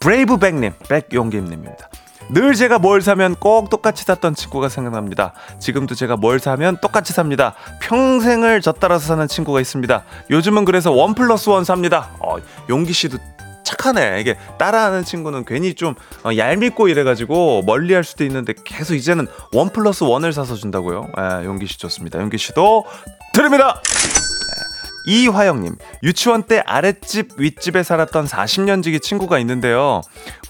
브레이브백님, 0.00 0.72
백용김님입니다. 0.88 1.88
늘 2.30 2.54
제가 2.54 2.78
뭘 2.78 3.02
사면 3.02 3.34
꼭 3.34 3.68
똑같이 3.68 4.04
샀던 4.04 4.34
친구가 4.34 4.68
생각납니다. 4.68 5.32
지금도 5.58 5.94
제가 5.94 6.16
뭘 6.16 6.40
사면 6.40 6.78
똑같이 6.80 7.12
삽니다. 7.12 7.54
평생을 7.80 8.60
저 8.62 8.72
따라서 8.72 9.06
사는 9.06 9.26
친구가 9.28 9.60
있습니다. 9.60 10.02
요즘은 10.30 10.64
그래서 10.64 10.92
원 10.92 11.14
플러스 11.14 11.50
원 11.50 11.64
삽니다. 11.64 12.10
어, 12.20 12.36
용기 12.68 12.92
씨도 12.92 13.18
착하네. 13.72 14.20
이게 14.20 14.36
따라하는 14.58 15.04
친구는 15.04 15.44
괜히 15.44 15.74
좀 15.74 15.94
어, 16.24 16.36
얄밉고 16.36 16.88
이래가지고 16.88 17.62
멀리 17.66 17.94
할 17.94 18.04
수도 18.04 18.24
있는데 18.24 18.54
계속 18.64 18.94
이제는 18.94 19.26
원 19.52 19.70
플러스 19.70 20.04
원을 20.04 20.32
사서 20.32 20.54
준다고요. 20.54 21.08
예, 21.18 21.44
용기 21.44 21.66
씨 21.66 21.78
좋습니다. 21.78 22.20
용기 22.20 22.38
씨도 22.38 22.84
드립니다. 23.32 23.80
예, 23.80 25.12
이화영님, 25.12 25.76
유치원 26.04 26.44
때 26.44 26.62
아랫집, 26.64 27.30
윗집에 27.36 27.82
살았던 27.82 28.26
40년 28.26 28.82
지기 28.82 29.00
친구가 29.00 29.38
있는데요. 29.40 30.00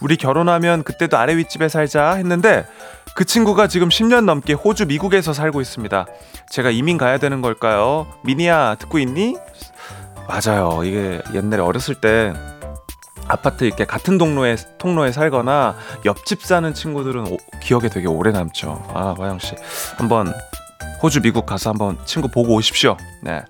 우리 0.00 0.16
결혼하면 0.16 0.82
그때도 0.82 1.16
아래 1.16 1.36
윗집에 1.36 1.68
살자 1.68 2.14
했는데 2.14 2.66
그 3.14 3.24
친구가 3.24 3.68
지금 3.68 3.88
10년 3.88 4.24
넘게 4.24 4.52
호주, 4.52 4.86
미국에서 4.86 5.32
살고 5.32 5.60
있습니다. 5.60 6.06
제가 6.50 6.70
이민 6.70 6.98
가야 6.98 7.18
되는 7.18 7.40
걸까요? 7.40 8.06
미니야, 8.24 8.76
듣고 8.78 8.98
있니? 8.98 9.36
맞아요. 10.28 10.82
이게 10.84 11.20
옛날에 11.34 11.62
어렸을 11.62 11.94
때 11.94 12.32
아파트 13.28 13.64
이렇게 13.64 13.84
같은 13.84 14.18
동로에 14.18 14.56
통로에 14.78 15.12
살거나 15.12 15.76
옆집 16.04 16.42
사는 16.42 16.72
친구들은 16.74 17.28
오, 17.32 17.36
기억에 17.60 17.88
되게 17.88 18.06
오래 18.06 18.30
남죠. 18.32 18.84
아 18.94 19.14
화영 19.18 19.38
씨 19.38 19.54
한번 19.96 20.32
호주 21.02 21.20
미국 21.22 21.46
가서 21.46 21.70
한번 21.70 21.98
친구 22.04 22.28
보고 22.28 22.54
오십시오. 22.54 22.96
네 23.22 23.42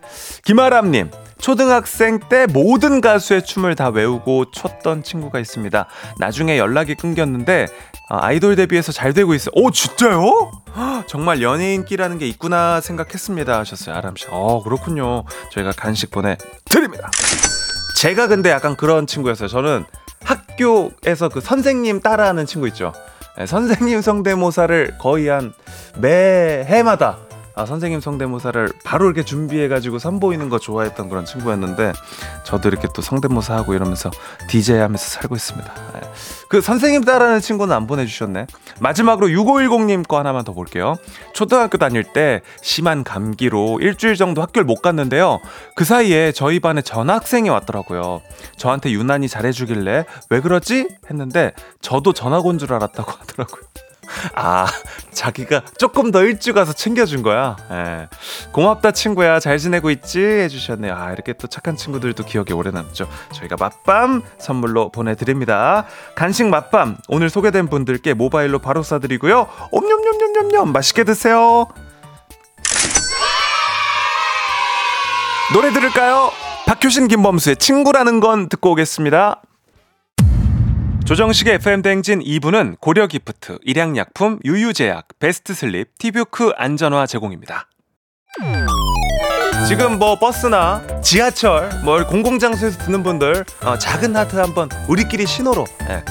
김아람님 0.44 1.10
초등학생 1.38 2.20
때 2.28 2.46
모든 2.46 3.00
가수의 3.00 3.44
춤을 3.44 3.74
다 3.74 3.88
외우고 3.88 4.50
췄던 4.52 5.02
친구가 5.02 5.40
있습니다. 5.40 5.86
나중에 6.18 6.56
연락이 6.56 6.94
끊겼는데 6.94 7.66
아, 8.08 8.26
아이돌 8.26 8.54
데뷔해서 8.56 8.92
잘 8.92 9.12
되고 9.12 9.34
있어요. 9.34 9.50
오 9.54 9.70
진짜요? 9.70 10.52
정말 11.08 11.42
연예인기라는 11.42 12.18
게 12.18 12.28
있구나 12.28 12.80
생각했습니다 12.80 13.58
하셨어요 13.58 13.96
아람 13.96 14.14
씨. 14.16 14.26
어 14.30 14.62
그렇군요. 14.62 15.24
저희가 15.50 15.72
간식 15.72 16.10
보내 16.10 16.36
드립니다. 16.70 17.10
제가 18.02 18.26
근데 18.26 18.50
약간 18.50 18.74
그런 18.74 19.06
친구였어요. 19.06 19.46
저는 19.46 19.84
학교에서 20.24 21.28
그 21.28 21.40
선생님 21.40 22.00
따라하는 22.00 22.46
친구 22.46 22.66
있죠. 22.66 22.92
네, 23.38 23.46
선생님 23.46 24.02
성대모사를 24.02 24.98
거의 24.98 25.28
한 25.28 25.52
매해마다 25.98 27.18
아, 27.54 27.66
선생님 27.66 28.00
성대모사를 28.00 28.72
바로 28.84 29.06
이렇게 29.06 29.24
준비해가지고 29.24 29.98
선보이는 29.98 30.48
거 30.48 30.58
좋아했던 30.58 31.08
그런 31.08 31.24
친구였는데 31.24 31.92
저도 32.44 32.68
이렇게 32.68 32.88
또 32.94 33.02
성대모사 33.02 33.54
하고 33.54 33.74
이러면서 33.74 34.10
DJ 34.48 34.76
하면서 34.78 35.04
살고 35.04 35.36
있습니다. 35.36 35.72
네. 35.94 36.00
그 36.48 36.60
선생님 36.60 37.04
따라하는 37.04 37.40
친구는 37.40 37.74
안 37.76 37.86
보내주셨네. 37.86 38.46
마지막으로 38.80 39.28
6510님 39.28 40.06
거 40.08 40.18
하나만 40.18 40.44
더 40.44 40.52
볼게요. 40.52 40.96
초등학교 41.34 41.76
다닐 41.78 42.04
때 42.04 42.40
심한 42.62 43.04
감기로 43.04 43.80
일주일 43.80 44.16
정도 44.16 44.40
학교를 44.42 44.64
못 44.64 44.76
갔는데요. 44.82 45.38
그 45.76 45.84
사이에 45.84 46.32
저희 46.32 46.58
반에 46.60 46.80
전학생이 46.82 47.48
왔더라고요. 47.50 48.22
저한테 48.56 48.90
유난히 48.92 49.28
잘해주길래 49.28 50.04
왜 50.30 50.40
그러지? 50.40 50.88
했는데 51.10 51.52
저도 51.80 52.12
전학 52.12 52.46
온 52.46 52.58
줄 52.58 52.72
알았다고 52.74 53.10
하더라고요. 53.18 53.62
아, 54.34 54.66
자기가 55.12 55.62
조금 55.78 56.10
더 56.10 56.22
일찍 56.22 56.56
와서 56.56 56.72
챙겨준 56.72 57.22
거야. 57.22 57.56
예. 57.70 58.08
고맙다, 58.52 58.92
친구야. 58.92 59.40
잘 59.40 59.58
지내고 59.58 59.90
있지? 59.90 60.20
해주셨네요. 60.20 60.94
아, 60.94 61.12
이렇게 61.12 61.32
또 61.34 61.46
착한 61.46 61.76
친구들도 61.76 62.24
기억에 62.24 62.52
오래 62.52 62.70
남죠. 62.70 63.08
저희가 63.32 63.56
맛밤 63.58 64.22
선물로 64.38 64.90
보내드립니다. 64.90 65.86
간식 66.14 66.46
맛밤. 66.46 66.96
오늘 67.08 67.30
소개된 67.30 67.68
분들께 67.68 68.14
모바일로 68.14 68.58
바로 68.58 68.82
쏴드리고요. 68.82 69.48
옴뇸뇸뇸뇸뇸. 69.70 70.64
맛있게 70.72 71.04
드세요. 71.04 71.68
노래 75.52 75.70
들을까요? 75.72 76.30
박효신 76.66 77.08
김범수의 77.08 77.56
친구라는 77.56 78.20
건 78.20 78.48
듣고 78.48 78.70
오겠습니다. 78.72 79.42
조정식의 81.04 81.54
FM대행진 81.54 82.20
2부는 82.20 82.78
고려기프트, 82.80 83.58
일양약품, 83.62 84.38
유유제약, 84.44 85.08
베스트슬립, 85.18 85.98
티뷰크 85.98 86.52
안전화 86.56 87.06
제공입니다. 87.06 87.66
지금 89.68 89.98
뭐 89.98 90.18
버스나 90.18 90.82
지하철, 91.02 91.70
뭐 91.84 92.04
공공장소에서 92.06 92.78
듣는 92.84 93.02
분들 93.02 93.44
어, 93.64 93.76
작은 93.78 94.16
하트 94.16 94.36
한번 94.36 94.68
우리끼리 94.88 95.26
신호로. 95.26 95.66
예. 95.90 96.02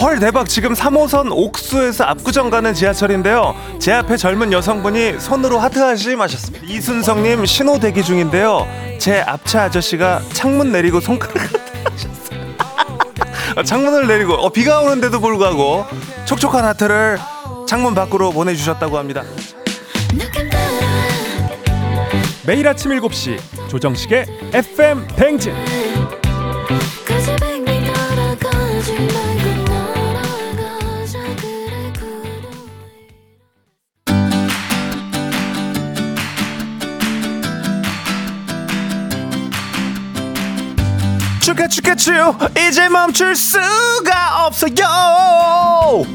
헐 0.00 0.20
대박. 0.20 0.48
지금 0.48 0.74
3호선 0.74 1.32
옥수에서 1.32 2.04
압구정 2.04 2.50
가는 2.50 2.72
지하철인데요. 2.72 3.56
제 3.80 3.92
앞에 3.92 4.16
젊은 4.16 4.52
여성분이 4.52 5.18
손으로 5.18 5.58
하트 5.58 5.80
하심 5.80 6.20
하셨습니다. 6.20 6.64
이순성님 6.66 7.44
신호 7.46 7.80
대기 7.80 8.04
중인데요. 8.04 8.66
제 8.98 9.20
앞차 9.20 9.64
아저씨가 9.64 10.22
창문 10.32 10.70
내리고 10.70 11.00
손가락 11.00 11.34
어, 11.84 12.17
창문을 13.64 14.06
내리고 14.06 14.34
어, 14.34 14.50
비가 14.50 14.80
오는데도 14.80 15.20
불구하고 15.20 15.84
촉촉한 16.24 16.64
하트를 16.64 17.18
창문 17.66 17.94
밖으로 17.94 18.30
보내주셨다고 18.30 18.98
합니다. 18.98 19.22
매일 22.46 22.66
아침 22.66 22.92
7시 22.92 23.68
조정식의 23.68 24.26
FM 24.54 25.06
뱅진 25.16 25.52
축하축 41.68 42.14
이제 42.56 42.88
멈출 42.88 43.36
수가 43.36 44.46
없어요 44.46 46.06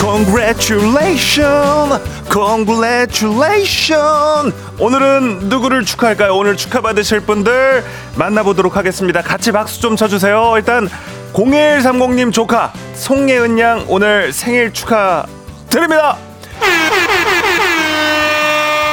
Congratulation, 0.00 1.98
congratulation. 2.30 4.52
오늘은 4.78 5.48
누구를 5.48 5.84
축하할까요? 5.84 6.36
오늘 6.36 6.56
축하받으실 6.56 7.18
분들 7.20 7.82
만나보도록 8.14 8.76
하겠습니다. 8.76 9.22
같이 9.22 9.50
박수 9.50 9.80
좀 9.80 9.96
쳐주세요. 9.96 10.52
일단 10.56 10.88
0130님 11.32 12.32
조카 12.32 12.72
송예은 12.94 13.58
양 13.58 13.84
오늘 13.88 14.32
생일 14.32 14.72
축하드립니다. 14.72 16.16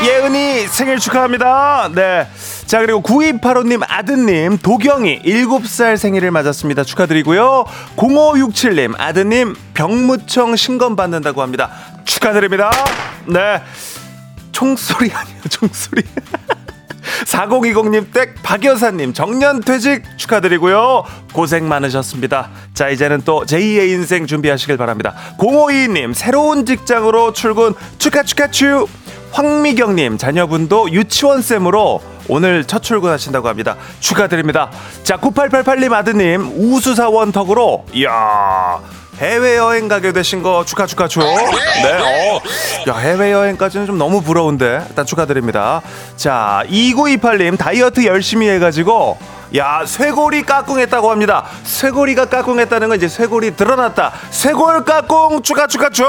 예은이 0.04 0.68
생일 0.68 0.98
축하합니다. 0.98 1.90
네. 1.94 2.28
자, 2.66 2.80
그리고 2.80 3.02
9285님 3.04 3.84
아드님 3.88 4.58
도경이 4.58 5.22
7살 5.22 5.96
생일을 5.96 6.32
맞았습니다. 6.32 6.84
축하드리고요. 6.84 7.66
0567님 7.98 8.96
아드님 8.98 9.56
병무청 9.76 10.56
신검 10.56 10.96
받는다고 10.96 11.42
합니다. 11.44 11.70
축하드립니다. 12.06 12.72
네. 13.28 13.62
총소리 14.52 15.12
아니에요, 15.14 15.42
총소리. 15.50 16.02
4020님 17.26 18.12
댁 18.12 18.42
박여사님 18.42 19.14
정년퇴직 19.14 20.04
축하드리고요. 20.18 21.04
고생 21.34 21.68
많으셨습니다. 21.68 22.50
자, 22.74 22.90
이제는 22.90 23.22
또 23.24 23.46
제2의 23.46 23.90
인생 23.90 24.26
준비하시길 24.26 24.78
바랍니다. 24.78 25.14
052님 25.38 26.14
새로운 26.16 26.66
직장으로 26.66 27.34
출근 27.34 27.76
축하 28.00 28.24
축하 28.24 28.50
축. 28.50 28.88
황미경님 29.32 30.18
자녀분도 30.18 30.92
유치원쌤으로 30.92 32.02
오늘 32.28 32.66
첫 32.66 32.84
출근하신다고 32.84 33.48
합니다. 33.48 33.76
축하드립니다. 34.00 34.70
자, 35.04 35.18
9888님 35.18 35.94
아드님 35.94 36.52
우수사원 36.56 37.32
덕으로 37.32 37.86
이야 37.94 38.80
해외여행 39.18 39.88
가게 39.88 40.12
되신 40.12 40.42
거 40.42 40.66
축하 40.66 40.86
축하 40.86 41.08
축. 41.08 41.22
네, 41.22 41.94
어. 41.94 42.42
야, 42.90 42.98
해외여행까지는 42.98 43.86
좀 43.86 43.98
너무 43.98 44.22
부러운데 44.22 44.84
일단 44.90 45.06
축하드립니다. 45.06 45.82
자, 46.16 46.64
2928님 46.68 47.58
다이어트 47.58 48.06
열심히 48.06 48.50
해가지고 48.50 49.18
야, 49.58 49.84
쇄골이 49.86 50.44
까꿍했다고 50.44 51.12
합니다. 51.12 51.46
쇄골이가 51.64 52.26
까꿍했다는 52.26 52.88
건 52.90 52.98
이제 52.98 53.08
쇄골이 53.08 53.56
드러났다. 53.56 54.14
쇄골 54.32 54.86
까꿍 54.86 55.44
축하 55.44 55.68
축하 55.68 55.90
축. 55.90 56.06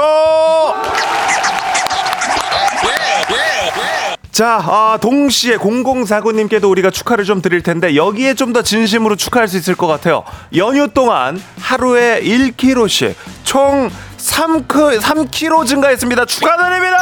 자, 4.33 4.59
아, 4.65 4.97
동시에 4.99 5.57
0049님께도 5.57 6.67
우리가 6.71 6.89
축하를 6.89 7.23
좀 7.23 7.39
드릴 7.43 7.61
텐데 7.61 7.95
여기에 7.95 8.33
좀 8.33 8.51
더 8.53 8.61
진심으로 8.63 9.15
축하할 9.15 9.47
수 9.47 9.57
있을 9.57 9.73
것 9.75 9.87
같아요. 9.87 10.23
연휴 10.55 10.87
동안 10.87 11.41
하루에 11.61 12.19
1kg씩 12.23 13.13
총 13.43 13.89
3, 14.17 14.67
3kg 14.67 15.65
증가했습니다. 15.67 16.25
축하드립니다! 16.25 16.97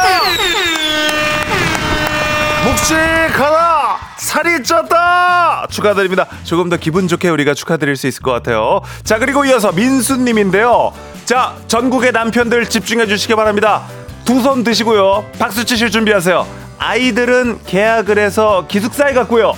묵직하다! 2.64 3.98
살이 4.18 4.50
쪘다! 4.62 5.68
축하드립니다. 5.70 6.26
조금 6.44 6.68
더 6.70 6.76
기분 6.76 7.08
좋게 7.08 7.28
우리가 7.30 7.52
축하드릴 7.54 7.96
수 7.96 8.06
있을 8.06 8.22
것 8.22 8.30
같아요. 8.32 8.80
자, 9.04 9.18
그리고 9.18 9.44
이어서 9.46 9.72
민수님인데요. 9.72 10.92
자, 11.26 11.54
전국의 11.66 12.12
남편들 12.12 12.68
집중해 12.68 13.06
주시기 13.06 13.34
바랍니다. 13.34 13.82
두 14.24 14.40
손 14.40 14.64
드시고요. 14.64 15.26
박수 15.38 15.64
치실 15.64 15.90
준비하세요. 15.90 16.46
아이들은 16.84 17.62
계약을 17.64 18.18
해서 18.18 18.66
기숙사에 18.66 19.12
갔고요. 19.14 19.52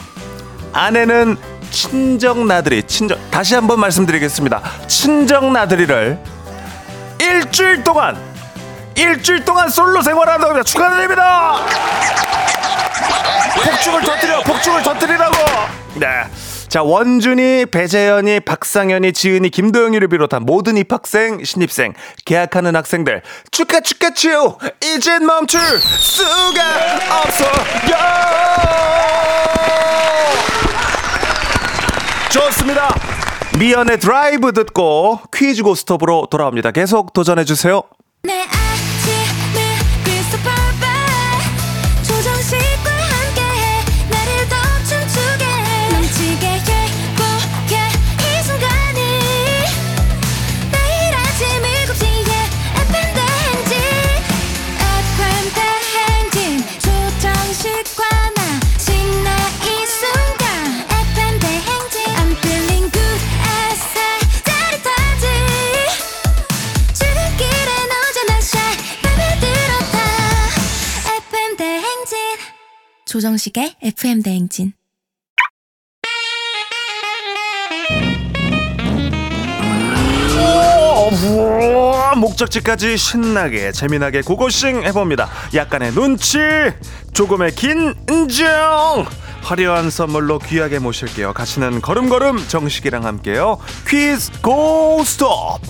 아내는 0.74 1.38
친정 1.70 2.46
나들이 2.46 2.82
친정 2.82 3.18
다시 3.30 3.54
한번 3.54 3.80
말씀드리겠습니다. 3.80 4.60
친정 4.88 5.54
나들이를 5.54 6.18
일주일 7.18 7.82
동안 7.82 8.18
일주일 8.94 9.42
동안 9.42 9.70
솔로 9.70 10.02
생활한다고 10.02 10.50
합니다. 10.50 10.64
축하드립니다. 10.64 11.56
폭죽을 13.64 14.02
터뜨려 14.02 14.42
폭죽을 14.42 14.82
터뜨리라고. 14.82 15.36
네. 15.94 16.06
자 16.74 16.82
원준이, 16.82 17.66
배재현이, 17.66 18.40
박상현이, 18.40 19.12
지은이, 19.12 19.50
김도영이를 19.50 20.08
비롯한 20.08 20.42
모든 20.42 20.76
입학생, 20.76 21.44
신입생, 21.44 21.92
계약하는 22.24 22.74
학생들 22.74 23.22
축하 23.52 23.78
축하 23.78 24.12
치요 24.12 24.58
이젠 24.82 25.24
멈출 25.24 25.60
수가 25.60 26.62
없어요. 27.22 27.52
좋습니다. 32.32 32.92
미연의 33.56 34.00
드라이브 34.00 34.52
듣고 34.52 35.20
퀴즈 35.32 35.62
고스톱으로 35.62 36.26
돌아옵니다. 36.28 36.72
계속 36.72 37.12
도전해 37.12 37.44
주세요. 37.44 37.84
내 38.24 38.48
조정식의 73.14 73.76
FM 73.80 74.24
대행진 74.24 74.72
우와, 81.22 82.16
목적지까지 82.16 82.96
신나게 82.96 83.70
재미나게 83.70 84.22
고고싱 84.22 84.82
해봅니다. 84.82 85.28
약간의 85.54 85.92
눈치, 85.92 86.38
조금의 87.12 87.54
긴 87.54 87.94
인정. 88.10 89.06
화려한 89.42 89.90
선물로 89.90 90.40
귀하게 90.40 90.80
모실게요. 90.80 91.34
가시는 91.34 91.82
걸음걸음 91.82 92.48
정식이랑 92.48 93.04
함께요. 93.04 93.58
퀴즈 93.86 94.32
고스톱. 94.42 95.60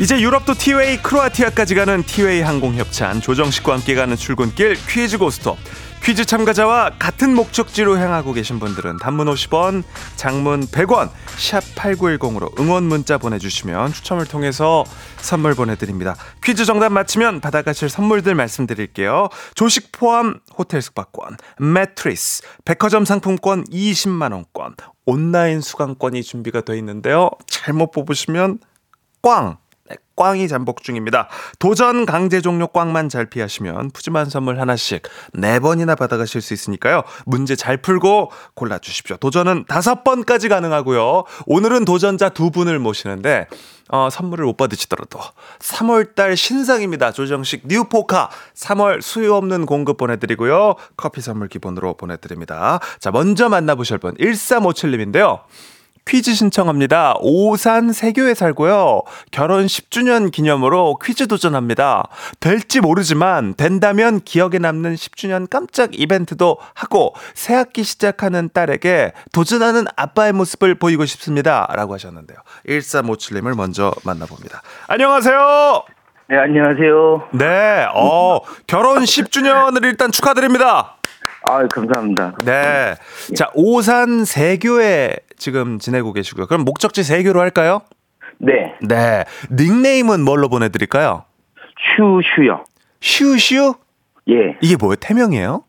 이제 0.00 0.20
유럽도 0.20 0.54
티웨이 0.54 0.96
크로아티아까지 0.96 1.76
가는 1.76 2.02
티웨이 2.02 2.40
항공협찬. 2.40 3.20
조정식과 3.20 3.74
함께 3.74 3.94
가는 3.94 4.16
출근길 4.16 4.74
퀴즈 4.88 5.18
고스톱. 5.18 5.56
퀴즈 6.02 6.24
참가자와 6.24 6.90
같은 6.98 7.32
목적지로 7.34 7.96
향하고 7.96 8.32
계신 8.32 8.58
분들은 8.58 8.98
단문 8.98 9.28
50원 9.28 9.84
장문 10.16 10.66
100원 10.66 11.10
샵 11.38 11.60
8910으로 11.76 12.60
응원 12.60 12.82
문자 12.82 13.18
보내주시면 13.18 13.92
추첨을 13.92 14.26
통해서 14.26 14.84
선물 15.16 15.54
보내드립니다. 15.54 16.16
퀴즈 16.42 16.64
정답 16.64 16.90
맞히면 16.90 17.40
받아가실 17.40 17.88
선물들 17.88 18.34
말씀드릴게요. 18.34 19.28
조식 19.54 19.92
포함 19.92 20.40
호텔 20.58 20.82
숙박권 20.82 21.38
매트리스 21.58 22.42
백화점 22.64 23.04
상품권 23.04 23.64
20만원권 23.64 24.74
온라인 25.06 25.60
수강권이 25.62 26.22
준비가 26.24 26.60
되어 26.62 26.74
있는데요. 26.76 27.30
잘못 27.46 27.92
뽑으시면 27.92 28.58
꽝! 29.22 29.56
네, 29.56 29.63
꽝이 30.16 30.48
잠복 30.48 30.82
중입니다. 30.82 31.28
도전 31.58 32.06
강제 32.06 32.40
종료 32.40 32.66
꽝만 32.66 33.08
잘 33.08 33.26
피하시면 33.26 33.90
푸짐한 33.90 34.30
선물 34.30 34.60
하나씩 34.60 35.02
네 35.32 35.58
번이나 35.60 35.94
받아가실 35.94 36.40
수 36.40 36.54
있으니까요. 36.54 37.02
문제 37.26 37.56
잘 37.56 37.78
풀고 37.78 38.30
골라주십시오. 38.54 39.16
도전은 39.16 39.64
다섯 39.68 40.04
번까지 40.04 40.48
가능하고요. 40.48 41.24
오늘은 41.46 41.84
도전자 41.84 42.28
두 42.28 42.50
분을 42.50 42.78
모시는데 42.78 43.46
어, 43.90 44.08
선물을 44.10 44.44
못 44.46 44.56
받으시더라도 44.56 45.20
3월달 45.58 46.36
신상입니다. 46.36 47.12
조정식 47.12 47.62
뉴포카 47.66 48.30
3월 48.54 49.02
수요 49.02 49.36
없는 49.36 49.66
공급 49.66 49.98
보내드리고요. 49.98 50.74
커피 50.96 51.20
선물 51.20 51.48
기본으로 51.48 51.94
보내드립니다. 51.94 52.80
자 52.98 53.10
먼저 53.10 53.48
만나보실 53.48 53.98
분 53.98 54.14
1357님인데요. 54.14 55.40
퀴즈 56.06 56.34
신청합니다. 56.34 57.14
오산 57.20 57.92
세교에 57.92 58.34
살고요. 58.34 59.02
결혼 59.30 59.66
10주년 59.66 60.30
기념으로 60.30 60.98
퀴즈 61.02 61.26
도전합니다. 61.26 62.08
될지 62.40 62.80
모르지만 62.80 63.54
된다면 63.54 64.20
기억에 64.20 64.58
남는 64.58 64.94
10주년 64.96 65.48
깜짝 65.48 65.98
이벤트도 65.98 66.58
하고 66.74 67.14
새학기 67.32 67.84
시작하는 67.84 68.50
딸에게 68.52 69.12
도전하는 69.32 69.86
아빠의 69.96 70.32
모습을 70.34 70.74
보이고 70.74 71.06
싶습니다. 71.06 71.66
라고 71.74 71.94
하셨는데요. 71.94 72.38
1357님을 72.68 73.56
먼저 73.56 73.92
만나봅니다. 74.04 74.60
안녕하세요. 74.88 75.84
네, 76.28 76.38
안녕하세요. 76.38 77.28
네, 77.32 77.86
어, 77.94 78.40
결혼 78.66 79.02
10주년을 79.04 79.84
일단 79.84 80.10
축하드립니다. 80.10 80.93
아, 81.46 81.66
감사합니다. 81.66 82.34
네. 82.44 82.94
자, 83.34 83.50
오산 83.54 84.24
세교에 84.24 85.16
지금 85.36 85.78
지내고 85.78 86.12
계시고요. 86.12 86.46
그럼 86.46 86.64
목적지 86.64 87.02
세교로 87.02 87.40
할까요? 87.40 87.82
네, 88.38 88.74
네. 88.80 89.24
닉네임은 89.52 90.24
뭘로 90.24 90.48
보내드릴까요? 90.48 91.24
슈슈요. 91.96 92.64
슈슈? 93.00 93.74
예, 94.28 94.56
이게 94.60 94.76
뭐예요? 94.76 94.96
태명이에요? 94.96 95.64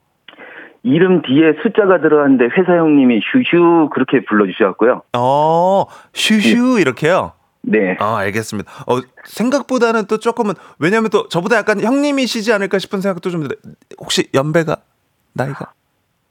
이름 0.84 1.22
뒤에 1.24 1.54
숫자가 1.64 2.00
들어갔는데 2.00 2.46
회사 2.58 2.78
형님이 2.78 3.20
슈슈 3.32 3.90
그렇게 3.94 4.24
불러주셔갖고요. 4.26 5.02
어, 5.14 5.86
슈슈 6.14 6.80
이렇게요? 6.80 7.34
네, 7.64 7.98
아, 8.00 8.18
알겠습니다. 8.18 8.72
어, 8.88 9.00
생각보다는 9.24 10.06
또 10.06 10.20
조금은, 10.20 10.54
왜냐면 10.80 11.10
또 11.10 11.28
저보다 11.28 11.58
약간 11.58 11.82
형님이시지 11.82 12.54
않을까 12.54 12.78
싶은 12.80 13.02
생각도 13.02 13.30
좀, 13.32 13.42
드는데 13.42 13.56
혹시 13.98 14.30
연배가, 14.34 14.78
나이가? 15.36 15.74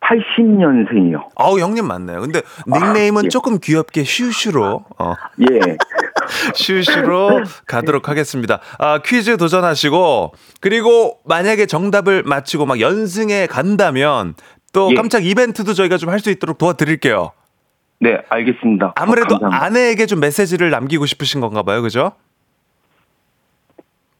80년생이요. 0.00 1.28
아우, 1.36 1.58
형님 1.58 1.86
맞네요. 1.86 2.20
근데 2.20 2.42
닉네임은 2.66 3.24
예. 3.24 3.28
조금 3.28 3.58
귀엽게 3.58 4.04
슈슈로, 4.04 4.84
어, 4.98 5.14
예, 5.40 5.76
슈슈로 6.54 7.42
가도록 7.66 8.08
하겠습니다. 8.10 8.60
아, 8.78 8.98
퀴즈 8.98 9.36
도전하시고, 9.38 10.32
그리고 10.60 11.18
만약에 11.24 11.64
정답을 11.64 12.22
맞히고 12.24 12.66
막 12.66 12.80
연승에 12.80 13.46
간다면, 13.46 14.34
또 14.74 14.90
예. 14.90 14.94
깜짝 14.94 15.24
이벤트도 15.24 15.72
저희가 15.72 15.96
좀 15.96 16.10
할 16.10 16.18
수 16.20 16.30
있도록 16.30 16.58
도와드릴게요. 16.58 17.30
네, 18.00 18.18
알겠습니다. 18.28 18.92
아무래도 18.96 19.36
어. 19.36 19.38
아내에게 19.50 20.04
좀 20.04 20.20
메시지를 20.20 20.68
남기고 20.70 21.06
싶으신 21.06 21.40
건가 21.40 21.62
봐요. 21.62 21.80
그죠? 21.80 22.12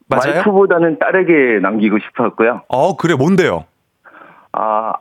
맞아요? 0.06 0.34
와이프보다는 0.36 0.98
딸에게 0.98 1.60
남기고 1.60 1.98
싶었고요. 1.98 2.62
어, 2.68 2.96
그래, 2.96 3.14
뭔데요? 3.14 3.64
아, 4.56 4.94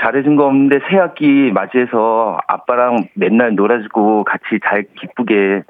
잘해준 0.00 0.36
거 0.36 0.46
없는데 0.46 0.78
새 0.90 0.96
학기 0.96 1.50
맞이해서 1.52 2.38
아빠랑 2.46 3.08
맨날 3.14 3.54
놀아주고 3.54 4.24
같이 4.24 4.60
잘 4.64 4.84
기쁘게 5.00 5.62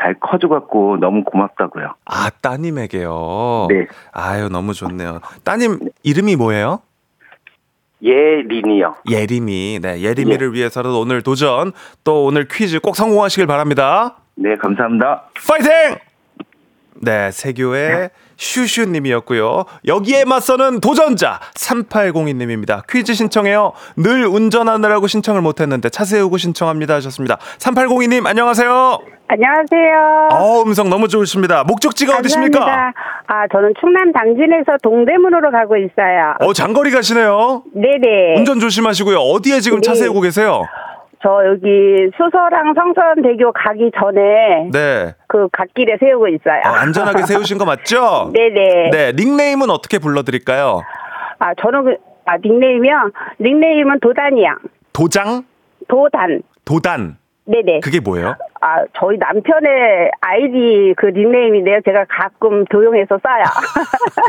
잘 0.00 0.14
커줘갖고 0.14 0.96
너무 0.98 1.22
고맙다고요. 1.24 1.94
아, 2.06 2.30
따님에게요? 2.40 3.66
네. 3.68 3.86
아유, 4.12 4.48
너무 4.48 4.74
좋네요. 4.74 5.20
따님 5.44 5.78
이름이 6.02 6.36
뭐예요? 6.36 6.80
예린이요. 8.02 8.96
예림이. 9.10 9.80
네, 9.80 10.00
예림이를 10.00 10.52
위해서는 10.52 10.90
오늘 10.90 11.22
도전, 11.22 11.72
또 12.04 12.24
오늘 12.24 12.46
퀴즈 12.48 12.80
꼭 12.80 12.96
성공하시길 12.96 13.46
바랍니다. 13.46 14.16
네, 14.34 14.56
감사합니다. 14.56 15.24
파이팅! 15.48 15.96
네, 17.00 17.30
세교의 17.30 18.10
슈슈님이었고요. 18.36 19.64
여기에 19.86 20.24
맞서는 20.24 20.80
도전자 20.80 21.40
3802님입니다. 21.54 22.82
퀴즈 22.88 23.14
신청해요. 23.14 23.72
늘 23.96 24.26
운전하느라고 24.26 25.06
신청을 25.06 25.40
못했는데 25.40 25.88
차 25.90 26.04
세우고 26.04 26.36
신청합니다 26.38 26.94
하셨습니다. 26.94 27.38
3802님 27.58 28.26
안녕하세요. 28.26 28.98
안녕하세요. 29.26 30.28
어, 30.32 30.62
음성 30.62 30.90
너무 30.90 31.08
좋으십니다. 31.08 31.64
목적지가 31.64 32.18
어디십니까? 32.18 32.92
아, 33.26 33.48
저는 33.50 33.72
충남 33.80 34.12
당진에서 34.12 34.76
동대문으로 34.82 35.50
가고 35.50 35.76
있어요. 35.76 36.34
어, 36.40 36.52
장거리 36.52 36.90
가시네요. 36.90 37.62
네네. 37.74 38.36
운전 38.38 38.60
조심하시고요. 38.60 39.16
어디에 39.18 39.60
지금 39.60 39.80
차 39.80 39.92
네. 39.92 40.00
세우고 40.00 40.20
계세요? 40.20 40.62
저 41.22 41.46
여기 41.46 42.10
수서랑 42.16 42.74
성선대교 42.74 43.52
가기 43.52 43.90
전에 43.98 44.70
네. 44.72 45.14
그 45.28 45.48
갓길에 45.52 45.96
세우고 45.98 46.28
있어요. 46.28 46.60
어, 46.66 46.68
안전하게 46.68 47.22
세우신 47.26 47.58
거 47.58 47.64
맞죠? 47.64 48.30
네네. 48.32 48.90
네, 48.90 49.12
닉네임은 49.12 49.70
어떻게 49.70 49.98
불러드릴까요? 49.98 50.82
아, 51.38 51.54
저는 51.60 51.84
그, 51.84 51.96
아, 52.26 52.36
닉네임이요? 52.38 53.10
닉네임은 53.40 54.00
도단이야. 54.00 54.56
도장? 54.92 55.42
도단. 55.88 56.42
도단. 56.64 57.16
네네. 57.46 57.80
그게 57.80 58.00
뭐예요? 58.00 58.36
아, 58.60 58.84
저희 58.98 59.18
남편의 59.18 60.10
아이디 60.20 60.94
그 60.96 61.06
닉네임인데요. 61.06 61.80
제가 61.84 62.06
가끔 62.08 62.64
도용해서 62.66 63.18
써요. 63.22 63.44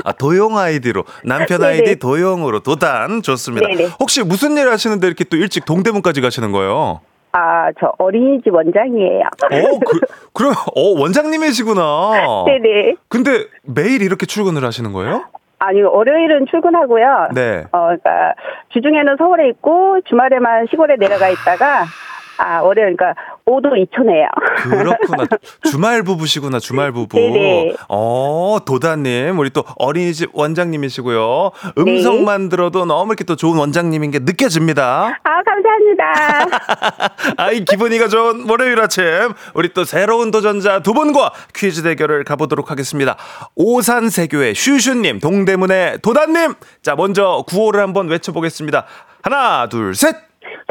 아, 0.03 0.11
도용 0.11 0.57
아이디로. 0.57 1.03
남편 1.23 1.61
네네. 1.61 1.65
아이디 1.71 1.99
도용으로. 1.99 2.59
도단. 2.59 3.21
좋습니다. 3.21 3.67
네네. 3.67 3.85
혹시 3.99 4.23
무슨 4.23 4.57
일 4.57 4.69
하시는데 4.69 5.07
이렇게 5.07 5.23
또 5.23 5.37
일찍 5.37 5.63
동대문까지 5.65 6.19
가시는 6.19 6.51
거예요? 6.51 6.99
아, 7.31 7.69
저 7.79 7.93
어린이집 7.97 8.53
원장이에요. 8.53 9.23
어, 9.23 9.79
그, 9.85 9.99
그럼, 10.33 10.53
어, 10.75 10.99
원장님이시구나. 10.99 12.43
네네. 12.45 12.95
근데 13.09 13.45
매일 13.63 14.01
이렇게 14.01 14.25
출근을 14.25 14.63
하시는 14.63 14.91
거예요? 14.93 15.25
아니, 15.59 15.81
월요일은 15.81 16.45
출근하고요. 16.49 17.29
네. 17.33 17.63
어, 17.71 17.85
그러니까 17.87 18.33
주중에는 18.69 19.15
서울에 19.17 19.47
있고 19.49 19.99
주말에만 20.07 20.67
시골에 20.69 20.95
내려가 20.97 21.29
있다가 21.29 21.85
아, 22.37 22.59
월요일 22.61 22.95
그러니까 22.95 23.19
5도 23.45 23.73
2초네요. 23.89 24.27
그렇구나. 24.63 25.25
주말 25.69 26.03
부부시구나, 26.03 26.59
주말 26.59 26.91
부부. 26.91 27.17
네네. 27.17 27.75
어, 27.89 28.57
도다님. 28.65 29.37
우리 29.39 29.49
또 29.51 29.63
어린이집 29.77 30.29
원장님이시고요. 30.33 31.51
음성만 31.77 32.49
들어도 32.49 32.85
너무 32.85 33.11
이렇게 33.11 33.23
또 33.23 33.35
좋은 33.35 33.57
원장님인 33.57 34.11
게 34.11 34.19
느껴집니다. 34.19 35.19
아, 35.23 35.43
감사합니다. 35.43 37.33
아이, 37.37 37.63
기분이가 37.63 38.07
좋은 38.07 38.49
월요일 38.49 38.79
아침. 38.81 39.03
우리 39.53 39.73
또 39.73 39.85
새로운 39.85 40.31
도전자 40.31 40.81
두 40.81 40.93
분과 40.93 41.31
퀴즈 41.55 41.83
대결을 41.83 42.23
가보도록 42.23 42.71
하겠습니다. 42.71 43.15
오산세교의 43.55 44.55
슈슈님, 44.55 45.19
동대문의 45.19 45.99
도다님. 46.01 46.55
자, 46.81 46.95
먼저 46.95 47.43
구호를 47.47 47.79
한번 47.81 48.07
외쳐보겠습니다. 48.07 48.85
하나, 49.23 49.67
둘, 49.69 49.95
셋. 49.95 50.15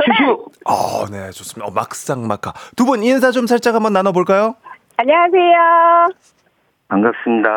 슈슈! 0.02 0.46
어, 0.66 1.06
네, 1.10 1.30
좋습니다. 1.30 1.66
어, 1.66 1.70
막상 1.70 2.26
막하. 2.26 2.52
두 2.76 2.84
분 2.86 3.02
인사 3.02 3.30
좀 3.30 3.46
살짝 3.46 3.74
한번 3.74 3.92
나눠볼까요? 3.92 4.56
안녕하세요. 4.96 6.33
반갑습니다. 7.04 7.50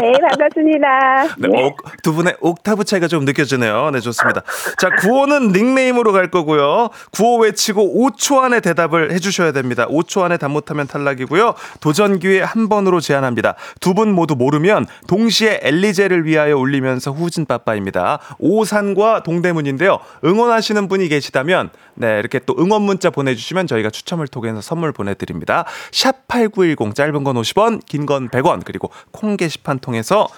네, 0.00 0.12
반갑습니다. 0.20 1.22
네, 1.38 1.64
옥- 1.64 2.02
두 2.02 2.14
분의 2.14 2.36
옥타브 2.40 2.84
차이가 2.84 3.06
좀 3.06 3.24
느껴지네요. 3.26 3.90
네, 3.90 4.00
좋습니다. 4.00 4.42
자, 4.78 4.88
구호는 5.00 5.48
닉네임으로 5.52 6.12
갈 6.12 6.30
거고요. 6.30 6.88
구호 7.12 7.38
외치고 7.40 7.82
5초 8.10 8.38
안에 8.38 8.60
대답을 8.60 9.12
해주셔야 9.12 9.52
됩니다. 9.52 9.86
5초 9.88 10.22
안에 10.22 10.38
답 10.38 10.50
못하면 10.50 10.86
탈락이고요. 10.86 11.54
도전 11.80 12.18
기회 12.18 12.40
한 12.42 12.68
번으로 12.70 13.00
제한합니다. 13.00 13.54
두 13.80 13.98
분 13.98 14.12
모두 14.12 14.36
모르면 14.36 14.86
동시에 15.08 15.58
엘리제를 15.62 16.24
위하여 16.24 16.56
울리면서 16.56 17.10
후진 17.10 17.46
빠빠입니다. 17.46 18.20
오산과 18.38 19.24
동대문인데요. 19.24 19.98
응원하시는 20.24 20.86
분이 20.86 21.08
계시다면 21.08 21.70
네, 21.94 22.20
이렇게 22.20 22.38
또 22.38 22.54
응원 22.60 22.82
문자 22.82 23.10
보내주시면 23.10 23.66
저희가 23.66 23.90
추첨을 23.90 24.28
통해서 24.28 24.60
선물 24.60 24.92
보내드립니다. 24.92 25.64
샵8910 25.90 26.94
짧은 26.94 27.24
건 27.24 27.34
50원, 27.36 27.84
긴건 27.86 28.28
100원 28.28 28.37
그리고 28.64 28.90
콩 29.10 29.36
게시판 29.36 29.78
통해서 29.78 30.28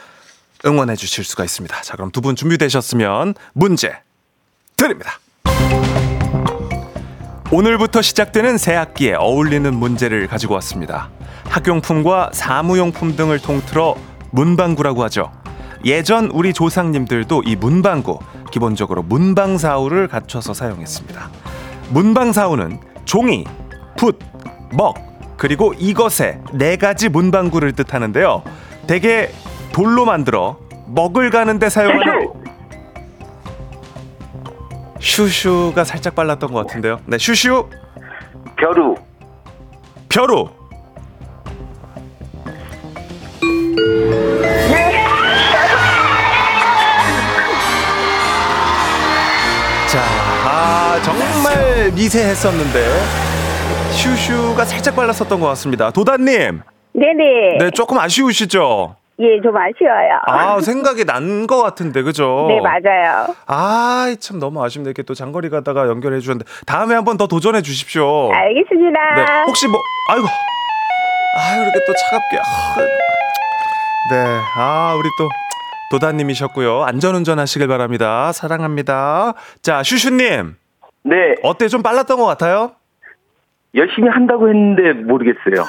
응원해 0.67 0.97
주실 0.97 1.25
수가 1.25 1.45
있습니다. 1.45 1.81
자, 1.83 1.97
그럼 1.97 2.11
두 2.11 2.21
분 2.21 2.37
준비되셨으면 2.37 3.35
문제 3.55 3.93
드립니다. 4.77 5.19
오늘부터 7.53 8.01
시작되는 8.03 8.59
새 8.59 8.75
학기에 8.75 9.15
어울리는 9.15 9.75
문제를 9.75 10.29
가지고 10.29 10.55
왔습니다. 10.55 11.11
학용품과 11.47 12.31
사무용품 12.33 13.17
등을 13.17 13.41
통틀어 13.41 13.97
문방구라고 14.31 15.03
하죠. 15.05 15.33
예전 15.85 16.27
우리 16.27 16.53
조상님들도 16.53 17.43
이 17.47 17.57
문방구 17.57 18.21
기본적으로 18.53 19.03
문방사우를 19.03 20.07
갖춰서 20.09 20.55
사용했습니다. 20.55 21.31
문방사우는 21.89 22.81
종이, 23.05 23.45
붓, 23.97 24.19
먹 24.73 24.95
그리고 25.41 25.73
이것의 25.79 26.39
네 26.53 26.77
가지 26.77 27.09
문방구를 27.09 27.73
뜻하는데요. 27.73 28.43
대개 28.87 29.31
돌로 29.73 30.05
만들어 30.05 30.59
먹을 30.87 31.31
가는데 31.31 31.71
사용하는 31.71 32.29
슈슈가 35.01 35.85
살짝 35.85 36.15
빨랐던 36.15 36.53
것 36.53 36.67
같은데요. 36.67 37.01
네, 37.07 37.17
슈슈 37.17 37.71
벼루. 38.59 38.97
벼루. 40.11 40.51
자, 49.89 50.03
아 50.45 51.01
정말 51.03 51.93
미세했었는데 51.93 53.30
슈슈가 54.01 54.65
살짝 54.65 54.97
빨랐었던 54.97 55.39
것 55.41 55.47
같습니다. 55.49 55.91
도다님, 55.91 56.63
네네. 56.95 57.59
네 57.59 57.71
조금 57.75 57.99
아쉬우시죠? 57.99 58.97
예, 59.19 59.39
좀 59.43 59.55
아쉬워요. 59.55 60.19
아 60.27 60.59
생각이 60.63 61.05
난 61.05 61.47
것 61.47 61.63
같은데 61.63 62.01
그죠? 62.03 62.47
네, 62.49 62.59
맞아요. 62.63 63.35
아, 63.47 64.15
참 64.19 64.39
너무 64.39 64.65
아쉽네. 64.65 64.87
이렇게 64.87 65.03
또 65.03 65.13
장거리 65.13 65.51
가다가 65.51 65.87
연결해 65.89 66.21
주셨는데 66.21 66.51
다음에 66.67 66.95
한번 66.95 67.19
더 67.19 67.27
도전해 67.27 67.61
주십시오. 67.61 68.33
알겠습니다. 68.33 68.99
네, 69.17 69.25
혹시 69.47 69.69
뭐 69.69 69.79
아이고. 70.09 70.27
아유, 71.37 71.63
이렇게 71.63 71.79
또 71.87 71.93
차갑게. 71.93 72.39
아, 72.39 72.77
네. 74.15 74.41
아, 74.57 74.95
우리 74.99 75.09
또 75.19 75.29
도다님이셨고요. 75.91 76.85
안전운전 76.85 77.39
하시길 77.39 77.69
바랍니다. 77.69 78.33
사랑합니다. 78.33 79.35
자, 79.63 79.83
슈슈님. 79.83 80.57
네, 81.05 81.17
어때? 81.43 81.69
좀 81.69 81.83
빨랐던 81.83 82.19
것 82.19 82.25
같아요? 82.27 82.73
열심히 83.75 84.09
한다고 84.09 84.49
했는데 84.49 84.93
모르겠어요. 84.93 85.65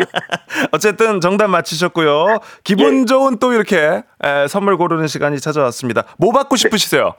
어쨌든 0.72 1.20
정답 1.20 1.48
맞히셨고요. 1.48 2.38
기분 2.64 3.02
예. 3.02 3.04
좋은 3.06 3.38
또 3.38 3.52
이렇게 3.52 4.02
에, 4.22 4.46
선물 4.48 4.76
고르는 4.76 5.06
시간이 5.06 5.40
찾아왔습니다. 5.40 6.04
뭐 6.18 6.32
받고 6.32 6.56
싶으시세요? 6.56 7.14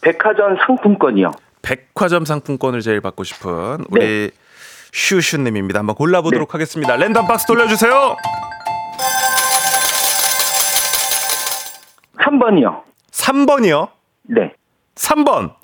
백화점 0.00 0.56
상품권이요. 0.66 1.30
백화점 1.62 2.24
상품권을 2.24 2.80
제일 2.80 3.00
받고 3.00 3.24
싶은 3.24 3.84
우리 3.90 4.30
슈슈님입니다. 4.92 5.78
한번 5.78 5.94
골라보도록 5.96 6.52
하겠습니다. 6.54 6.96
랜덤 6.96 7.26
박스 7.26 7.46
돌려주세요. 7.46 8.16
3번이요. 12.18 12.82
3번이요. 13.10 13.88
네. 14.22 14.52
3번. 14.94 15.54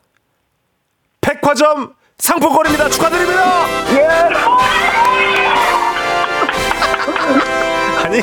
백화점 1.20 1.94
상품권입니다. 2.20 2.88
축하드립니다. 2.90 3.42
아니, 8.04 8.20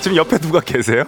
지금 0.00 0.16
옆에 0.16 0.38
누가 0.38 0.60
계세요? 0.60 1.04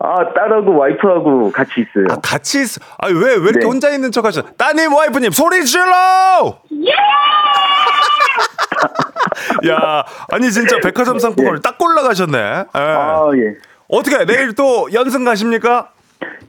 아, 0.00 0.14
딸하고 0.34 0.76
와이프하고 0.76 1.52
같이 1.52 1.72
있어요. 1.80 2.06
아, 2.10 2.16
같이 2.22 2.60
있어. 2.62 2.80
아, 2.98 3.08
왜, 3.08 3.34
왜 3.34 3.34
이렇게 3.34 3.60
네. 3.60 3.66
혼자 3.66 3.90
있는 3.90 4.10
척 4.12 4.24
하셔? 4.24 4.42
따님, 4.56 4.94
와이프님, 4.94 5.30
소리 5.32 5.64
질러! 5.64 6.58
야, 9.68 10.04
아니, 10.30 10.50
진짜 10.50 10.78
백화점 10.80 11.18
상품권을 11.18 11.60
딱 11.60 11.76
골라가셨네. 11.78 12.38
예. 12.38 12.64
아, 12.72 13.28
예. 13.34 13.54
어떻게, 13.88 14.24
내일 14.24 14.54
또 14.54 14.88
연승 14.92 15.24
가십니까? 15.24 15.90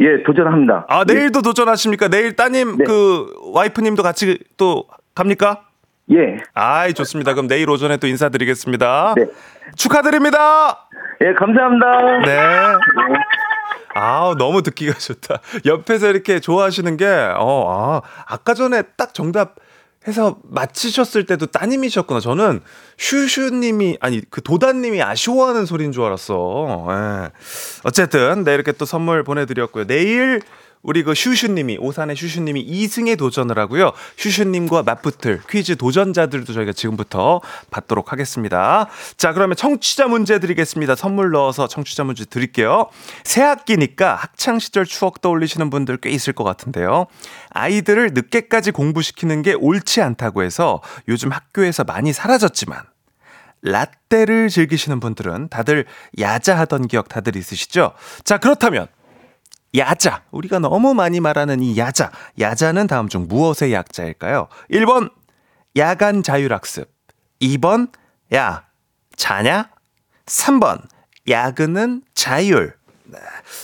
예, 0.01 0.23
도전합니다. 0.23 0.85
아, 0.87 1.03
내일도 1.05 1.41
도전하십니까? 1.41 2.07
내일 2.07 2.35
따님, 2.35 2.77
네. 2.77 2.85
그, 2.85 3.33
와이프님도 3.53 4.03
같이 4.03 4.37
또 4.57 4.85
갑니까? 5.19 5.65
예. 6.13 6.37
아이, 6.53 6.93
좋습니다. 6.93 7.33
그럼 7.33 7.47
내일 7.47 7.69
오전에 7.69 7.97
또 7.97 8.07
인사드리겠습니다. 8.07 9.15
네. 9.17 9.25
축하드립니다. 9.75 10.87
예, 11.21 11.33
감사합니다. 11.33 12.19
네. 12.25 12.39
아 13.95 14.33
너무 14.37 14.61
듣기가 14.61 14.93
좋다. 14.97 15.41
옆에서 15.65 16.09
이렇게 16.09 16.39
좋아하시는 16.39 16.95
게, 16.95 17.05
어, 17.05 17.65
아, 17.67 18.01
아까 18.27 18.53
전에 18.53 18.83
딱 18.95 19.13
정답 19.13 19.55
해서 20.07 20.37
맞히셨을 20.43 21.25
때도 21.25 21.47
따님이셨구나. 21.47 22.21
저는 22.21 22.61
슈슈님이, 22.97 23.97
아니, 23.99 24.21
그 24.29 24.41
도다님이 24.41 25.03
아쉬워하는 25.03 25.65
소리인 25.65 25.91
줄 25.91 26.03
알았어. 26.05 26.87
예. 26.89 27.29
어쨌든, 27.83 28.45
네, 28.45 28.53
이렇게 28.53 28.71
또 28.71 28.85
선물 28.85 29.25
보내드렸고요. 29.25 29.85
내일, 29.85 30.41
우리 30.81 31.03
그 31.03 31.13
슈슈님이, 31.13 31.77
오산의 31.77 32.15
슈슈님이 32.15 32.65
2승에 32.65 33.17
도전을 33.17 33.59
하고요. 33.59 33.91
슈슈님과 34.15 34.83
맞붙을 34.83 35.41
퀴즈 35.49 35.75
도전자들도 35.75 36.53
저희가 36.53 36.71
지금부터 36.71 37.41
받도록 37.69 38.13
하겠습니다. 38.13 38.87
자, 39.17 39.33
그러면 39.33 39.57
청취자 39.57 40.07
문제 40.07 40.39
드리겠습니다. 40.39 40.95
선물 40.95 41.31
넣어서 41.31 41.67
청취자 41.67 42.05
문제 42.05 42.23
드릴게요. 42.23 42.87
새 43.25 43.41
학기니까 43.41 44.15
학창 44.15 44.59
시절 44.59 44.85
추억 44.85 45.19
떠올리시는 45.19 45.69
분들 45.69 45.97
꽤 45.97 46.11
있을 46.11 46.31
것 46.31 46.45
같은데요. 46.45 47.07
아이들을 47.49 48.11
늦게까지 48.13 48.71
공부시키는 48.71 49.41
게 49.41 49.53
옳지 49.53 50.01
않다고 50.01 50.43
해서 50.43 50.81
요즘 51.09 51.31
학교에서 51.31 51.83
많이 51.83 52.13
사라졌지만 52.13 52.83
라떼를 53.61 54.47
즐기시는 54.47 55.01
분들은 55.01 55.49
다들 55.49 55.85
야자하던 56.17 56.87
기억 56.87 57.09
다들 57.09 57.35
있으시죠? 57.35 57.91
자, 58.23 58.37
그렇다면 58.37 58.87
야자. 59.77 60.23
우리가 60.31 60.59
너무 60.59 60.93
많이 60.93 61.19
말하는 61.19 61.61
이 61.61 61.77
야자. 61.77 62.11
야자는 62.39 62.87
다음 62.87 63.07
중 63.07 63.27
무엇의 63.27 63.73
약자일까요? 63.73 64.47
1번, 64.71 65.11
야간 65.77 66.23
자율학습. 66.23 66.89
2번, 67.41 67.91
야, 68.33 68.65
자냐? 69.15 69.69
3번, 70.25 70.81
야근은 71.27 72.03
자율. 72.13 72.75
네. 73.05 73.17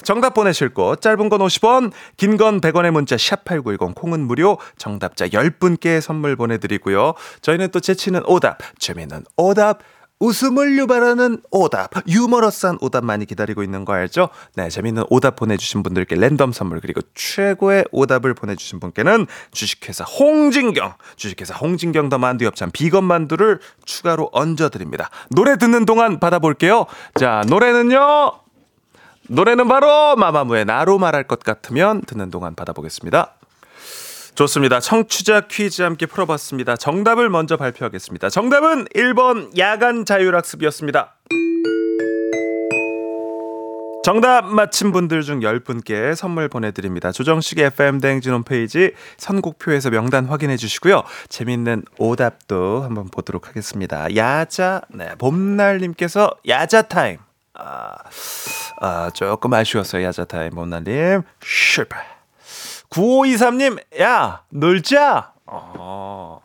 정답 0.03 0.33
보내실 0.33 0.73
곳 0.73 1.01
짧은 1.01 1.29
건 1.29 1.39
50원, 1.39 1.91
긴 2.17 2.35
건 2.37 2.61
100원의 2.61 2.89
문자 2.89 3.15
샵8910 3.15 3.93
콩은 3.93 4.21
무료. 4.21 4.57
정답자 4.77 5.27
10분께 5.27 6.01
선물 6.01 6.35
보내 6.35 6.57
드리고요. 6.57 7.13
저희는 7.41 7.69
또 7.69 7.79
재치는 7.79 8.23
오답, 8.25 8.57
재미있는 8.79 9.23
오답 9.37 9.79
웃음을 10.19 10.77
유발하는 10.77 11.41
오답, 11.51 11.91
유머러스한 12.07 12.77
오답 12.81 13.03
많이 13.03 13.25
기다리고 13.25 13.63
있는 13.63 13.83
거 13.83 13.93
알죠? 13.93 14.29
네, 14.55 14.69
재밌는 14.69 15.03
오답 15.09 15.35
보내주신 15.35 15.83
분들께 15.83 16.15
랜덤 16.15 16.53
선물 16.53 16.79
그리고 16.79 17.01
최고의 17.15 17.85
오답을 17.91 18.33
보내주신 18.33 18.79
분께는 18.79 19.27
주식회사 19.51 20.05
홍진경, 20.05 20.93
주식회사 21.17 21.55
홍진경 21.55 22.09
더 22.09 22.17
만두 22.17 22.45
엽찬 22.45 22.71
비건 22.71 23.03
만두를 23.03 23.59
추가로 23.83 24.29
얹어드립니다. 24.31 25.09
노래 25.31 25.57
듣는 25.57 25.85
동안 25.85 26.19
받아볼게요. 26.19 26.85
자, 27.15 27.43
노래는요. 27.47 28.39
노래는 29.27 29.67
바로 29.67 30.15
마마무의 30.15 30.65
나로 30.65 30.97
말할 30.97 31.23
것 31.23 31.39
같으면 31.39 32.01
듣는 32.01 32.29
동안 32.31 32.55
받아보겠습니다. 32.55 33.35
좋습니다. 34.35 34.79
청취자 34.79 35.41
퀴즈 35.47 35.81
함께 35.81 36.05
풀어봤습니다. 36.05 36.75
정답을 36.75 37.29
먼저 37.29 37.55
발표하겠습니다. 37.57 38.29
정답은 38.29 38.85
1번 38.93 39.57
야간 39.57 40.05
자율학습이었습니다. 40.05 41.15
정답 44.03 44.45
맞힌 44.45 44.91
분들 44.91 45.23
중 45.23 45.39
10분께 45.39 46.13
선물 46.13 46.47
보내드립니다. 46.47 47.11
조정식의 47.11 47.65
FM대행진 47.65 48.33
홈페이지 48.33 48.91
선곡표에서 49.17 49.89
명단 49.89 50.25
확인해 50.25 50.57
주시고요. 50.57 51.01
재밌는 51.29 51.85
오답도 51.97 52.83
한번 52.83 53.09
보도록 53.09 53.47
하겠습니다. 53.47 54.15
야자, 54.15 54.81
네, 54.89 55.15
봄날님께서 55.17 56.35
야자타임. 56.47 57.17
아, 57.55 57.95
아, 58.81 59.09
조금 59.15 59.53
아쉬웠어요. 59.53 60.03
야자타임, 60.05 60.51
봄날님. 60.51 61.23
실패. 61.41 62.14
9523님, 62.99 63.77
야, 63.99 64.43
놀자! 64.49 65.33
어, 65.47 66.39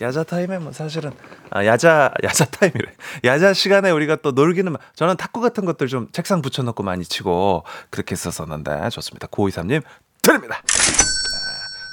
야자 0.00 0.22
타임에 0.22 0.58
뭐 0.58 0.70
사실은, 0.72 1.12
아, 1.50 1.64
야자, 1.66 2.12
야자 2.22 2.44
타임이래. 2.46 2.92
야자 3.24 3.54
시간에 3.54 3.90
우리가 3.90 4.16
또 4.22 4.30
놀기는, 4.30 4.70
마- 4.72 4.78
저는 4.94 5.16
탁구 5.16 5.40
같은 5.40 5.64
것들 5.64 5.88
좀 5.88 6.06
책상 6.12 6.42
붙여놓고 6.42 6.84
많이 6.84 7.04
치고, 7.04 7.64
그렇게 7.90 8.12
했었었는데, 8.12 8.88
좋습니다. 8.90 9.26
9523님, 9.26 9.82
드립니다. 10.22 10.62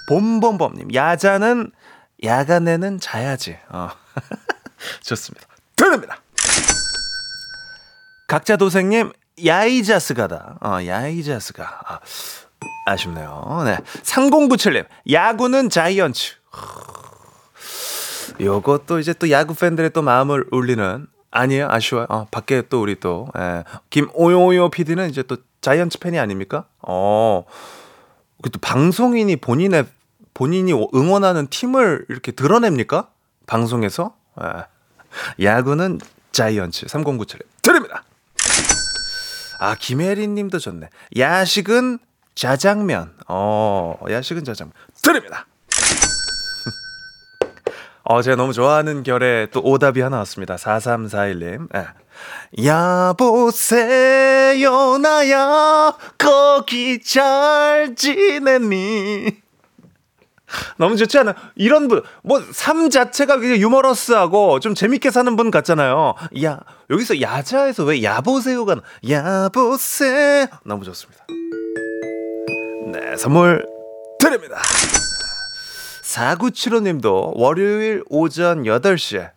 봄봄봄님, 0.10 0.94
야자는, 0.94 1.72
야간에는 2.24 3.00
자야지. 3.00 3.58
어. 3.70 3.90
좋습니다. 5.02 5.48
드립니다. 5.76 6.22
각자 8.28 8.58
도생님, 8.58 9.12
야이자스가다. 9.44 10.58
어, 10.64 10.86
야이자스가. 10.86 11.82
아, 11.86 12.00
아쉽네요. 12.86 13.62
네. 13.66 13.78
3097님, 14.04 14.86
야구는 15.12 15.70
자이언츠. 15.70 16.36
요것도 18.40 19.00
이제 19.00 19.14
또 19.14 19.30
야구 19.30 19.54
팬들의 19.54 19.92
또 19.92 20.02
마음을 20.02 20.46
울리는 20.52 21.08
아니에요? 21.32 21.68
아쉬워요. 21.70 22.08
어, 22.10 22.28
밖에 22.30 22.64
또 22.70 22.82
우리 22.82 23.00
또 23.00 23.28
예. 23.38 23.64
김오요요 23.90 24.70
PD는 24.70 25.10
이제 25.10 25.24
또 25.24 25.38
자이언츠 25.62 26.00
팬이 26.00 26.20
아닙니까? 26.20 26.66
어. 26.82 27.46
그또 28.42 28.60
방송인이 28.60 29.36
본인의 29.38 29.86
본인이 30.34 30.74
응원하는 30.94 31.48
팀을 31.48 32.06
이렇게 32.10 32.32
드러냅니까? 32.32 33.10
방송에서? 33.48 34.16
예. 34.42 35.46
야구는 35.46 36.00
자이언츠 36.32 36.88
3097님 36.88 37.42
드립니다. 37.62 38.04
아, 39.60 39.76
김혜린 39.76 40.34
님도 40.34 40.58
좋네. 40.58 40.90
야식은 41.18 42.00
자장면. 42.42 43.14
어, 43.28 43.96
야식은 44.10 44.44
자장면. 44.44 44.74
드립니다. 45.04 45.46
어, 48.04 48.24
제가 48.24 48.36
너무 48.36 48.52
좋아하는 48.52 49.04
결의 49.04 49.48
또 49.52 49.62
오답이 49.62 50.02
하나 50.02 50.18
왔습니다. 50.18 50.56
4341님. 50.56 51.68
예. 51.76 51.86
여보세요, 52.66 54.98
나야, 54.98 55.94
거기 56.18 57.00
잘 57.04 57.94
지냈니? 57.96 59.40
너무 60.78 60.98
좋지 60.98 61.20
않아? 61.20 61.36
이런 61.56 61.88
분, 61.88 62.02
뭐, 62.24 62.42
삶 62.52 62.90
자체가 62.90 63.38
그냥 63.38 63.58
유머러스하고 63.58 64.60
좀 64.60 64.74
재밌게 64.74 65.12
사는 65.12 65.36
분 65.36 65.52
같잖아요. 65.52 66.16
야, 66.44 66.60
여기서 66.90 67.22
야자에서 67.22 67.84
왜 67.86 68.02
야보세요가, 68.02 68.76
나- 68.76 68.82
야보세요. 69.10 70.48
너무 70.66 70.84
좋습니다. 70.86 71.24
네, 72.88 73.16
선물 73.18 73.66
드립니다. 74.20 74.60
4975님도 76.04 77.34
월요일 77.36 78.04
오전 78.10 78.64
8시에 78.64 79.32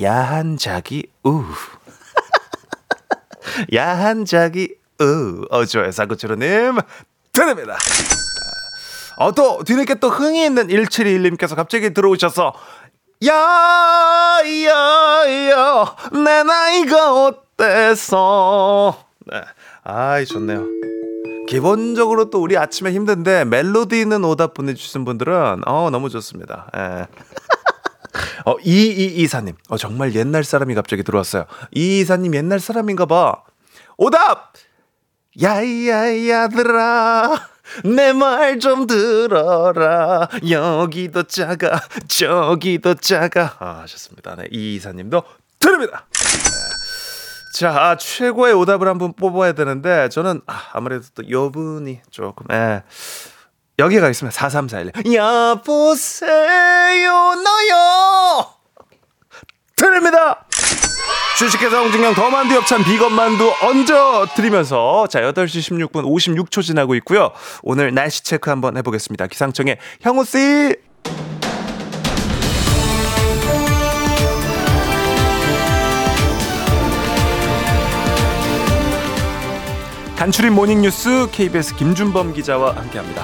야한 0.00 0.56
자기 0.56 1.06
우. 1.24 1.44
야한 3.74 4.24
자기 4.24 4.74
우. 5.00 5.44
어, 5.50 5.64
좋아요. 5.64 5.90
4975님 5.90 6.82
드립니다. 7.32 7.76
어, 9.18 9.32
또 9.32 9.64
뒤늦게 9.64 9.96
또 9.96 10.08
흥이 10.08 10.44
있는 10.44 10.68
1721님께서 10.68 11.56
갑자기 11.56 11.92
들어오셔서 11.92 12.52
야, 13.26 13.32
야, 13.32 15.50
야, 15.50 15.96
내 16.12 16.42
나이가 16.44 17.24
어때서. 17.24 19.04
네. 19.26 19.40
아이, 19.82 20.24
좋네요. 20.24 20.64
기본적으로 21.48 22.30
또 22.30 22.40
우리 22.42 22.56
아침에 22.56 22.92
힘든데 22.92 23.44
멜로디 23.46 24.00
있는 24.00 24.24
오답 24.24 24.54
보내주신 24.54 25.04
분들은 25.04 25.62
어 25.66 25.90
너무 25.90 26.08
좋습니다. 26.10 26.70
예. 26.76 27.06
어 28.46 28.56
이이이사님, 28.64 29.54
어 29.68 29.76
정말 29.76 30.14
옛날 30.14 30.44
사람이 30.44 30.74
갑자기 30.74 31.02
들어왔어요. 31.02 31.44
이이사님 31.74 32.34
옛날 32.34 32.60
사람인가 32.60 33.06
봐. 33.06 33.42
오답. 33.96 34.52
야야야들아. 35.40 37.30
내 37.84 38.12
말 38.14 38.58
좀 38.60 38.86
들어라. 38.86 40.28
여기도 40.48 41.22
작아, 41.24 41.80
저기도 42.08 42.94
작아. 42.94 43.56
아, 43.58 43.80
하셨습니다. 43.82 44.34
네, 44.36 44.46
이이사님도 44.50 45.22
드립니다. 45.60 46.06
자, 47.52 47.70
아, 47.70 47.96
최고의 47.96 48.54
오답을 48.54 48.88
한번 48.88 49.12
뽑아야 49.14 49.52
되는데, 49.52 50.08
저는, 50.10 50.42
아, 50.46 50.68
아무래도 50.72 51.06
또 51.14 51.28
여분이 51.28 52.00
조금, 52.10 52.46
예. 52.52 52.82
여기가 53.78 54.08
있으면 54.10 54.30
4341. 54.30 55.14
여보세요, 55.14 57.12
너요! 57.34 58.46
드립니다! 59.76 60.44
주식회사 61.38 61.78
홍진경 61.78 62.14
더만두 62.14 62.56
엽찬 62.56 62.82
비건 62.82 63.12
만두 63.12 63.48
얹어 63.62 64.26
드리면서 64.34 65.06
자 65.06 65.20
8시 65.20 65.88
16분 65.88 66.02
56초 66.04 66.64
지나고 66.64 66.96
있고요. 66.96 67.30
오늘 67.62 67.94
날씨 67.94 68.24
체크 68.24 68.50
한번 68.50 68.76
해보겠습니다. 68.76 69.28
기상청의 69.28 69.78
형우 70.00 70.24
씨. 70.24 70.74
간추린 80.18 80.52
모닝뉴스 80.52 81.28
KBS 81.30 81.76
김준범 81.76 82.34
기자와 82.34 82.74
함께합니다. 82.74 83.22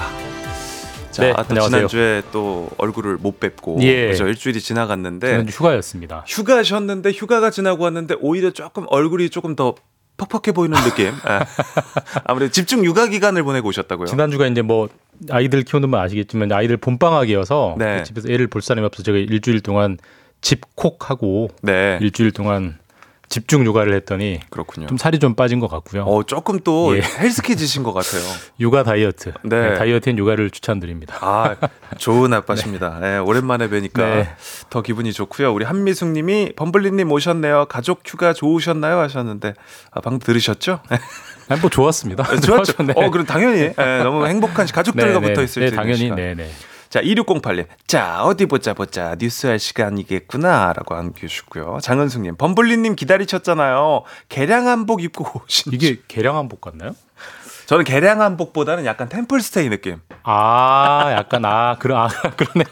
자, 1.11 1.23
네, 1.23 1.33
또 1.33 1.39
안녕하세요. 1.39 1.87
지난주에 1.87 2.21
또 2.31 2.69
얼굴을 2.77 3.17
못 3.17 3.37
뵙고 3.41 3.79
예. 3.81 4.11
그죠 4.11 4.25
일주일이 4.25 4.61
지나갔는데 4.61 5.43
휴가였습니다. 5.49 6.23
휴가셨는데 6.25 7.11
휴가가 7.11 7.49
지나고 7.49 7.83
왔는데 7.83 8.15
오히려 8.21 8.51
조금 8.51 8.85
얼굴이 8.87 9.29
조금 9.29 9.57
더 9.57 9.75
퍽퍽해 10.15 10.53
보이는 10.53 10.81
느낌. 10.83 11.07
예. 11.07 11.11
아무래도 12.23 12.53
집중 12.53 12.85
육아 12.85 13.07
기간을 13.07 13.43
보내고 13.43 13.67
오셨다고요. 13.67 14.05
지난주가 14.05 14.47
이제 14.47 14.61
뭐 14.61 14.87
아이들 15.29 15.63
키우는 15.63 15.91
분 15.91 15.99
아시겠지만 15.99 16.49
아이들 16.53 16.77
봄방학이어서 16.77 17.75
네. 17.77 18.03
집에서 18.03 18.29
애를 18.31 18.47
볼 18.47 18.61
사람이 18.61 18.85
없어서 18.85 19.03
제가 19.03 19.17
일주일 19.17 19.59
동안 19.59 19.97
집콕하고 20.39 21.49
네, 21.61 21.99
일주일 22.01 22.31
동안 22.31 22.77
집중 23.35 23.65
육아를 23.65 23.93
했더니 23.95 24.39
그렇군요. 24.49 24.87
좀 24.87 24.97
살이 24.97 25.19
좀 25.19 25.35
빠진 25.35 25.59
것 25.59 25.67
같고요. 25.67 26.03
어 26.03 26.23
조금 26.23 26.57
또 26.63 26.95
예. 26.95 27.01
헬스케지신 27.01 27.83
것 27.83 27.91
같아요. 27.91 28.21
육아 28.61 28.83
다이어트. 28.83 29.33
네. 29.43 29.71
네, 29.71 29.77
다이어트엔 29.77 30.17
육아를 30.17 30.51
추천드립니다. 30.51 31.17
아 31.19 31.57
좋은 31.97 32.31
아빠십니다. 32.33 32.97
예, 33.03 33.17
오랜만에 33.27 33.67
뵈니까 33.67 34.01
네. 34.15 34.29
더 34.69 34.81
기분이 34.81 35.11
좋고요. 35.11 35.53
우리 35.53 35.65
한미숙 35.65 36.11
님이 36.11 36.53
범블리 36.55 36.91
님 36.91 37.11
오셨네요. 37.11 37.65
가족 37.65 38.03
휴가 38.05 38.31
좋으셨나요? 38.31 38.99
하셨는데 38.99 39.53
아, 39.91 39.99
방금 39.99 40.19
들으셨죠? 40.19 40.79
아니, 41.49 41.59
뭐 41.59 41.69
좋았습니다. 41.69 42.23
좋았죠. 42.39 42.83
네. 42.83 42.93
어 42.95 43.09
그럼 43.11 43.25
당연히 43.25 43.63
예, 43.77 43.99
너무 44.01 44.25
행복한 44.27 44.65
시- 44.65 44.71
가족들과 44.71 45.19
네, 45.19 45.27
붙어 45.27 45.41
네. 45.41 45.43
있을 45.43 45.59
네, 45.61 45.67
수 45.67 45.73
있는 45.73 45.75
당연히 45.75 45.97
시간. 45.97 46.15
네네. 46.15 46.49
자, 46.95 47.01
2608님. 47.01 47.65
자, 47.87 48.23
어디 48.23 48.45
보자 48.45 48.73
보자. 48.73 49.17
뉴스 49.19 49.47
할 49.47 49.59
시간이겠구나. 49.59 50.71
라고 50.71 50.95
안겨주셨고요. 50.95 51.79
장은숙님. 51.81 52.37
범블리님 52.37 52.95
기다리셨잖아요. 52.95 54.03
개량 54.29 54.69
한복 54.69 55.03
입고 55.03 55.41
오신. 55.43 55.73
이게 55.73 55.97
개량 56.07 56.37
한복 56.37 56.61
같나요? 56.61 56.95
저는 57.65 57.83
개량 57.83 58.21
한복보다는 58.21 58.85
약간 58.85 59.09
템플스테이 59.09 59.67
느낌. 59.67 59.99
아, 60.23 61.13
약간 61.17 61.43
아, 61.43 61.75
그러 61.79 61.97
아, 61.97 62.07
그러네요. 62.37 62.71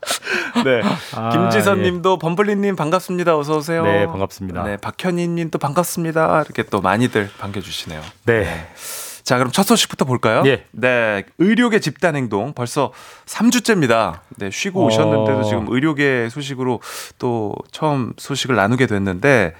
네. 0.64 0.80
아, 1.14 1.28
김지선 1.28 1.82
님도 1.82 2.18
범블리 2.18 2.56
님 2.56 2.74
반갑습니다. 2.74 3.36
어서 3.36 3.58
오세요. 3.58 3.82
네, 3.84 4.06
반갑습니다. 4.06 4.62
네. 4.62 4.76
박현희 4.78 5.28
님도 5.28 5.58
반갑습니다. 5.58 6.40
이렇게 6.40 6.62
또 6.62 6.80
많이들 6.80 7.28
반겨 7.38 7.60
주시네요. 7.60 8.00
네. 8.24 8.66
자, 9.28 9.36
그럼 9.36 9.52
첫 9.52 9.64
소식부터 9.64 10.06
볼까요? 10.06 10.42
예. 10.46 10.64
네. 10.70 11.22
의료계 11.36 11.80
집단 11.80 12.16
행동 12.16 12.54
벌써 12.54 12.94
3주째입니다. 13.26 14.20
네, 14.38 14.48
쉬고 14.50 14.80
어. 14.80 14.86
오셨는데도 14.86 15.42
지금 15.42 15.66
의료계 15.68 16.30
소식으로 16.30 16.80
또 17.18 17.54
처음 17.70 18.14
소식을 18.16 18.56
나누게 18.56 18.86
됐는데 18.86 19.52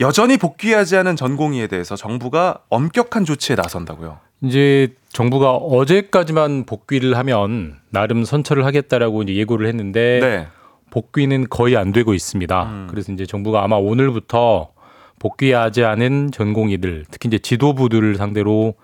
여전히 0.00 0.38
복귀하지 0.38 0.96
않은 0.96 1.16
전공의에 1.16 1.66
대해서 1.66 1.96
정부가 1.96 2.60
엄격한 2.70 3.26
조치에 3.26 3.56
나선다고요. 3.56 4.20
이제 4.40 4.94
정부가 5.10 5.52
어제까지만 5.52 6.64
복귀를 6.64 7.18
하면 7.18 7.78
나름 7.90 8.24
선처를 8.24 8.64
하겠다라고 8.64 9.24
이제 9.24 9.34
예고를 9.34 9.66
했는데 9.66 10.18
네. 10.22 10.48
복귀는 10.88 11.48
거의 11.50 11.76
안 11.76 11.92
되고 11.92 12.14
있습니다. 12.14 12.62
음. 12.62 12.86
그래서 12.90 13.12
이제 13.12 13.26
정부가 13.26 13.64
아마 13.64 13.76
오늘부터 13.76 14.71
복귀하지 15.22 15.84
않은 15.84 16.32
전공의들, 16.32 17.04
특히 17.08 17.28
이제 17.28 17.38
지도부들을 17.38 18.16
상대로 18.16 18.74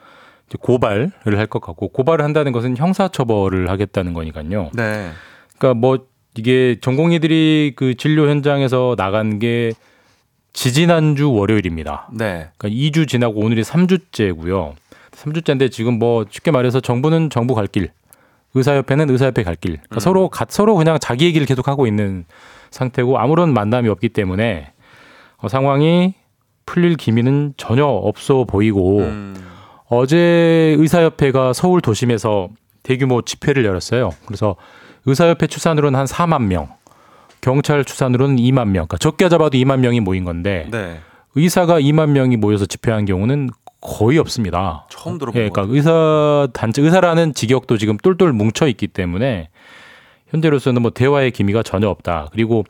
이제 0.49 0.57
고발을 0.61 1.11
할 1.25 1.47
것 1.49 1.61
같고 1.61 1.89
고발을 1.89 2.25
한다는 2.25 2.53
것은 2.53 2.77
형사처벌을 2.77 3.69
하겠다는 3.69 4.15
거니까요. 4.15 4.71
네. 4.73 5.11
그러니까 5.59 5.75
뭐 5.81 6.07
이게 6.37 6.77
전공의들이 6.81 7.73
그 7.75 7.97
진료 7.97 8.29
현장에서 8.29 8.95
나간 8.97 9.41
게 9.41 9.73
지지난주 10.53 11.33
월요일입니다. 11.33 12.09
네. 12.13 12.51
그러니까 12.57 12.69
2주 12.69 13.09
지나고 13.09 13.41
오늘이 13.41 13.63
3주째고요. 13.63 14.75
3주째인데 15.11 15.73
지금 15.73 15.99
뭐 15.99 16.25
쉽게 16.31 16.53
말해서 16.53 16.79
정부는 16.79 17.31
정부 17.31 17.57
갈 17.57 17.67
길, 17.67 17.91
의사협회는 18.55 19.11
의사협회 19.11 19.43
갈 19.43 19.57
길. 19.57 19.79
그러니까 19.79 19.99
서로 19.99 20.29
가, 20.29 20.47
서로 20.49 20.77
그냥 20.77 20.99
자기 21.01 21.25
얘기를 21.25 21.49
계속 21.49 21.67
하고 21.67 21.89
있는 21.89 22.27
상태고 22.71 23.19
아무런 23.19 23.53
만남이 23.53 23.89
없기 23.89 24.11
때문에 24.11 24.71
어, 25.39 25.49
상황이 25.49 26.15
풀릴 26.69 26.97
기미는 26.97 27.55
전혀 27.57 27.87
없어 27.87 28.45
보이고 28.45 28.99
음. 28.99 29.35
어제 29.89 30.77
의사협회가 30.79 31.55
서울 31.55 31.81
도심에서 31.81 32.51
대규모 32.83 33.23
집회를 33.23 33.65
열었어요. 33.65 34.11
그래서 34.27 34.55
의사협회 35.07 35.47
추산으로는 35.47 35.99
한 35.99 36.05
4만 36.05 36.43
명, 36.43 36.69
경찰 37.41 37.87
추산으로는 37.87 38.37
2만 38.37 38.67
명. 38.67 38.73
그러니까 38.87 38.99
적게 38.99 39.31
잡아도 39.31 39.57
2만 39.57 39.79
명이 39.79 40.01
모인 40.01 40.25
건데 40.25 40.69
네. 40.71 41.01
의사가 41.35 41.81
2만 41.81 42.11
명이 42.11 42.37
모여서 42.37 42.67
집회한 42.67 43.07
경우는 43.07 43.49
거의 43.81 44.19
없습니다. 44.19 44.87
처음 44.91 45.17
들어본 45.17 45.41
예, 45.41 45.49
것 45.49 45.55
그러니까 45.55 45.75
의사 45.75 46.49
단체 46.53 46.83
의사라는 46.83 47.33
직역도 47.33 47.79
지금 47.79 47.97
똘똘 47.97 48.35
뭉쳐 48.35 48.69
있기 48.69 48.89
때문에 48.89 49.49
현재로서는 50.29 50.83
뭐 50.83 50.91
대화의 50.91 51.31
기미가 51.31 51.63
전혀 51.63 51.89
없다. 51.89 52.29
그리고 52.33 52.65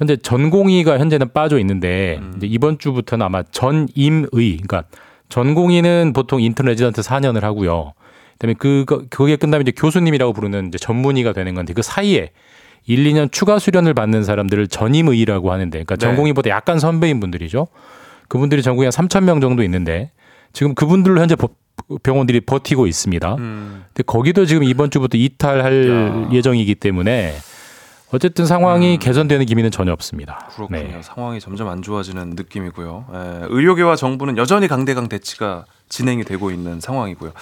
현재 0.00 0.16
전공의가 0.16 0.98
현재는 0.98 1.32
빠져 1.34 1.58
있는데 1.60 2.18
음. 2.20 2.32
이제 2.36 2.46
이번 2.46 2.78
주부터는 2.78 3.24
아마 3.24 3.42
전임의 3.42 4.28
그러니까 4.32 4.84
전공의는 5.28 6.12
보통 6.14 6.40
인턴 6.40 6.66
레지던트 6.66 7.02
4년을 7.02 7.42
하고요. 7.42 7.92
그다음에 8.32 8.54
그거 8.54 9.02
그게 9.10 9.36
끝나면 9.36 9.62
이제 9.68 9.72
교수님이라고 9.76 10.32
부르는 10.32 10.68
이제 10.68 10.78
전문의가 10.78 11.34
되는 11.34 11.54
건데 11.54 11.74
그 11.74 11.82
사이에 11.82 12.30
1, 12.86 13.04
2년 13.04 13.30
추가 13.30 13.58
수련을 13.58 13.92
받는 13.92 14.24
사람들을 14.24 14.68
전임의라고 14.68 15.52
하는데 15.52 15.70
그러니까 15.70 15.96
네. 15.96 16.00
전공의보다 16.00 16.48
약간 16.48 16.78
선배인 16.78 17.20
분들이죠. 17.20 17.68
그분들이 18.28 18.62
전국에 18.62 18.86
한 18.86 18.90
3천 18.92 19.24
명 19.24 19.42
정도 19.42 19.62
있는데 19.62 20.10
지금 20.54 20.74
그분들로 20.74 21.20
현재 21.20 21.36
버- 21.36 21.50
병원들이 22.02 22.40
버티고 22.40 22.86
있습니다. 22.86 23.34
음. 23.34 23.84
근데 23.92 24.02
거기도 24.06 24.46
지금 24.46 24.64
이번 24.64 24.90
주부터 24.90 25.18
이탈할 25.18 25.90
야. 25.90 26.28
예정이기 26.32 26.76
때문에 26.76 27.34
어쨌든 28.12 28.44
상황이 28.46 28.98
개선되는 28.98 29.46
기미는 29.46 29.70
전혀 29.70 29.92
없습니다. 29.92 30.48
음. 30.50 30.54
그렇군요. 30.68 30.78
네. 30.96 31.00
상황이 31.02 31.38
점점 31.40 31.68
안 31.68 31.80
좋아지는 31.82 32.30
느낌이고요. 32.30 33.04
예, 33.12 33.46
의료계와 33.48 33.96
정부는 33.96 34.36
여전히 34.36 34.66
강대강 34.68 35.08
대치가 35.08 35.64
진행이 35.88 36.24
되고 36.24 36.50
있는 36.50 36.80
상황이고요. 36.80 37.32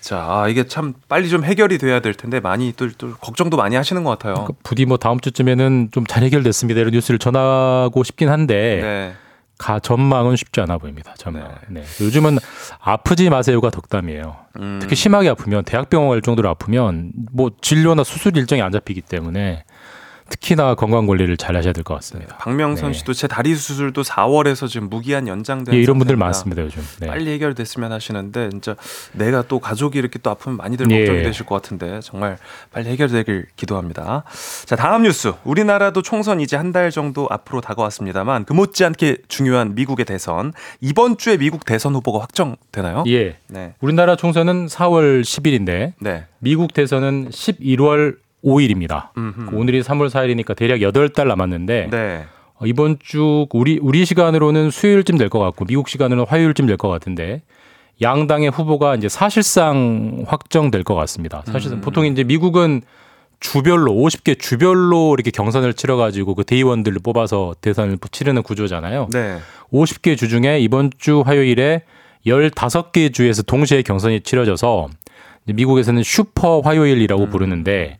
자, 0.00 0.18
아, 0.28 0.48
이게 0.48 0.66
참 0.66 0.94
빨리 1.08 1.28
좀 1.28 1.44
해결이 1.44 1.78
돼야 1.78 2.00
될 2.00 2.14
텐데 2.14 2.40
많이 2.40 2.72
또, 2.76 2.90
또 2.98 3.14
걱정도 3.16 3.56
많이 3.56 3.76
하시는 3.76 4.02
것 4.04 4.10
같아요. 4.18 4.44
그 4.46 4.52
부디 4.62 4.84
뭐 4.86 4.96
다음 4.98 5.20
주쯤에는 5.20 5.88
좀 5.92 6.04
잘 6.06 6.22
해결됐습니다 6.22 6.80
이런 6.80 6.92
뉴스를 6.92 7.18
전하고 7.18 8.04
싶긴 8.04 8.28
한데 8.28 8.80
네. 8.82 9.14
가 9.56 9.78
전망은 9.78 10.36
쉽지 10.36 10.60
않아 10.60 10.78
보입니다. 10.78 11.14
전망. 11.16 11.54
네. 11.68 11.82
요즘은 12.00 12.38
아프지 12.80 13.30
마세요가 13.30 13.70
덕담이에요. 13.70 14.36
음. 14.60 14.78
특히 14.82 14.96
심하게 14.96 15.28
아프면 15.30 15.64
대학병원 15.64 16.10
갈 16.10 16.20
정도로 16.22 16.48
아프면 16.48 17.12
뭐 17.32 17.50
진료나 17.60 18.04
수술 18.04 18.36
일정이 18.36 18.60
안 18.62 18.72
잡히기 18.72 19.00
때문에 19.00 19.64
특히나 20.28 20.74
건강 20.74 21.06
관리를 21.06 21.36
잘 21.36 21.54
하셔야 21.56 21.72
될 21.72 21.84
것 21.84 21.94
같습니다. 21.96 22.36
박명선 22.38 22.92
네. 22.92 22.98
씨도 22.98 23.12
제 23.12 23.26
다리 23.28 23.54
수술도 23.54 24.02
4월에서 24.02 24.68
지금 24.68 24.88
무기한 24.88 25.28
연장된 25.28 25.74
예, 25.74 25.78
이런 25.78 25.98
분들. 25.98 26.16
많습니다 26.16 26.62
요즘. 26.62 26.82
네. 27.00 27.06
빨리 27.08 27.30
해결됐으면 27.32 27.92
하시는데 27.92 28.48
진짜 28.50 28.74
내가 29.12 29.42
또 29.42 29.58
가족이 29.58 29.98
이렇게 29.98 30.18
또 30.18 30.30
아프면 30.30 30.56
많이들 30.56 30.90
예. 30.90 30.98
걱정이 31.00 31.22
되실 31.22 31.44
것 31.46 31.54
같은데 31.60 32.00
정말 32.02 32.38
빨리 32.72 32.88
해결되길 32.90 33.46
기도합니다. 33.56 34.24
자 34.64 34.76
다음 34.76 35.02
뉴스 35.02 35.32
우리나라도 35.44 36.02
총선 36.02 36.40
이제 36.40 36.56
한 36.56 36.74
달 36.74 36.90
정도 36.90 37.28
앞으로 37.30 37.60
다가왔습니다만 37.60 38.46
그 38.46 38.52
못지않게 38.52 39.18
중요한 39.28 39.74
미국의 39.76 40.06
대선 40.06 40.52
이번 40.80 41.18
주에 41.18 41.36
미국 41.36 41.64
대선 41.64 41.94
후보가 41.94 42.20
확정되나요? 42.20 43.04
예. 43.06 43.36
네. 43.46 43.74
우리나라 43.80 44.16
총선은 44.16 44.66
4월 44.66 45.22
10일인데 45.22 45.92
네. 46.00 46.24
미국 46.40 46.74
대선은 46.74 47.30
11월 47.30 48.16
5일입니다. 48.44 49.08
음흠. 49.16 49.54
오늘이 49.54 49.82
3월 49.82 50.08
4일이니까 50.08 50.54
대략 50.56 50.78
8달 50.78 51.26
남았는데 51.28 51.88
네. 51.90 52.24
어, 52.56 52.66
이번 52.66 52.98
주 53.00 53.46
우리 53.52 53.78
우리 53.80 54.04
시간으로는 54.04 54.70
수요일쯤 54.70 55.18
될 55.18 55.28
것 55.28 55.38
같고 55.40 55.64
미국 55.64 55.88
시간으로는 55.88 56.26
화요일쯤 56.28 56.66
될 56.66 56.76
것 56.76 56.88
같은데 56.88 57.42
양당의 58.02 58.50
후보가 58.50 58.96
이제 58.96 59.08
사실상 59.08 60.24
확정될 60.26 60.84
것 60.84 60.94
같습니다. 60.94 61.42
사실상 61.46 61.80
보통 61.80 62.04
이제 62.06 62.24
미국은 62.24 62.82
주별로 63.40 63.92
50개 63.92 64.38
주별로 64.38 65.14
이렇게 65.14 65.30
경선을 65.30 65.74
치러 65.74 65.96
가지고 65.96 66.34
그 66.34 66.44
대의원들을 66.44 66.98
뽑아서 67.02 67.54
대선을 67.60 67.98
치르는 68.10 68.42
구조잖아요. 68.42 69.08
네. 69.12 69.38
50개 69.72 70.16
주 70.16 70.28
중에 70.28 70.60
이번 70.60 70.90
주 70.98 71.22
화요일에 71.24 71.82
15개 72.26 73.12
주에서 73.12 73.42
동시에 73.42 73.82
경선이 73.82 74.20
치러져서 74.22 74.88
미국에서는 75.44 76.02
슈퍼 76.02 76.60
화요일이라고 76.60 77.28
부르는데 77.28 77.98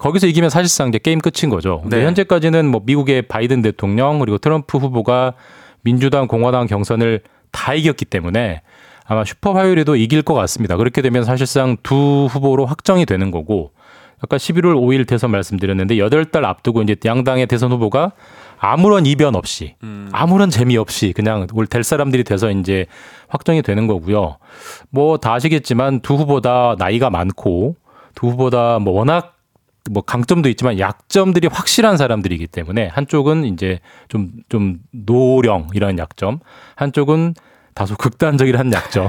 거기서 0.00 0.26
이기면 0.26 0.50
사실상 0.50 0.88
이제 0.88 0.98
게임 0.98 1.20
끝인 1.20 1.50
거죠. 1.50 1.80
근데 1.82 1.98
네. 1.98 2.06
현재까지는 2.06 2.66
뭐 2.66 2.82
미국의 2.84 3.22
바이든 3.22 3.62
대통령 3.62 4.18
그리고 4.18 4.38
트럼프 4.38 4.78
후보가 4.78 5.34
민주당 5.82 6.26
공화당 6.26 6.66
경선을 6.66 7.20
다 7.52 7.74
이겼기 7.74 8.04
때문에 8.06 8.62
아마 9.06 9.24
슈퍼 9.24 9.52
화요일에도 9.52 9.96
이길 9.96 10.22
것 10.22 10.34
같습니다. 10.34 10.76
그렇게 10.76 11.02
되면 11.02 11.24
사실상 11.24 11.76
두 11.82 12.26
후보로 12.30 12.66
확정이 12.66 13.04
되는 13.06 13.30
거고 13.30 13.70
아까 14.20 14.38
11월 14.38 14.74
5일 14.74 15.06
대선 15.06 15.30
말씀드렸는데 15.32 15.96
8달 15.96 16.44
앞두고 16.44 16.82
이제 16.82 16.96
양당의 17.04 17.46
대선 17.46 17.70
후보가 17.72 18.12
아무런 18.58 19.04
이변 19.04 19.34
없이 19.34 19.74
아무런 20.12 20.48
재미 20.48 20.78
없이 20.78 21.12
그냥 21.14 21.46
올 21.52 21.66
될 21.66 21.84
사람들이 21.84 22.24
돼서 22.24 22.50
이제 22.50 22.86
확정이 23.28 23.60
되는 23.60 23.86
거고요. 23.86 24.38
뭐 24.90 25.18
다 25.18 25.34
아시겠지만 25.34 26.00
두 26.00 26.14
후보 26.14 26.40
다 26.40 26.74
나이가 26.78 27.10
많고 27.10 27.76
두 28.14 28.28
후보 28.28 28.48
다뭐 28.48 28.90
워낙 28.92 29.33
뭐 29.90 30.02
강점도 30.02 30.48
있지만 30.48 30.78
약점들이 30.78 31.48
확실한 31.48 31.96
사람들이기 31.96 32.46
때문에 32.46 32.86
한쪽은 32.88 33.44
이제 33.44 33.80
좀 34.08 34.30
좀 34.48 34.78
노령 34.92 35.68
이런 35.74 35.98
약점, 35.98 36.38
한쪽은 36.76 37.34
다소 37.74 37.96
극단적이라는 37.96 38.72
약점. 38.72 39.08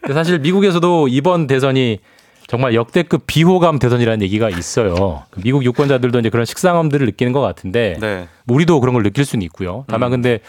근데 0.00 0.14
사실 0.14 0.38
미국에서도 0.40 1.08
이번 1.08 1.46
대선이 1.46 1.98
정말 2.46 2.74
역대급 2.74 3.22
비호감 3.26 3.78
대선이라는 3.78 4.20
얘기가 4.22 4.50
있어요. 4.50 5.22
그 5.30 5.40
미국 5.42 5.64
유권자들도 5.64 6.18
이제 6.18 6.28
그런 6.28 6.44
식상함들을 6.44 7.06
느끼는 7.06 7.32
것 7.32 7.40
같은데 7.40 7.96
네. 8.00 8.28
뭐 8.44 8.56
우리도 8.56 8.80
그런 8.80 8.92
걸 8.94 9.02
느낄 9.02 9.24
수는 9.24 9.42
있고요. 9.44 9.84
다만 9.88 10.10
근데 10.10 10.40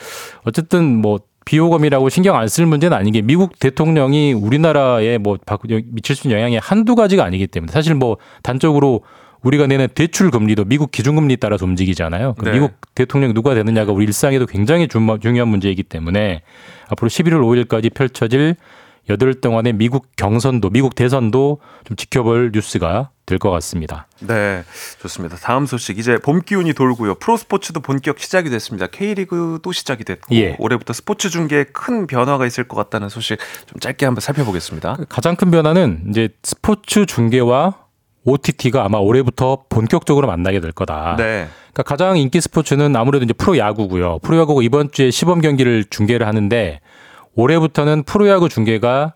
어쨌든 0.44 0.98
뭐 1.02 1.20
비호감이라고 1.46 2.10
신경 2.10 2.36
안 2.36 2.48
쓸 2.50 2.66
문제는 2.66 2.98
아닌 2.98 3.14
게 3.14 3.22
미국 3.22 3.60
대통령이 3.60 4.34
우리나라에 4.34 5.20
뭐 5.20 5.38
바- 5.46 5.58
미칠 5.86 6.16
수 6.16 6.28
있는 6.28 6.38
영향이 6.40 6.58
한두 6.58 6.96
가지가 6.96 7.24
아니기 7.24 7.46
때문에 7.48 7.72
사실 7.72 7.94
뭐 7.94 8.18
단적으로 8.44 9.02
우리가 9.46 9.68
내는 9.68 9.88
대출 9.94 10.32
금리도 10.32 10.66
미국 10.66 10.92
기준금리 10.92 11.38
따라서 11.38 11.66
움직이잖아요. 11.66 12.34
그 12.38 12.46
네. 12.46 12.54
미국 12.54 12.74
대통령이 12.96 13.34
누가 13.34 13.54
되느냐가 13.54 13.92
우리 13.92 14.06
일상에도 14.06 14.48
굉장히 14.48 14.88
중- 14.88 15.20
중요한 15.22 15.48
문제이기 15.50 15.84
때문에 15.84 16.42
앞으로 16.90 17.10
11월 17.10 17.68
5일까지 17.68 17.94
펼쳐질 17.94 18.56
여덟 19.08 19.36
동안의 19.36 19.74
미국 19.74 20.08
경선도 20.16 20.72
미국 20.72 20.96
대선도 20.96 21.60
좀 21.84 21.96
지켜볼 21.96 22.52
뉴스가 22.56 23.12
될 23.28 23.38
것 23.38 23.52
같습니다. 23.52 24.08
네, 24.20 24.64
좋습니다. 25.02 25.36
다음 25.38 25.66
소식 25.68 26.00
이제 26.00 26.18
봄 26.18 26.42
기운이 26.42 26.74
돌고요. 26.74 27.16
프로 27.16 27.38
스포츠도 27.38 27.82
본격 27.82 28.18
시작이 28.20 28.50
됐습니다. 28.50 28.88
K리그도 28.88 29.72
시작이 29.72 30.04
됐고 30.04 30.34
예. 30.36 30.56
올해부터 30.60 30.94
스포츠 30.94 31.30
중계에 31.30 31.66
큰 31.66 32.08
변화가 32.08 32.48
있을 32.48 32.68
것 32.68 32.76
같다는 32.78 33.10
소식 33.10 33.38
좀 33.68 33.80
짧게 33.80 34.06
한번 34.08 34.22
살펴보겠습니다. 34.22 34.98
가장 35.10 35.36
큰 35.36 35.52
변화는 35.52 36.06
이제 36.10 36.30
스포츠 36.44 37.06
중계와 37.06 37.85
OTT가 38.26 38.84
아마 38.84 38.98
올해부터 38.98 39.64
본격적으로 39.70 40.28
만나게 40.28 40.60
될 40.60 40.72
거다. 40.72 41.16
네. 41.18 41.48
그러니까 41.74 41.84
가장 41.84 42.18
인기 42.18 42.42
스포츠는 42.42 42.96
아무래도 42.96 43.24
이제 43.24 43.34
프로야구고요. 43.34 44.20
프로야구가 44.24 44.62
이번 44.64 44.92
주에 44.92 45.12
시범 45.12 45.42
경기를 45.42 45.86
중계를 45.90 46.28
하는데 46.28 46.80
올해부터는 47.36 48.04
프로야구 48.04 48.50
중계가 48.50 49.14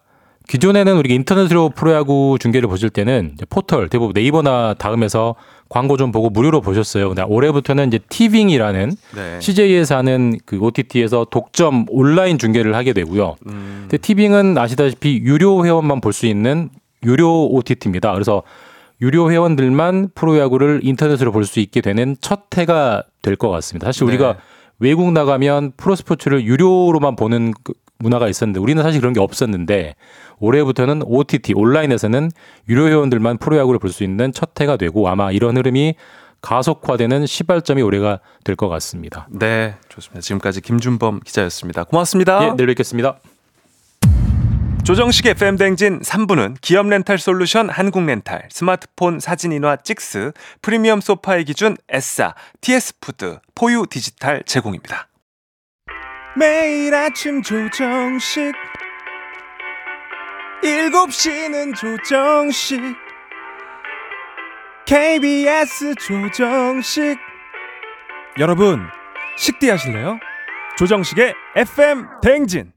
기존에는 0.48 0.98
우리가 0.98 1.14
인터넷으로 1.14 1.70
프로야구 1.70 2.38
중계를 2.40 2.68
보실 2.68 2.90
때는 2.90 3.36
포털 3.50 3.88
대부분 3.88 4.14
네이버나 4.16 4.76
다음에서 4.80 5.36
광고 5.70 5.96
좀 5.96 6.12
보고 6.12 6.32
무료로 6.32 6.62
보셨어요. 6.62 7.08
근데 7.10 7.22
올해부터는 7.22 7.88
이제 7.90 8.00
티빙이라는 8.10 8.92
네. 9.16 9.40
CJ에서 9.40 9.98
하는 9.98 10.40
그 10.48 10.58
OTT에서 10.60 11.28
독점 11.30 11.86
온라인 11.90 12.40
중계를 12.40 12.74
하게 12.76 12.94
되고요. 12.94 13.36
음, 13.46 13.78
근데 13.82 13.98
티빙은 13.98 14.58
아시다시피 14.58 15.20
유료 15.24 15.64
회원만 15.66 16.02
볼 16.02 16.14
수 16.14 16.26
있는 16.26 16.70
유료 17.04 17.46
OTT입니다. 17.54 18.12
그래서 18.14 18.42
유료 19.02 19.32
회원들만 19.32 20.10
프로야구를 20.16 20.82
인터넷으로 20.84 21.32
볼 21.32 21.46
수 21.46 21.60
있게 21.60 21.82
되는 21.82 22.16
첫 22.22 22.42
해가 22.58 23.04
될 23.22 23.36
것 23.36 23.50
같습니다. 23.50 23.88
사실 23.88 24.06
네. 24.06 24.12
우리가 24.14 24.38
외국 24.80 25.12
나가면 25.12 25.74
프로스포츠를 25.78 26.44
유료로만 26.46 27.16
보는 27.16 27.54
그 27.64 27.74
문화가 27.98 28.30
있었는데 28.30 28.60
우리는 28.62 28.82
사실 28.82 29.02
그런 29.02 29.14
게 29.14 29.20
없었는데 29.20 29.96
올해부터는 30.40 31.04
OTT 31.04 31.54
온라인에서는 31.54 32.32
유료 32.70 32.88
회원들만 32.88 33.38
프로야구를 33.40 33.80
볼 33.80 33.92
수 33.92 34.04
있는 34.06 34.32
첫 34.32 34.52
해가 34.60 34.78
되고 34.78 35.10
아마 35.10 35.32
이런 35.32 35.58
흐름이 35.58 35.96
가속화되는 36.42 37.26
시발점이 37.26 37.82
올해가 37.82 38.20
될 38.46 38.56
것 38.56 38.70
같습니다. 38.70 39.28
네, 39.30 39.76
좋습니다. 39.90 40.22
지금까지 40.22 40.62
김준범 40.62 41.20
기자였습니다. 41.26 41.84
고맙습니다. 41.84 42.48
예, 42.48 42.54
내일 42.56 42.68
뵙겠습니다. 42.68 43.18
조정식 44.84 45.28
FM 45.28 45.58
대행진 45.58 46.00
3부는 46.00 46.58
기업 46.62 46.88
렌탈 46.88 47.20
솔루션 47.20 47.70
한국 47.70 48.04
렌탈, 48.06 48.48
스마트폰 48.50 49.20
사진 49.20 49.52
인화 49.52 49.76
찍스, 49.76 50.32
프리미엄 50.62 51.00
소파의 51.00 51.46
기준 51.46 51.78
에싸, 51.90 52.34
TS 52.62 53.00
푸드, 53.00 53.40
포유 53.54 53.86
디지털 53.88 54.42
제공입니다. 54.46 55.08
매일 56.36 56.94
아침 56.96 57.42
조정식 57.44 58.54
7시는 60.64 61.76
조정식 61.76 62.82
KBS 64.86 65.96
조정식 65.96 67.18
여러분 68.40 68.88
식대 69.38 69.70
하실래요? 69.70 70.20
조정식의 70.78 71.34
FM 71.56 72.08
댕진 72.24 72.72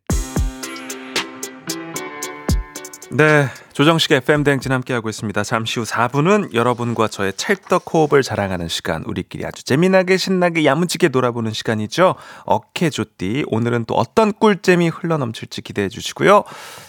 네, 3.15 3.47
조정식 3.75 4.11
FM 4.13 4.43
대행진 4.43 4.73
함께하고 4.73 5.11
있습니다. 5.11 5.45
잠시 5.45 5.79
후 5.79 5.85
4부는 5.85 6.55
여러분과 6.55 7.09
저의 7.09 7.35
찰떡 7.35 7.93
호흡을 7.93 8.23
자랑하는 8.23 8.69
시간, 8.69 9.05
우리끼리 9.05 9.45
아주 9.45 9.63
재미나게 9.65 10.17
신나게 10.17 10.65
야무지게 10.65 11.09
놀아보는 11.09 11.53
시간이죠. 11.53 12.15
어케조띠, 12.47 13.45
오늘은 13.49 13.85
또 13.85 13.97
어떤 13.97 14.33
꿀잼이 14.33 14.89
흘러넘칠지 14.89 15.61
기대해 15.61 15.91
주시고요. 15.91 16.45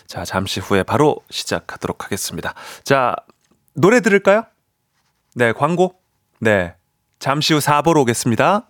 자, 0.08 0.24
잠시 0.24 0.62
후에 0.62 0.84
바로 0.84 1.18
시작하도록 1.30 2.06
하겠습니다. 2.06 2.54
자, 2.86 3.18
노래 3.74 4.00
들을까요? 4.00 4.46
네, 5.36 5.52
광고? 5.52 5.96
네, 6.40 6.74
잠시 7.20 7.54
후 7.54 7.60
4부로 7.60 7.98
오겠습니다. 7.98 8.70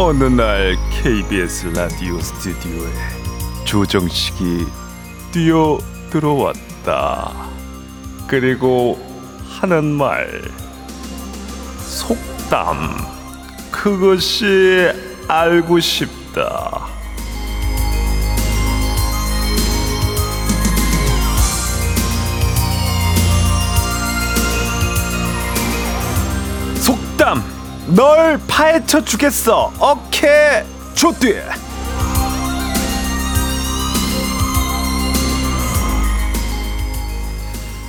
어느 0.00 0.22
날 0.22 0.76
KBS 0.92 1.72
라디오 1.74 2.20
스튜디오에 2.20 2.88
조정식이 3.64 4.64
뛰어 5.32 5.76
들어왔다. 6.08 7.32
그리고 8.28 8.96
하는 9.48 9.86
말 9.86 10.40
속담 11.80 12.76
그것이 13.72 14.88
알고 15.26 15.80
싶다. 15.80 16.86
속담 26.76 27.57
널 27.94 28.38
파헤쳐 28.46 29.04
주겠어. 29.04 29.72
오케이 29.80 30.62
좋디. 30.94 31.34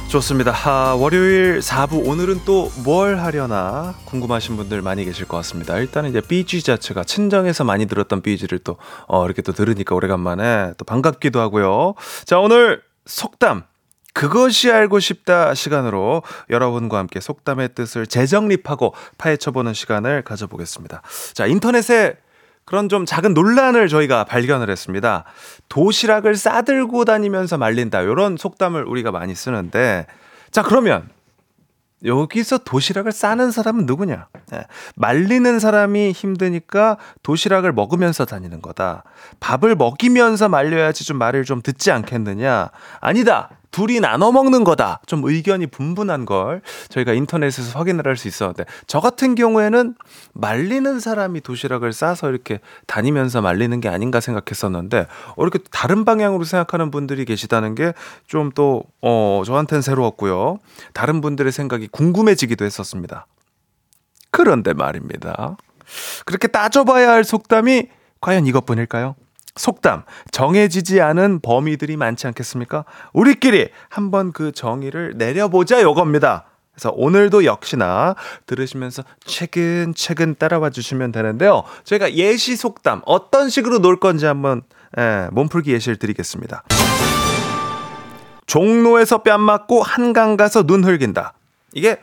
좋습니다. 0.07 0.51
하, 0.51 0.95
월요일 0.95 1.59
4부 1.59 2.07
오늘은 2.07 2.41
또 2.43 2.69
뭘 2.83 3.19
하려나 3.19 3.93
궁금하신 4.05 4.57
분들 4.57 4.81
많이 4.81 5.05
계실 5.05 5.27
것 5.27 5.37
같습니다. 5.37 5.77
일단은 5.77 6.09
이제 6.09 6.19
BG 6.21 6.63
자체가 6.63 7.03
친정에서 7.03 7.63
많이 7.63 7.85
들었던 7.85 8.21
BG를 8.21 8.59
또 8.59 8.77
어, 9.07 9.25
이렇게 9.25 9.41
또 9.43 9.51
들으니까 9.51 9.93
오래간만에 9.95 10.73
또 10.77 10.85
반갑기도 10.85 11.39
하고요. 11.39 11.93
자, 12.25 12.39
오늘 12.39 12.81
속담 13.05 13.63
그것이 14.13 14.71
알고 14.71 14.99
싶다 14.99 15.53
시간으로 15.53 16.23
여러분과 16.49 16.97
함께 16.97 17.19
속담의 17.19 17.75
뜻을 17.75 18.07
재정립하고 18.07 18.93
파헤쳐보는 19.17 19.73
시간을 19.73 20.23
가져보겠습니다. 20.23 21.01
자, 21.33 21.45
인터넷에 21.45 22.17
그런 22.65 22.87
좀 22.87 23.05
작은 23.05 23.33
논란을 23.33 23.87
저희가 23.87 24.25
발견을 24.25 24.69
했습니다. 24.69 25.23
도시락을 25.69 26.35
싸들고 26.35 27.05
다니면서 27.05 27.57
말린다. 27.57 28.01
이런 28.01 28.37
속담을 28.37 28.83
우리가 28.83 29.11
많이 29.11 29.33
쓰는데, 29.33 30.05
자, 30.51 30.61
그러면 30.61 31.09
여기서 32.05 32.59
도시락을 32.59 33.11
싸는 33.11 33.51
사람은 33.51 33.85
누구냐? 33.85 34.27
예, 34.53 34.63
말리는 34.95 35.59
사람이 35.59 36.11
힘드니까 36.11 36.97
도시락을 37.23 37.73
먹으면서 37.73 38.25
다니는 38.25 38.61
거다. 38.61 39.03
밥을 39.39 39.75
먹이면서 39.75 40.47
말려야지 40.47 41.05
좀 41.05 41.17
말을 41.17 41.43
좀 41.43 41.61
듣지 41.61 41.91
않겠느냐? 41.91 42.69
아니다. 43.01 43.49
둘이 43.71 43.99
나눠 43.99 44.31
먹는 44.31 44.63
거다. 44.63 44.99
좀 45.05 45.23
의견이 45.23 45.67
분분한 45.67 46.25
걸 46.25 46.61
저희가 46.89 47.13
인터넷에서 47.13 47.77
확인을 47.77 48.07
할 48.07 48.17
수 48.17 48.27
있었는데 48.27 48.65
저 48.87 48.99
같은 48.99 49.35
경우에는 49.35 49.95
말리는 50.33 50.99
사람이 50.99 51.41
도시락을 51.41 51.93
싸서 51.93 52.29
이렇게 52.29 52.59
다니면서 52.87 53.41
말리는 53.41 53.79
게 53.81 53.89
아닌가 53.89 54.19
생각했었는데 54.19 55.07
어, 55.35 55.41
이렇게 55.43 55.59
다른 55.71 56.03
방향으로 56.05 56.43
생각하는 56.43 56.91
분들이 56.91 57.25
계시다는 57.25 57.75
게 57.75 57.93
좀 58.27 58.51
또 58.55 58.83
어, 59.01 59.43
저한테는 59.45 59.81
새로웠고요. 59.81 60.57
다른 60.93 61.21
분들의 61.21 61.51
생각이 61.51 61.87
궁금해지기도 61.91 62.65
했었습니다. 62.65 63.27
그런데 64.31 64.73
말입니다. 64.73 65.57
그렇게 66.25 66.47
따져봐야 66.47 67.09
할 67.09 67.23
속담이 67.23 67.87
과연 68.21 68.45
이것뿐일까요? 68.47 69.15
속담 69.59 70.03
정해지지 70.31 71.01
않은 71.01 71.41
범위들이 71.41 71.97
많지 71.97 72.27
않겠습니까? 72.27 72.85
우리끼리 73.11 73.69
한번 73.89 74.31
그 74.31 74.53
정의를 74.53 75.13
내려보자 75.17 75.81
요겁니다. 75.81 76.45
그래서 76.71 76.93
오늘도 76.95 77.43
역시나 77.43 78.15
들으시면서 78.45 79.03
최근최근 79.25 80.35
따라와 80.39 80.69
주시면 80.69 81.11
되는데요. 81.11 81.63
저희가 81.83 82.13
예시 82.13 82.55
속담 82.55 83.01
어떤 83.05 83.49
식으로 83.49 83.79
놀 83.79 83.99
건지 83.99 84.25
한번 84.25 84.61
예, 84.97 85.27
몸풀기 85.31 85.73
예시를 85.73 85.97
드리겠습니다. 85.97 86.63
종로에서 88.47 89.19
뺨 89.23 89.41
맞고 89.41 89.83
한강 89.83 90.37
가서 90.37 90.63
눈 90.63 90.85
흘긴다. 90.85 91.33
이게 91.73 91.99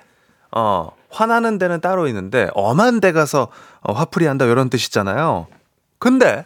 어 0.55 0.91
화나는 1.09 1.57
데는 1.57 1.81
따로 1.81 2.07
있는데 2.09 2.49
엄한 2.53 3.01
데 3.01 3.13
가서 3.13 3.49
어, 3.81 3.95
화풀이 3.95 4.27
한다 4.27 4.45
이런 4.45 4.69
뜻이잖아요. 4.69 5.47
근데 5.99 6.45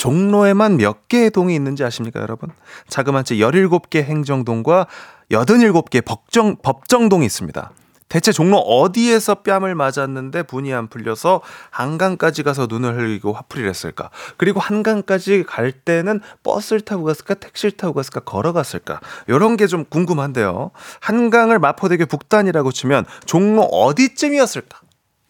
종로에만 0.00 0.78
몇 0.78 1.08
개의 1.08 1.30
동이 1.30 1.54
있는지 1.54 1.84
아십니까, 1.84 2.20
여러분? 2.20 2.48
자그마치 2.88 3.36
17개 3.36 4.02
행정동과 4.02 4.86
87개 5.30 6.02
법정, 6.02 6.56
법정동이 6.56 7.26
있습니다. 7.26 7.70
대체 8.08 8.32
종로 8.32 8.56
어디에서 8.56 9.42
뺨을 9.42 9.74
맞았는데 9.74 10.44
분이 10.44 10.72
안 10.72 10.88
풀려서 10.88 11.42
한강까지 11.68 12.42
가서 12.44 12.66
눈을 12.66 12.96
흘리고 12.96 13.34
화풀이를 13.34 13.68
했을까? 13.68 14.08
그리고 14.38 14.58
한강까지 14.58 15.44
갈 15.46 15.70
때는 15.70 16.20
버스를 16.44 16.80
타고 16.80 17.04
갔을까? 17.04 17.34
택시를 17.34 17.72
타고 17.76 17.92
갔을까? 17.92 18.20
걸어갔을까? 18.20 19.00
이런 19.28 19.58
게 19.58 19.66
좀 19.66 19.84
궁금한데요. 19.84 20.70
한강을 21.00 21.58
마포대교 21.58 22.06
북단이라고 22.06 22.72
치면 22.72 23.04
종로 23.26 23.64
어디쯤이었을까? 23.64 24.80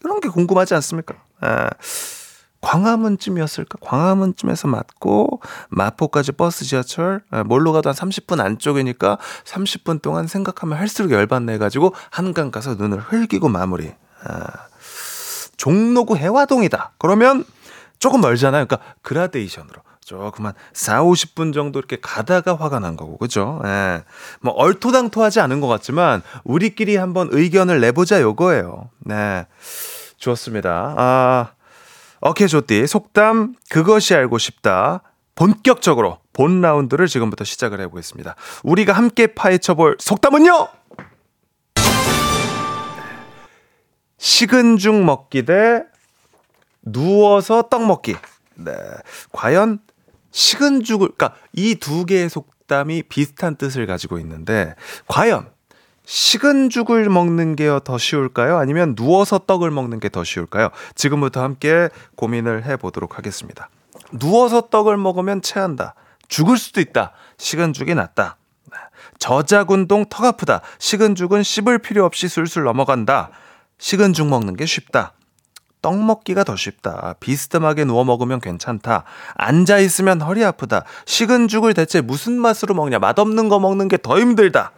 이런 0.05 0.21
게 0.21 0.29
궁금하지 0.29 0.75
않습니까? 0.75 1.16
아. 1.41 1.71
광화문쯤이었을까? 2.61 3.78
광화문쯤에서 3.80 4.68
맞고 4.68 5.40
마포까지 5.70 6.32
버스 6.32 6.64
지하철 6.64 7.22
아, 7.30 7.42
뭘로 7.42 7.72
가도 7.72 7.88
한 7.88 7.94
30분 7.94 8.40
안쪽이니까 8.40 9.18
30분 9.44 10.02
동안 10.02 10.26
생각하면 10.26 10.78
할수록 10.78 11.11
열받네 11.11 11.58
가지고 11.58 11.94
한강 12.11 12.50
가서 12.50 12.74
눈을 12.74 12.98
흘기고 12.98 13.48
마무리. 13.48 13.92
아, 14.24 14.46
종로구 15.56 16.16
해화동이다. 16.16 16.92
그러면 16.98 17.44
조금 17.98 18.20
멀잖아요. 18.20 18.66
그러니까 18.66 18.94
그라데이션으로 19.02 19.74
조금 20.04 20.46
한 20.46 20.54
4, 20.72 21.02
50분 21.02 21.52
정도 21.54 21.78
이렇게 21.78 21.98
가다가 22.00 22.56
화가 22.56 22.78
난 22.80 22.96
거고. 22.96 23.16
그죠? 23.18 23.61
예. 23.64 24.02
뭐 24.40 24.52
얼토당토하지 24.54 25.40
않은 25.40 25.61
것 25.61 25.68
같지만 25.68 26.22
우리끼리 26.44 26.96
한번 26.96 27.28
의견을 27.30 27.80
내보자 27.80 28.20
요거예요. 28.20 28.90
네. 29.04 29.46
좋습니다. 30.16 30.94
아, 30.96 31.52
오케이 32.23 32.49
조띠 32.49 32.87
속담 32.87 33.55
그것이 33.71 34.14
알고 34.14 34.39
싶다. 34.39 35.03
본격적으로 35.35 36.18
본 36.33 36.61
라운드를 36.61 37.07
지금부터 37.07 37.45
시작을 37.45 37.81
해보겠습니다. 37.81 38.37
우리가 38.62 38.93
함께 38.93 39.27
파헤쳐볼 39.29 39.97
속담은요. 39.99 40.68
식은 44.18 44.77
죽 44.77 45.03
먹기 45.03 45.47
대 45.47 45.83
누워서 46.83 47.62
떡 47.71 47.87
먹기. 47.87 48.16
네, 48.57 48.73
과연 49.33 49.79
식은 50.31 50.85
죽을 50.85 51.09
그러니까 51.16 51.35
이 51.55 51.77
두 51.77 52.05
개의 52.05 52.29
속담이 52.29 53.05
비슷한 53.05 53.57
뜻을 53.57 53.87
가지고 53.87 54.18
있는데 54.18 54.75
과연 55.09 55.51
식은 56.11 56.70
죽을 56.70 57.08
먹는 57.08 57.54
게 57.54 57.70
더 57.84 57.96
쉬울까요? 57.96 58.58
아니면 58.58 58.96
누워서 58.96 59.38
떡을 59.38 59.70
먹는 59.70 60.00
게 60.00 60.08
더 60.08 60.24
쉬울까요? 60.24 60.70
지금부터 60.96 61.40
함께 61.40 61.88
고민을 62.16 62.64
해 62.64 62.76
보도록 62.76 63.16
하겠습니다. 63.16 63.70
누워서 64.11 64.62
떡을 64.70 64.96
먹으면 64.96 65.40
체한다. 65.40 65.94
죽을 66.26 66.58
수도 66.58 66.80
있다. 66.80 67.12
식은 67.38 67.72
죽이 67.74 67.94
낫다. 67.94 68.38
저작운동 69.20 70.06
턱 70.11 70.24
아프다. 70.24 70.62
식은 70.80 71.14
죽은 71.14 71.44
씹을 71.44 71.78
필요 71.78 72.04
없이 72.04 72.26
술술 72.26 72.64
넘어간다. 72.64 73.30
식은 73.78 74.12
죽 74.12 74.26
먹는 74.26 74.56
게 74.56 74.66
쉽다. 74.66 75.12
떡 75.80 75.96
먹기가 75.96 76.42
더 76.42 76.56
쉽다. 76.56 77.14
비스듬하게 77.20 77.84
누워 77.84 78.02
먹으면 78.02 78.40
괜찮다. 78.40 79.04
앉아 79.36 79.78
있으면 79.78 80.20
허리 80.22 80.44
아프다. 80.44 80.82
식은 81.06 81.46
죽을 81.46 81.72
대체 81.72 82.00
무슨 82.00 82.32
맛으로 82.32 82.74
먹냐? 82.74 82.98
맛없는 82.98 83.48
거 83.48 83.61
먹는 83.61 83.86
게 83.86 83.96
더 83.96 84.18
힘들다. 84.18 84.72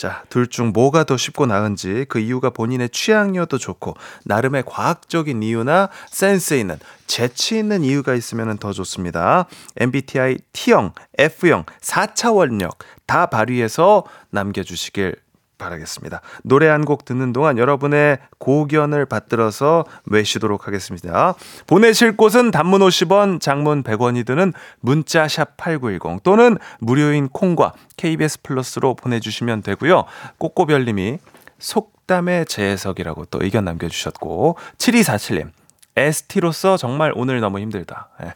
네. 0.00 0.08
자, 0.08 0.24
둘 0.30 0.46
중 0.48 0.72
뭐가 0.72 1.04
더 1.04 1.18
쉽고 1.18 1.44
나은지 1.44 2.06
그 2.08 2.18
이유가 2.18 2.48
본인의 2.48 2.88
취향이어도 2.88 3.58
좋고 3.58 3.94
나름의 4.24 4.64
과학적인 4.66 5.42
이유나 5.42 5.90
센스 6.10 6.54
있는 6.54 6.78
재치 7.06 7.58
있는 7.58 7.84
이유가 7.84 8.14
있으면 8.14 8.56
더 8.56 8.72
좋습니다. 8.72 9.46
MBTI 9.76 10.38
T형, 10.52 10.92
F형, 11.18 11.64
4차 11.82 12.34
원력 12.34 12.78
다 13.06 13.26
발휘해서 13.26 14.04
남겨주시길 14.30 15.16
바라겠습니다. 15.60 16.20
노래 16.42 16.66
한 16.66 16.80
곡 16.84 17.04
듣는 17.04 17.32
동안 17.32 17.58
여러분의 17.58 18.18
고견을 18.38 19.04
받들어서 19.06 19.84
외시도록 20.06 20.66
하겠습니다. 20.66 21.34
보내실 21.66 22.16
곳은 22.16 22.50
단문 22.50 22.80
50원, 22.80 23.40
장문 23.40 23.82
100원이 23.82 24.26
드는 24.26 24.52
문자 24.80 25.28
샵 25.28 25.56
8910 25.58 26.22
또는 26.22 26.56
무료인 26.80 27.28
콩과 27.28 27.74
KBS 27.96 28.42
플러스로 28.42 28.94
보내주시면 28.94 29.62
되고요. 29.62 30.04
꼬꼬별님이 30.38 31.18
속담의 31.58 32.46
재해석이라고 32.46 33.26
또 33.26 33.38
의견 33.42 33.66
남겨주셨고 33.66 34.56
7247님 34.78 35.50
ST로서 35.96 36.76
정말 36.76 37.12
오늘 37.14 37.40
너무 37.40 37.58
힘들다. 37.58 38.08
예. 38.24 38.32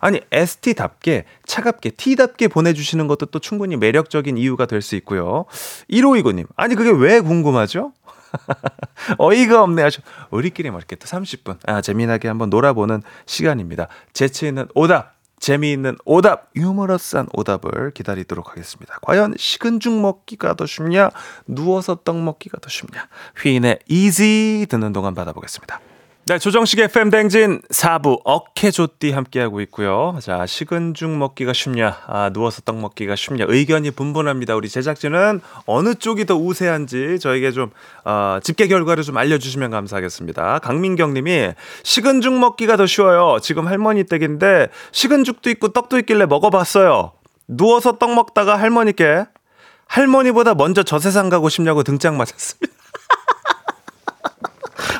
아니 0.00 0.20
ST답게 0.30 1.24
차갑게 1.46 1.90
T답게 1.90 2.48
보내주시는 2.48 3.06
것도 3.06 3.26
또 3.26 3.38
충분히 3.38 3.76
매력적인 3.76 4.36
이유가 4.36 4.66
될 4.66 4.80
수 4.82 4.96
있고요. 4.96 5.44
1529님 5.90 6.46
아니 6.56 6.74
그게 6.74 6.90
왜 6.90 7.20
궁금하죠? 7.20 7.92
어이가 9.18 9.62
없네 9.62 9.82
하셔. 9.82 10.00
우리끼리 10.30 10.70
뭐 10.70 10.78
이렇게 10.78 10.96
또 10.96 11.06
30분 11.06 11.58
아 11.66 11.80
재미나게 11.82 12.28
한번 12.28 12.48
놀아보는 12.50 13.02
시간입니다. 13.26 13.88
재치 14.12 14.46
있는 14.46 14.68
오답 14.74 15.20
재미있는 15.40 15.96
오답, 16.04 16.50
유머러스한 16.54 17.28
오답을 17.32 17.92
기다리도록 17.92 18.50
하겠습니다. 18.50 18.98
과연 19.00 19.34
식은 19.38 19.80
죽 19.80 19.98
먹기가 19.98 20.54
더 20.54 20.66
쉽냐, 20.66 21.10
누워서 21.46 21.96
떡 22.04 22.22
먹기가 22.22 22.58
더 22.60 22.68
쉽냐? 22.68 23.08
휘인의 23.42 23.78
easy 23.88 24.66
듣는 24.66 24.92
동안 24.92 25.14
받아보겠습니다. 25.14 25.80
네, 26.30 26.38
조정식의 26.38 26.84
FM 26.84 27.10
댕진 27.10 27.60
4부 27.70 28.20
어케조띠 28.22 29.10
함께하고 29.10 29.60
있고요. 29.62 30.16
자, 30.22 30.46
식은 30.46 30.94
죽 30.94 31.10
먹기가 31.10 31.52
쉽냐, 31.52 32.02
아, 32.06 32.30
누워서 32.32 32.62
떡 32.64 32.78
먹기가 32.78 33.16
쉽냐, 33.16 33.46
의견이 33.48 33.90
분분합니다. 33.90 34.54
우리 34.54 34.68
제작진은 34.68 35.40
어느 35.66 35.96
쪽이 35.96 36.26
더 36.26 36.36
우세한지 36.36 37.18
저에게 37.18 37.50
좀, 37.50 37.72
어, 38.04 38.38
집계 38.44 38.68
결과를 38.68 39.02
좀 39.02 39.16
알려주시면 39.16 39.72
감사하겠습니다. 39.72 40.60
강민경 40.60 41.14
님이 41.14 41.48
식은 41.82 42.20
죽 42.20 42.38
먹기가 42.38 42.76
더 42.76 42.86
쉬워요. 42.86 43.38
지금 43.42 43.66
할머니 43.66 44.04
댁인데 44.04 44.68
식은 44.92 45.24
죽도 45.24 45.50
있고 45.50 45.70
떡도 45.72 45.98
있길래 45.98 46.26
먹어봤어요. 46.26 47.10
누워서 47.48 47.98
떡 47.98 48.14
먹다가 48.14 48.54
할머니께 48.54 49.24
할머니보다 49.86 50.54
먼저 50.54 50.84
저 50.84 51.00
세상 51.00 51.28
가고 51.28 51.48
싶냐고 51.48 51.82
등짝 51.82 52.14
맞았습니다. 52.14 52.79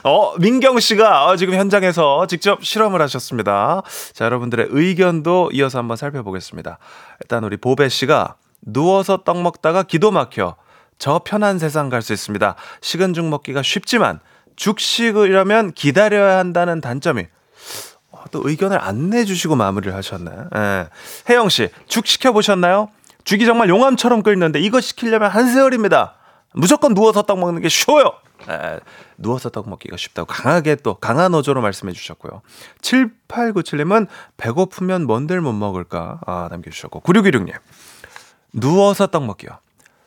어, 0.05 0.37
민경 0.39 0.81
씨가 0.81 1.27
어, 1.27 1.37
지금 1.37 1.55
현장에서 1.55 2.27
직접 2.27 2.65
실험을 2.65 3.01
하셨습니다. 3.03 3.83
자, 4.13 4.25
여러분들의 4.25 4.69
의견도 4.71 5.51
이어서 5.53 5.79
한번 5.79 5.97
살펴보겠습니다. 5.97 6.79
일단 7.23 7.45
우리 7.45 7.57
보배 7.57 7.89
씨가 7.89 8.37
누워서 8.63 9.19
떡 9.25 9.43
먹다가 9.43 9.83
기도 9.83 10.11
막혀 10.11 10.57
저 10.99 11.21
편한 11.25 11.59
세상 11.59 11.89
갈 11.89 12.03
수 12.03 12.13
있습니다. 12.13 12.55
식은 12.81 13.15
죽 13.15 13.25
먹기가 13.27 13.63
쉽지만 13.63 14.21
죽식이라면 14.57 15.73
기다려야 15.73 16.39
한다는 16.39 16.81
단점이 16.81 17.27
어, 18.11 18.25
또 18.31 18.43
의견을 18.45 18.79
안 18.81 19.11
내주시고 19.11 19.57
마무리를 19.57 19.95
하셨네. 19.95 20.31
예. 20.57 20.89
혜영 21.29 21.49
씨, 21.49 21.69
죽 21.87 22.07
시켜 22.07 22.33
보셨나요? 22.33 22.91
죽이 23.25 23.45
정말 23.47 23.69
용암처럼 23.69 24.23
끓는데 24.23 24.61
이거 24.61 24.81
시키려면 24.81 25.31
한 25.31 25.53
세월입니다. 25.53 26.15
무조건 26.53 26.95
누워서 26.95 27.23
떡 27.23 27.39
먹는 27.39 27.63
게 27.63 27.69
쉬워요. 27.69 28.13
에, 28.51 28.81
누워서 29.17 29.49
떡 29.51 29.69
먹기가 29.69 29.97
쉽다고 29.97 30.27
강하게 30.27 30.77
또 30.77 30.95
강한 30.95 31.35
어조로 31.35 31.61
말씀해 31.61 31.93
주셨고요. 31.93 32.43
7897님은 32.83 34.09
배고프면 34.37 35.07
뭔들 35.07 35.41
못 35.41 35.53
먹을까 35.53 36.21
아, 36.27 36.49
남겨주셨고 36.51 37.01
9616님 37.01 37.55
누워서 38.53 39.07
떡 39.07 39.27
먹기요. 39.27 39.59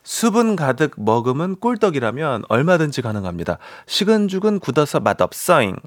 수분 0.03 0.57
가득 0.57 0.93
먹으면 0.97 1.59
꿀떡이라면 1.59 2.43
얼마든지 2.49 3.01
가능합니다. 3.01 3.57
식은 3.85 4.27
죽은 4.27 4.59
굳어서 4.59 4.99
맛없어잉. 4.99 5.77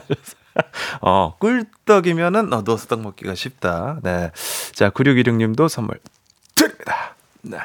어, 1.02 1.36
꿀떡이면은 1.38 2.52
어, 2.52 2.64
누워서 2.64 2.86
떡 2.86 3.02
먹기가 3.02 3.34
쉽다. 3.34 3.98
네. 4.02 4.30
자, 4.72 4.88
9616님도 4.90 5.68
선물 5.68 6.00
드립니다. 6.54 7.14
네. 7.42 7.58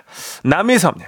남희섭님. 0.44 1.08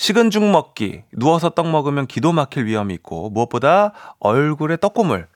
식은 0.00 0.30
죽 0.30 0.42
먹기, 0.42 1.02
누워서 1.12 1.50
떡 1.50 1.68
먹으면 1.68 2.06
기도 2.06 2.32
막힐 2.32 2.64
위험이 2.64 2.94
있고, 2.94 3.28
무엇보다 3.28 3.92
얼굴에 4.18 4.78
떡고물, 4.78 5.28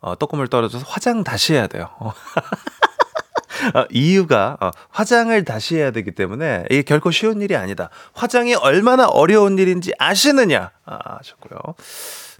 어, 0.00 0.16
떡고물 0.16 0.48
떨어져서 0.48 0.86
화장 0.88 1.22
다시 1.22 1.52
해야 1.52 1.66
돼요. 1.66 1.90
어, 3.74 3.84
이유가, 3.90 4.56
어, 4.58 4.70
화장을 4.88 5.44
다시 5.44 5.76
해야 5.76 5.90
되기 5.90 6.12
때문에 6.12 6.64
이게 6.70 6.80
결코 6.80 7.10
쉬운 7.10 7.42
일이 7.42 7.56
아니다. 7.56 7.90
화장이 8.14 8.54
얼마나 8.54 9.06
어려운 9.06 9.58
일인지 9.58 9.92
아시느냐? 9.98 10.70
아, 10.86 10.98
하셨고요. 11.18 11.74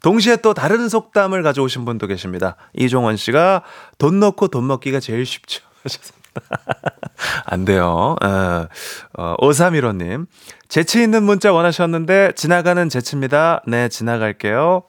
동시에 0.03 0.37
또 0.37 0.55
다른 0.55 0.89
속담을 0.89 1.43
가져오신 1.43 1.85
분도 1.85 2.07
계십니다. 2.07 2.57
이종원 2.73 3.19
씨가 3.19 3.65
돈 3.99 4.19
넣고 4.19 4.49
돈 4.49 4.67
먹기가 4.67 4.99
제일 5.01 5.27
쉽죠. 5.27 5.63
하셨습니다. 5.85 6.26
안 7.45 7.65
돼요. 7.65 8.17
어, 8.23 8.69
어, 9.15 9.37
5315님. 9.41 10.27
재치 10.69 11.03
있는 11.03 11.23
문자 11.23 11.53
원하셨는데, 11.53 12.33
지나가는 12.37 12.89
재치입니다. 12.89 13.63
네, 13.67 13.89
지나갈게요. 13.89 14.85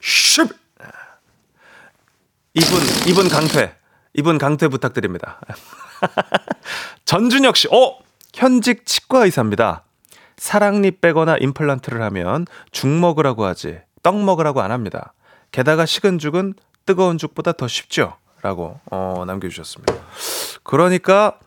슉! 0.00 0.54
이분, 2.54 2.80
이분 3.08 3.28
강퇴. 3.28 3.74
이분 4.14 4.38
강퇴 4.38 4.68
부탁드립니다. 4.68 5.40
전준혁 7.04 7.56
씨, 7.56 7.68
어! 7.68 7.98
현직 8.32 8.86
치과 8.86 9.24
의사입니다. 9.24 9.84
사랑니 10.36 10.90
빼거나 10.90 11.36
임플란트를 11.38 12.02
하면 12.02 12.46
죽 12.72 12.88
먹으라고 12.88 13.44
하지, 13.44 13.80
떡 14.02 14.22
먹으라고 14.22 14.60
안 14.60 14.72
합니다. 14.72 15.14
게다가 15.52 15.86
식은 15.86 16.18
죽은 16.18 16.54
뜨거운 16.84 17.16
죽보다 17.18 17.52
더 17.52 17.68
쉽죠? 17.68 18.16
라고, 18.44 18.78
어, 18.90 19.24
남겨주셨습니다. 19.26 19.94
그러니까, 20.62 21.38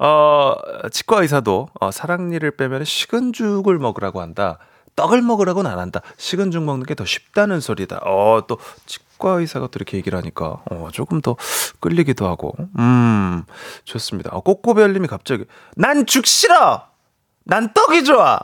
어, 0.00 0.54
치과 0.90 1.20
의사도, 1.20 1.68
어, 1.78 1.90
사랑니를 1.90 2.52
빼면 2.56 2.84
식은 2.84 3.34
죽을 3.34 3.78
먹으라고 3.78 4.22
한다. 4.22 4.58
떡을 4.96 5.20
먹으라고는 5.20 5.70
안 5.70 5.78
한다. 5.78 6.00
식은 6.16 6.50
죽 6.50 6.62
먹는 6.62 6.86
게 6.86 6.94
더 6.94 7.04
쉽다는 7.04 7.60
소리다. 7.60 7.98
어, 8.04 8.46
또, 8.48 8.56
치과 8.86 9.32
의사가 9.32 9.66
또 9.66 9.72
이렇게 9.76 9.98
얘기를 9.98 10.16
하니까, 10.18 10.62
어, 10.70 10.88
조금 10.92 11.20
더 11.20 11.36
끌리기도 11.80 12.26
하고, 12.26 12.54
음, 12.78 13.44
좋습니다. 13.84 14.30
어, 14.32 14.40
꼬꼬별님이 14.40 15.08
갑자기, 15.08 15.44
난 15.76 16.06
죽 16.06 16.26
싫어! 16.26 16.86
난 17.44 17.74
떡이 17.74 18.04
좋아! 18.04 18.40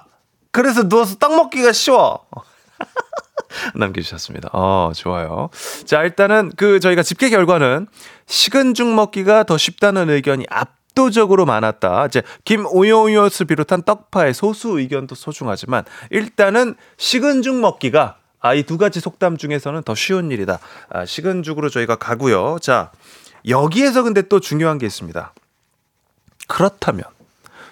그래서 0.50 0.86
누워서 0.86 1.16
떡 1.16 1.34
먹기가 1.34 1.72
쉬워! 1.72 2.26
남겨주셨습니다. 3.74 4.50
어, 4.52 4.92
좋아요. 4.94 5.50
자, 5.84 6.02
일단은 6.02 6.52
그 6.56 6.80
저희가 6.80 7.02
집계 7.02 7.30
결과는 7.30 7.86
식은 8.26 8.74
죽 8.74 8.88
먹기가 8.88 9.44
더 9.44 9.56
쉽다는 9.58 10.10
의견이 10.10 10.46
압도적으로 10.50 11.44
많았다. 11.46 12.06
이제 12.06 12.22
김오요요스 12.44 13.44
비롯한 13.46 13.82
떡파의 13.82 14.34
소수 14.34 14.78
의견도 14.78 15.14
소중하지만 15.14 15.84
일단은 16.10 16.74
식은 16.96 17.42
죽 17.42 17.56
먹기가 17.56 18.16
아, 18.40 18.54
이 18.54 18.64
두 18.64 18.76
가지 18.76 18.98
속담 18.98 19.36
중에서는 19.36 19.82
더 19.84 19.94
쉬운 19.94 20.30
일이다. 20.32 20.58
아, 20.90 21.04
식은 21.04 21.44
죽으로 21.44 21.68
저희가 21.68 21.96
가고요. 21.96 22.58
자, 22.60 22.90
여기에서 23.48 24.02
근데 24.02 24.22
또 24.22 24.40
중요한 24.40 24.78
게 24.78 24.86
있습니다. 24.86 25.32
그렇다면 26.48 27.04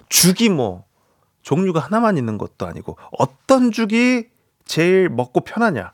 죽이 0.09 0.49
뭐 0.49 0.85
종류가 1.43 1.81
하나만 1.81 2.16
있는 2.16 2.39
것도 2.39 2.66
아니고 2.66 2.97
어떤 3.18 3.72
죽이 3.72 4.28
제일 4.71 5.09
먹고 5.09 5.41
편하냐? 5.41 5.91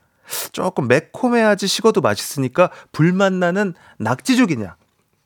조금 0.52 0.86
매콤해야지 0.86 1.66
식어도 1.66 2.02
맛있으니까 2.02 2.68
불맛 2.92 3.32
나는 3.32 3.72
낙지죽이냐? 3.96 4.76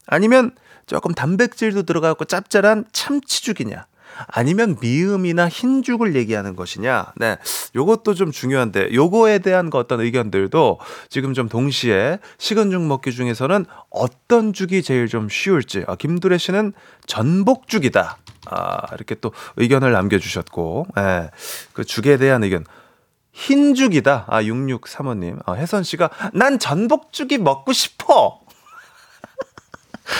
아니면 0.06 0.52
조금 0.86 1.12
단백질도 1.12 1.82
들어가고 1.82 2.26
짭짤한 2.26 2.84
참치죽이냐? 2.92 3.86
아니면 4.28 4.76
미음이나 4.80 5.48
흰죽을 5.48 6.14
얘기하는 6.14 6.54
것이냐? 6.54 7.12
네. 7.16 7.38
요것도 7.74 8.14
좀 8.14 8.30
중요한데, 8.30 8.92
요거에 8.92 9.40
대한 9.40 9.70
거 9.70 9.78
어떤 9.78 10.00
의견들도 10.00 10.78
지금 11.08 11.34
좀 11.34 11.48
동시에 11.48 12.18
식은 12.38 12.70
죽 12.70 12.82
먹기 12.82 13.10
중에서는 13.10 13.64
어떤 13.90 14.52
죽이 14.52 14.82
제일 14.82 15.08
좀 15.08 15.28
쉬울지, 15.28 15.84
아, 15.88 15.96
김두래 15.96 16.38
씨는 16.38 16.72
전복죽이다. 17.06 18.18
아, 18.46 18.94
이렇게 18.94 19.16
또 19.16 19.32
의견을 19.56 19.90
남겨 19.90 20.18
주셨고, 20.18 20.86
예. 20.98 21.30
그 21.72 21.84
죽에 21.84 22.16
대한 22.16 22.44
의견. 22.44 22.64
흰죽이다. 23.32 24.26
아, 24.28 24.42
6635님. 24.42 25.38
아, 25.46 25.52
혜선 25.52 25.82
씨가, 25.82 26.10
난 26.32 26.58
전복죽이 26.58 27.38
먹고 27.38 27.72
싶어! 27.72 28.40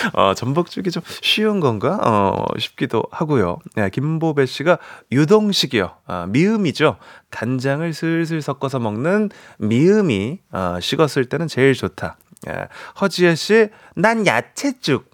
어, 0.15 0.35
전복죽이 0.35 0.91
좀 0.91 1.03
쉬운 1.21 1.61
건가? 1.61 1.99
어, 2.03 2.45
싶기도 2.59 3.03
하고요. 3.11 3.59
네, 3.75 3.91
김보배 3.91 4.47
씨가 4.47 4.79
유동식이요. 5.11 5.97
아, 6.07 6.27
미음이죠. 6.29 6.97
간장을 7.31 7.93
슬슬 7.93 8.41
섞어서 8.41 8.79
먹는 8.79 9.31
미음이 9.59 10.39
어, 10.53 10.79
식었을 10.81 11.27
때는 11.27 11.49
제일 11.49 11.75
좋다. 11.75 12.17
예, 12.49 12.69
허지혜 13.01 13.35
씨, 13.35 13.69
난 13.95 14.27
야채죽, 14.27 15.11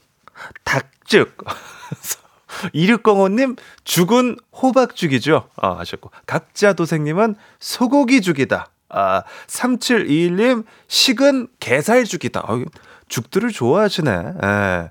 닭죽. 0.64 1.36
2605님, 2.74 3.56
죽은 3.84 4.36
호박죽이죠. 4.52 5.48
아, 5.56 5.78
하셨고. 5.78 6.10
각자 6.26 6.72
도생님은 6.72 7.36
소고기죽이다. 7.60 8.68
아, 8.88 9.22
3721님, 9.46 10.64
식은 10.88 11.48
게살죽이다. 11.60 12.40
아, 12.40 12.64
죽들을 13.08 13.50
좋아하시네. 13.50 14.10
예. 14.42 14.90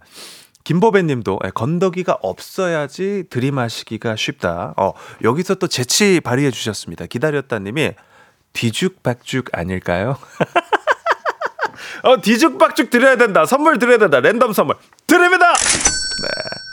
김보배님도 0.65 1.39
예, 1.45 1.51
건더기가 1.51 2.17
없어야지 2.21 3.25
들이마시기가 3.29 4.15
쉽다. 4.15 4.73
어, 4.77 4.93
여기서 5.23 5.55
또 5.55 5.67
재치 5.67 6.19
발휘해 6.19 6.49
주셨습니다. 6.49 7.05
기다렸다님이 7.05 7.91
뒤죽박죽 8.53 9.49
아닐까요? 9.53 10.17
어, 12.03 12.19
뒤죽박죽 12.19 12.89
드려야 12.89 13.15
된다. 13.15 13.45
선물 13.45 13.77
드려야 13.77 13.99
된다. 13.99 14.19
랜덤 14.19 14.53
선물 14.53 14.75
드립니다. 15.05 15.53
네. 15.53 16.64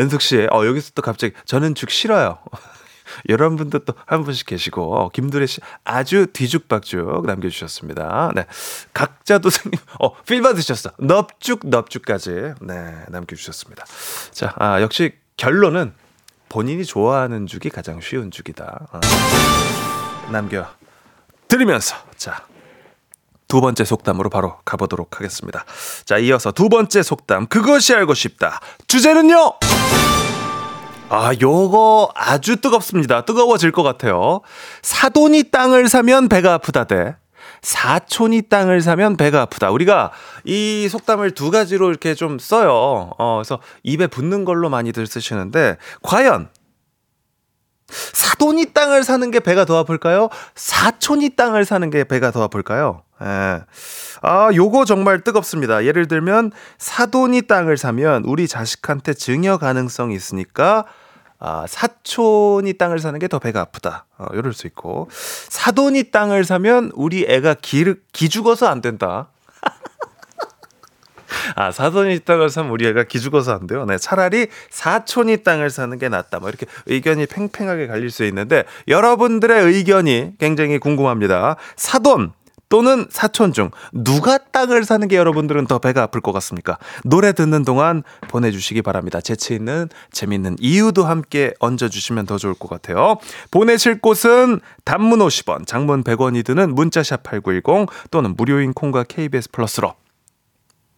은숙 0.00 0.20
씨, 0.22 0.46
어, 0.50 0.66
여기서 0.66 0.92
또 0.94 1.02
갑자기 1.02 1.34
저는 1.44 1.74
죽 1.74 1.90
싫어요. 1.90 2.38
여러분도 3.28 3.80
또 3.80 3.94
한 4.06 4.24
분씩 4.24 4.46
계시고 4.46 4.96
어, 4.96 5.08
김두래 5.10 5.46
씨 5.46 5.60
아주 5.84 6.26
뒤죽박죽 6.32 7.26
남겨주셨습니다. 7.26 8.32
네, 8.34 8.46
각자 8.94 9.38
도 9.38 9.50
생님 9.50 9.78
어필 9.98 10.40
받으셨어. 10.42 10.92
넙죽 10.98 11.60
넙죽까지 11.64 12.54
네 12.62 13.04
남겨주셨습니다. 13.08 13.84
자, 14.32 14.54
아, 14.58 14.80
역시 14.80 15.12
결론은 15.36 15.92
본인이 16.48 16.84
좋아하는 16.84 17.46
죽이 17.46 17.70
가장 17.70 18.00
쉬운 18.00 18.30
죽이다. 18.30 18.88
어. 18.92 19.00
남겨 20.30 20.66
드리면서 21.48 21.96
자. 22.16 22.46
두 23.52 23.60
번째 23.60 23.84
속담으로 23.84 24.30
바로 24.30 24.56
가보도록 24.64 25.18
하겠습니다. 25.18 25.66
자, 26.06 26.16
이어서 26.16 26.52
두 26.52 26.70
번째 26.70 27.02
속담, 27.02 27.48
그것이 27.48 27.94
알고 27.94 28.14
싶다. 28.14 28.60
주제는요? 28.88 29.52
아, 31.10 31.32
요거 31.38 32.12
아주 32.14 32.62
뜨겁습니다. 32.62 33.26
뜨거워질 33.26 33.70
것 33.72 33.82
같아요. 33.82 34.40
사돈이 34.80 35.50
땅을 35.50 35.90
사면 35.90 36.30
배가 36.30 36.54
아프다 36.54 36.84
대 36.84 37.16
사촌이 37.60 38.48
땅을 38.48 38.80
사면 38.80 39.18
배가 39.18 39.42
아프다. 39.42 39.70
우리가 39.70 40.12
이 40.44 40.88
속담을 40.90 41.32
두 41.32 41.50
가지로 41.50 41.90
이렇게 41.90 42.14
좀 42.14 42.38
써요. 42.38 43.10
어, 43.18 43.36
그래서 43.36 43.60
입에 43.82 44.06
붙는 44.06 44.46
걸로 44.46 44.70
많이들 44.70 45.06
쓰시는데, 45.06 45.76
과연 46.02 46.48
사돈이 48.14 48.72
땅을 48.72 49.04
사는 49.04 49.30
게 49.30 49.40
배가 49.40 49.66
더 49.66 49.76
아플까요? 49.76 50.30
사촌이 50.54 51.36
땅을 51.36 51.66
사는 51.66 51.90
게 51.90 52.04
배가 52.04 52.30
더 52.30 52.42
아플까요? 52.44 53.02
예. 53.22 53.60
아, 54.22 54.50
요거 54.54 54.84
정말 54.84 55.20
뜨겁습니다. 55.22 55.84
예를 55.84 56.08
들면, 56.08 56.52
사돈이 56.78 57.42
땅을 57.42 57.76
사면 57.76 58.24
우리 58.24 58.48
자식한테 58.48 59.14
증여 59.14 59.58
가능성이 59.58 60.14
있으니까, 60.14 60.84
아, 61.38 61.64
사촌이 61.68 62.74
땅을 62.74 63.00
사는 63.00 63.18
게 63.18 63.26
더 63.26 63.40
배가 63.40 63.60
아프다. 63.60 64.06
어, 64.18 64.26
이럴 64.32 64.52
수 64.52 64.68
있고. 64.68 65.08
사돈이 65.48 66.10
땅을 66.12 66.44
사면 66.44 66.92
우리 66.94 67.24
애가 67.28 67.54
기, 67.54 67.94
기 68.12 68.28
죽어서 68.28 68.68
안 68.68 68.80
된다. 68.80 69.28
아, 71.56 71.72
사돈이 71.72 72.20
땅을 72.20 72.48
사면 72.48 72.70
우리 72.70 72.86
애가 72.86 73.04
기죽어서 73.04 73.54
안 73.54 73.66
돼요. 73.66 73.84
네, 73.86 73.98
차라리 73.98 74.46
사촌이 74.70 75.42
땅을 75.42 75.70
사는 75.70 75.98
게 75.98 76.08
낫다. 76.08 76.38
뭐 76.38 76.48
이렇게 76.48 76.66
의견이 76.86 77.26
팽팽하게 77.26 77.88
갈릴 77.88 78.10
수 78.10 78.24
있는데 78.24 78.64
여러분들의 78.86 79.64
의견이 79.64 80.34
굉장히 80.38 80.78
궁금합니다. 80.78 81.56
사돈 81.76 82.32
또는 82.72 83.04
사촌 83.10 83.52
중 83.52 83.70
누가 83.92 84.38
땅을 84.38 84.84
사는 84.84 85.06
게 85.06 85.16
여러분들은 85.16 85.66
더 85.66 85.78
배가 85.78 86.04
아플 86.04 86.22
것 86.22 86.32
같습니까? 86.32 86.78
노래 87.04 87.34
듣는 87.34 87.66
동안 87.66 88.02
보내주시기 88.28 88.80
바랍니다. 88.80 89.20
재치 89.20 89.54
있는 89.54 89.90
재밌는 90.10 90.56
이유도 90.58 91.04
함께 91.04 91.52
얹어주시면 91.60 92.24
더 92.24 92.38
좋을 92.38 92.54
것 92.54 92.70
같아요. 92.70 93.18
보내실 93.50 94.00
곳은 94.00 94.60
단문 94.86 95.18
50원, 95.18 95.66
장문 95.66 96.02
100원이 96.02 96.46
드는 96.46 96.74
문자샵 96.74 97.22
8910 97.24 97.90
또는 98.10 98.34
무료인 98.38 98.72
콩과 98.72 99.04
KBS 99.04 99.50
플러스로 99.50 99.92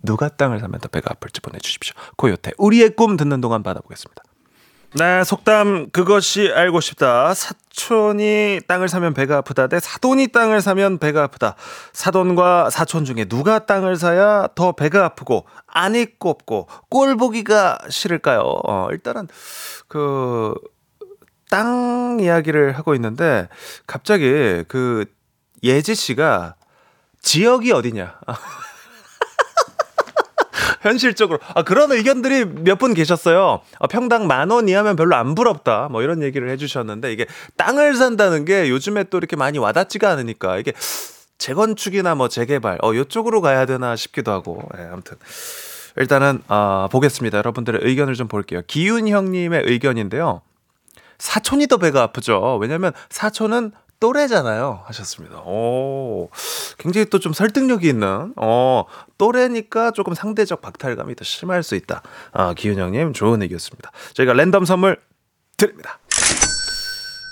누가 0.00 0.28
땅을 0.28 0.60
사면 0.60 0.78
더 0.78 0.86
배가 0.86 1.10
아플지 1.10 1.40
보내주십시오. 1.40 1.94
고요태 2.16 2.52
우리의 2.56 2.90
꿈 2.90 3.16
듣는 3.16 3.40
동안 3.40 3.64
받아보겠습니다. 3.64 4.22
네, 4.96 5.24
속담 5.24 5.90
그것이 5.90 6.52
알고 6.54 6.80
싶다. 6.80 7.34
사촌이 7.34 8.60
땅을 8.68 8.88
사면 8.88 9.12
배가 9.12 9.38
아프다. 9.38 9.66
대 9.66 9.80
사돈이 9.80 10.28
땅을 10.28 10.60
사면 10.60 10.98
배가 10.98 11.24
아프다. 11.24 11.56
사돈과 11.92 12.70
사촌 12.70 13.04
중에 13.04 13.24
누가 13.24 13.66
땅을 13.66 13.96
사야 13.96 14.46
더 14.54 14.72
배가 14.72 15.04
아프고 15.04 15.46
안이 15.66 16.18
꼽고 16.18 16.68
꼴 16.90 17.16
보기가 17.16 17.78
싫을까요? 17.90 18.40
어, 18.64 18.88
일단은 18.92 19.26
그 19.88 20.54
땅 21.54 22.18
이야기를 22.20 22.72
하고 22.72 22.96
있는데 22.96 23.48
갑자기 23.86 24.64
그 24.66 25.04
예지 25.62 25.94
씨가 25.94 26.56
지역이 27.22 27.70
어디냐? 27.70 28.18
현실적으로 30.84 31.38
아 31.54 31.62
그런 31.62 31.90
의견들이 31.92 32.44
몇 32.44 32.78
분 32.78 32.92
계셨어요. 32.94 33.60
아, 33.78 33.86
평당 33.86 34.26
만 34.26 34.50
원 34.50 34.68
이하면 34.68 34.96
별로 34.96 35.16
안 35.16 35.34
부럽다. 35.34 35.88
뭐 35.90 36.02
이런 36.02 36.22
얘기를 36.22 36.48
해주셨는데 36.50 37.12
이게 37.12 37.26
땅을 37.56 37.94
산다는 37.94 38.44
게 38.44 38.68
요즘에 38.68 39.04
또 39.04 39.18
이렇게 39.18 39.36
많이 39.36 39.58
와닿지가 39.58 40.10
않으니까 40.10 40.58
이게 40.58 40.72
재건축이나 41.38 42.14
뭐 42.14 42.28
재개발 42.28 42.78
어 42.82 42.94
요쪽으로 42.94 43.40
가야 43.40 43.66
되나 43.66 43.96
싶기도 43.96 44.32
하고 44.32 44.62
예, 44.78 44.82
아무튼 44.82 45.16
일단은 45.96 46.42
아 46.48 46.88
보겠습니다. 46.92 47.38
여러분들의 47.38 47.80
의견을 47.82 48.14
좀 48.14 48.28
볼게요. 48.28 48.62
기윤 48.66 49.08
형님의 49.08 49.62
의견인데요. 49.66 50.42
사촌이 51.18 51.68
더 51.68 51.76
배가 51.78 52.02
아프죠. 52.02 52.58
왜냐면 52.60 52.92
사촌은 53.08 53.72
또래잖아요. 54.04 54.82
하셨습니다. 54.84 55.38
오, 55.46 56.28
굉장히 56.76 57.06
또 57.06 57.18
좀 57.18 57.32
설득력이 57.32 57.88
있는, 57.88 58.34
어, 58.36 58.84
또래니까 59.16 59.92
조금 59.92 60.12
상대적 60.12 60.60
박탈감이 60.60 61.14
더 61.16 61.24
심할 61.24 61.62
수 61.62 61.74
있다. 61.74 62.02
아, 62.32 62.52
기윤형님, 62.52 63.14
좋은 63.14 63.42
얘기였습니다. 63.44 63.90
저희가 64.12 64.34
랜덤 64.34 64.66
선물 64.66 65.00
드립니다. 65.56 65.98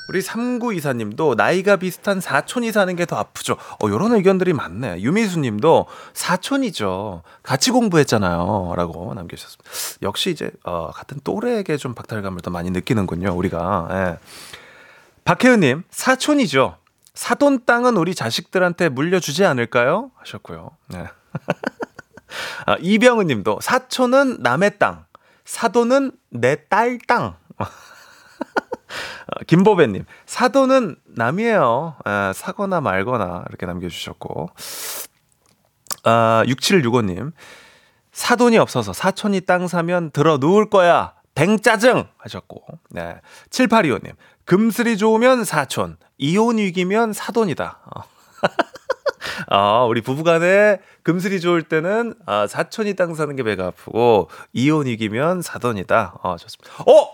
우리 0.08 0.20
3924님도 0.20 1.36
나이가 1.36 1.76
비슷한 1.76 2.20
사촌이 2.20 2.72
사는 2.72 2.96
게 2.96 3.04
더 3.04 3.16
아프죠. 3.16 3.54
어, 3.82 3.88
요런 3.88 4.14
의견들이 4.14 4.54
많네. 4.54 5.02
유미수 5.02 5.40
님도 5.40 5.86
사촌이죠. 6.14 7.22
같이 7.42 7.70
공부했잖아요. 7.70 8.72
라고 8.76 9.12
남겨주셨습니다. 9.14 9.70
역시 10.02 10.30
이제, 10.30 10.50
어, 10.64 10.90
같은 10.90 11.18
또래에게 11.22 11.76
좀 11.76 11.94
박탈감을 11.94 12.40
더 12.40 12.50
많이 12.50 12.70
느끼는군요. 12.70 13.32
우리가. 13.36 13.88
예. 13.90 14.18
박혜은님, 15.24 15.84
사촌이죠. 15.90 16.76
사돈 17.14 17.64
땅은 17.64 17.96
우리 17.96 18.14
자식들한테 18.14 18.88
물려주지 18.88 19.44
않을까요? 19.44 20.10
하셨고요. 20.16 20.70
네. 20.88 21.06
아, 22.66 22.76
이병은 22.80 23.26
님도, 23.26 23.58
사촌은 23.60 24.38
남의 24.40 24.78
땅, 24.78 25.04
사돈은 25.44 26.12
내 26.30 26.56
딸 26.68 26.98
땅. 27.06 27.36
어, 27.58 27.64
김보배 29.46 29.86
님, 29.88 30.04
사돈은 30.26 30.96
남이에요. 31.04 31.96
아, 32.04 32.32
사거나 32.34 32.80
말거나 32.80 33.44
이렇게 33.48 33.66
남겨 33.66 33.88
주셨고. 33.88 34.50
아, 36.04 36.42
6765 36.46 37.02
님, 37.02 37.32
사돈이 38.12 38.58
없어서 38.58 38.92
사촌이 38.92 39.42
땅 39.42 39.68
사면 39.68 40.10
들어 40.10 40.38
누울 40.38 40.68
거야. 40.68 41.14
뱅짜증! 41.34 42.04
하셨고. 42.18 42.62
네. 42.90 43.16
7825님, 43.50 44.12
금슬이 44.44 44.96
좋으면 44.96 45.44
사촌, 45.44 45.96
이혼 46.18 46.58
위기면 46.58 47.12
사돈이다. 47.12 47.80
어. 47.94 48.02
아, 49.48 49.84
우리 49.84 50.00
부부간에 50.00 50.80
금슬이 51.02 51.40
좋을 51.40 51.62
때는 51.62 52.14
아, 52.26 52.46
사촌이 52.46 52.94
땅 52.94 53.14
사는 53.14 53.34
게 53.36 53.42
배가 53.42 53.66
아프고 53.68 54.28
이혼 54.52 54.86
위기면 54.86 55.42
사돈이다. 55.42 56.18
어, 56.22 56.36
좋습니다. 56.36 56.74
어, 56.84 57.12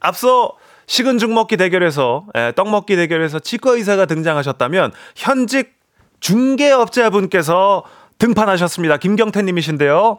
앞서 0.00 0.52
식은 0.86 1.18
죽 1.18 1.32
먹기 1.32 1.56
대결에서 1.56 2.26
예, 2.36 2.52
떡 2.54 2.68
먹기 2.70 2.96
대결에서 2.96 3.38
치과 3.38 3.72
의사가 3.72 4.04
등장하셨다면 4.06 4.92
현직 5.16 5.74
중개업자분께서 6.20 7.84
등판하셨습니다. 8.18 8.98
김경태님이신데요. 8.98 10.18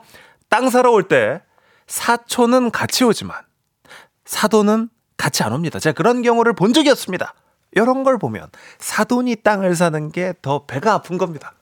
땅 0.49 0.69
사러 0.69 0.91
올 0.91 1.03
때 1.07 1.41
사촌은 1.88 2.72
같이 2.72 3.03
오지만 3.03 3.38
사돈은 4.26 4.90
같이 5.26 5.41
안 5.41 5.53
옵니다. 5.53 5.80
제가 5.80 5.93
그런 5.93 6.22
경우를 6.22 6.53
본 6.53 6.72
적이 6.72 6.91
없습니다. 6.91 7.34
이런 7.72 8.03
걸 8.03 8.19
보면 8.19 8.47
사돈이 8.77 9.38
땅을 9.38 9.76
사는 9.76 10.11
게 10.11 10.34
더 10.43 10.65
배가 10.68 10.93
아픈 10.93 11.18
겁니다. 11.18 11.53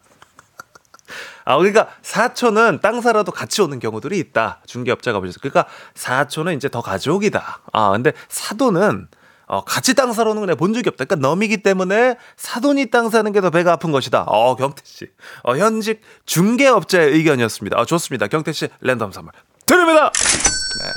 아, 1.45 1.55
그러니까 1.57 1.87
사촌은 2.01 2.79
땅 2.81 2.99
사러도 2.99 3.31
같이 3.31 3.61
오는 3.61 3.79
경우들이 3.79 4.19
있다. 4.19 4.59
중개업자가 4.67 5.21
보셔서. 5.21 5.39
그러니까 5.41 5.65
사촌은 5.95 6.57
이제 6.57 6.67
더 6.67 6.81
가족이다. 6.81 7.59
아, 7.71 7.91
근데 7.91 8.11
사돈은 8.27 9.07
어, 9.47 9.63
같이 9.63 9.93
땅 9.93 10.11
사러 10.11 10.31
오는 10.31 10.41
건 10.41 10.47
내가 10.47 10.57
본 10.57 10.73
적이 10.73 10.89
없다. 10.89 11.05
그러니까 11.05 11.25
넘이기 11.27 11.63
때문에 11.63 12.17
사돈이 12.35 12.87
땅 12.87 13.09
사는 13.09 13.31
게 13.31 13.39
더 13.39 13.49
배가 13.49 13.71
아픈 13.71 13.91
것이다. 13.93 14.23
어, 14.27 14.57
경태 14.57 14.81
씨. 14.83 15.07
어, 15.43 15.55
현직 15.55 16.01
중개업자의 16.25 17.13
의견이었습니다. 17.13 17.79
아, 17.79 17.85
좋습니다. 17.85 18.27
경태 18.27 18.51
씨 18.51 18.67
랜덤 18.81 19.13
선물 19.13 19.31
드립니다. 19.65 20.11
네. 20.11 20.91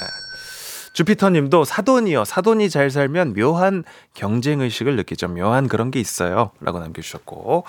주피터님도 0.97 1.65
사돈이요. 1.65 2.25
사돈이 2.25 2.71
잘 2.71 2.91
살면 2.91 3.35
묘한 3.35 3.85
경쟁 4.15 4.63
의식을 4.63 4.97
느끼죠. 4.97 5.29
묘한 5.29 5.69
그런 5.69 5.91
게 5.91 6.01
있어요.라고 6.01 6.81
남겨주셨고, 6.81 7.65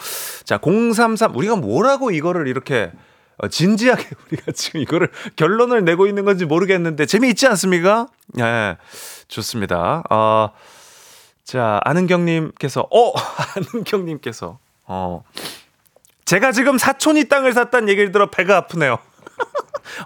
자 0.46 0.58
033 0.62 1.36
우리가 1.36 1.58
뭐라고 1.58 2.12
이거를 2.12 2.48
이렇게 2.48 2.90
어, 3.38 3.50
진지하게 3.50 4.08
우리가 4.32 4.54
지금 4.54 4.80
이거를 4.80 5.10
결론을 5.36 5.84
내고 5.84 6.08
있는 6.08 6.24
건지 6.24 6.46
모르겠는데 6.46 7.06
재미있지 7.06 7.48
않습니까? 7.48 8.08
예, 8.40 8.78
좋습니다. 9.28 10.04
어, 10.10 10.52
자 11.44 11.82
안은경님께서 11.84 12.88
어 12.90 13.12
안은경님께서 13.74 14.58
어 14.86 15.24
제가 16.24 16.54
지금 16.54 16.78
사촌이 16.78 17.26
땅을 17.26 17.52
샀다는 17.52 17.90
얘기를 17.90 18.14
들어 18.14 18.30
배가 18.30 18.56
아프네요. 18.56 19.00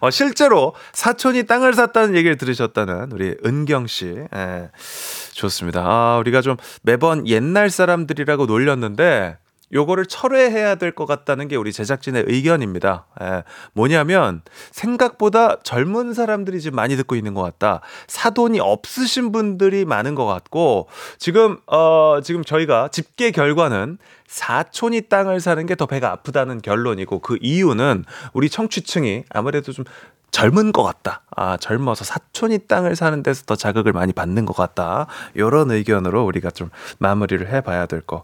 어, 0.02 0.10
실제로 0.10 0.74
사촌이 0.94 1.44
땅을 1.44 1.74
샀다는 1.74 2.16
얘기를 2.16 2.38
들으셨다는 2.38 3.12
우리 3.12 3.36
은경 3.46 3.88
씨. 3.88 4.06
예, 4.34 4.70
좋습니다. 5.34 5.84
아, 5.86 6.18
우리가 6.20 6.42
좀 6.42 6.58
매번 6.82 7.28
옛날 7.28 7.70
사람들이라고 7.70 8.46
놀렸는데 8.46 9.38
요거를 9.74 10.06
철회해야 10.06 10.76
될 10.76 10.92
것 10.92 11.06
같다는 11.06 11.48
게 11.48 11.56
우리 11.56 11.72
제작진의 11.72 12.26
의견입니다. 12.28 13.06
예, 13.22 13.44
뭐냐면 13.74 14.42
생각보다 14.72 15.58
젊은 15.64 16.14
사람들이 16.14 16.60
지금 16.60 16.76
많이 16.76 16.98
듣고 16.98 17.16
있는 17.16 17.34
것 17.34 17.42
같다. 17.42 17.82
사돈이 18.08 18.60
없으신 18.60 19.32
분들이 19.32 19.86
많은 19.86 20.16
것 20.16 20.26
같고 20.26 20.88
지금 21.18 21.58
어 21.68 22.20
지금 22.24 22.44
저희가 22.44 22.90
집계 22.90 23.32
결과는 23.32 23.98
사촌이 24.28 25.10
땅을 25.10 25.40
사는 25.40 25.66
게 25.66 25.76
더 25.76 25.86
배가 25.86 26.12
아프다는 26.12 26.62
결론이고 26.62 27.20
그 27.20 27.38
이유는 27.42 28.04
우리 28.34 28.50
청취층이 28.50 29.24
아무래도 29.30 29.72
좀 29.72 29.86
젊은 30.32 30.72
것 30.72 30.84
같다. 30.84 31.22
아, 31.36 31.58
젊어서 31.58 32.04
사촌이 32.06 32.68
땅을 32.68 32.96
사는 32.96 33.22
데서 33.22 33.44
더 33.46 33.56
자극을 33.56 33.94
많이 33.94 34.14
받는 34.14 34.46
것 34.46 34.56
같다. 34.56 35.08
요런 35.38 35.72
의견으로 35.72 36.24
우리가 36.26 36.52
좀 36.52 36.70
마무리를 37.00 37.48
해봐야 37.52 37.86
될 37.86 38.02
것 38.02 38.24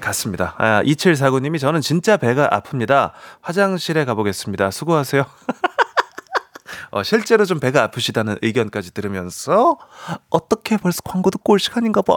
같습니다. 0.00 0.54
아, 0.58 0.82
2749님이 0.82 1.58
저는 1.58 1.80
진짜 1.80 2.16
배가 2.16 2.48
아픕니다. 2.48 3.12
화장실에 3.40 4.04
가보겠습니다. 4.04 4.70
수고하세요. 4.70 5.24
어, 6.90 7.02
실제로 7.02 7.44
좀 7.44 7.60
배가 7.60 7.82
아프시다는 7.84 8.36
의견까지 8.42 8.92
들으면서 8.92 9.78
어떻게 10.30 10.76
벌써 10.76 11.00
광고 11.04 11.30
듣고 11.30 11.52
올 11.54 11.58
시간인가 11.58 12.02
봐. 12.02 12.16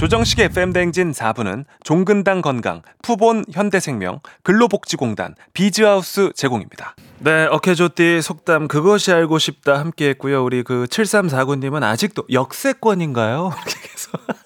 조정식의 0.00 0.46
FM대행진 0.46 1.12
4부는 1.12 1.66
종근당 1.84 2.40
건강, 2.40 2.80
푸본 3.02 3.44
현대생명, 3.52 4.20
근로복지공단, 4.42 5.34
비즈하우스 5.52 6.32
제공입니다. 6.34 6.96
네, 7.18 7.44
어케조띠 7.50 8.22
속담 8.22 8.68
그것이 8.68 9.12
알고 9.12 9.38
싶다 9.38 9.78
함께 9.78 10.08
했고요. 10.08 10.42
우리 10.42 10.62
그 10.62 10.86
7349님은 10.88 11.82
아직도 11.82 12.24
역세권인가요? 12.32 13.50
계속. 13.68 14.39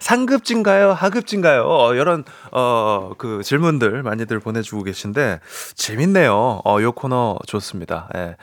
상급진가요? 0.00 0.92
하급진가요? 0.92 1.64
어, 1.66 1.94
이런 1.94 2.24
어, 2.52 3.12
그 3.18 3.42
질문들 3.42 4.02
많이들 4.02 4.40
보내주고 4.40 4.82
계신데 4.82 5.40
재밌네요. 5.74 6.62
어, 6.64 6.82
요 6.82 6.92
코너 6.92 7.38
좋습니다. 7.46 8.08
예. 8.16 8.36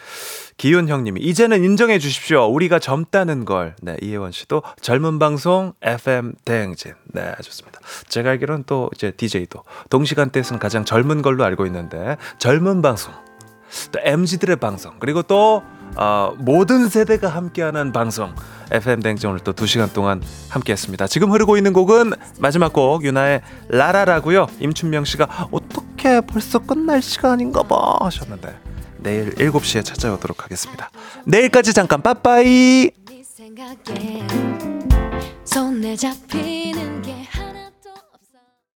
기훈 0.58 0.88
형님이 0.88 1.22
이제는 1.22 1.64
인정해 1.64 1.98
주십시오. 1.98 2.46
우리가 2.46 2.80
젊다는 2.80 3.46
걸. 3.46 3.76
네, 3.82 3.98
이혜원 4.02 4.32
씨도 4.32 4.62
젊은 4.82 5.18
방송 5.18 5.74
FM 5.82 6.34
대행진. 6.46 6.94
네, 7.06 7.34
좋습니다. 7.42 7.80
제가 8.10 8.32
알기로는 8.32 8.66
또 8.68 8.90
이제 8.94 9.12
DJ도 9.12 9.64
동시간대에서는 9.90 10.60
가장 10.60 10.86
젊은 10.86 11.22
걸로 11.22 11.44
알고 11.44 11.66
있는데 11.66 12.18
젊은 12.38 12.82
방송. 12.82 13.14
또 13.92 14.00
MZ들의 14.04 14.58
방송 14.58 15.00
그리고 15.00 15.22
또 15.24 15.64
어, 15.96 16.34
모든 16.38 16.90
세대가 16.90 17.30
함께하는 17.30 17.92
방송 17.92 18.34
FM 18.72 19.02
댕지 19.02 19.28
오늘 19.28 19.40
또 19.40 19.54
2시간 19.54 19.92
동안 19.94 20.22
함께했습니다. 20.50 21.08
지금 21.08 21.32
흐르고 21.32 21.58
있는 21.58 21.74
곡은 21.74 22.14
마지막 22.40 22.72
곡 22.74 23.04
유나의 23.04 23.42
라라라고요. 23.68 24.48
임춘명 24.60 25.06
씨가 25.06 25.50
어떻게 25.52 26.22
벌써 26.22 26.60
끝날 26.60 27.02
시간인가 27.02 27.64
봐 27.64 27.98
하셨는데 28.00 28.58
내일 29.00 29.32
7시에 29.32 29.84
찾아오도록 29.84 30.44
하겠습니다. 30.44 30.90
내일까지 31.26 31.74
잠깐 31.74 32.02
빠빠이. 32.02 32.92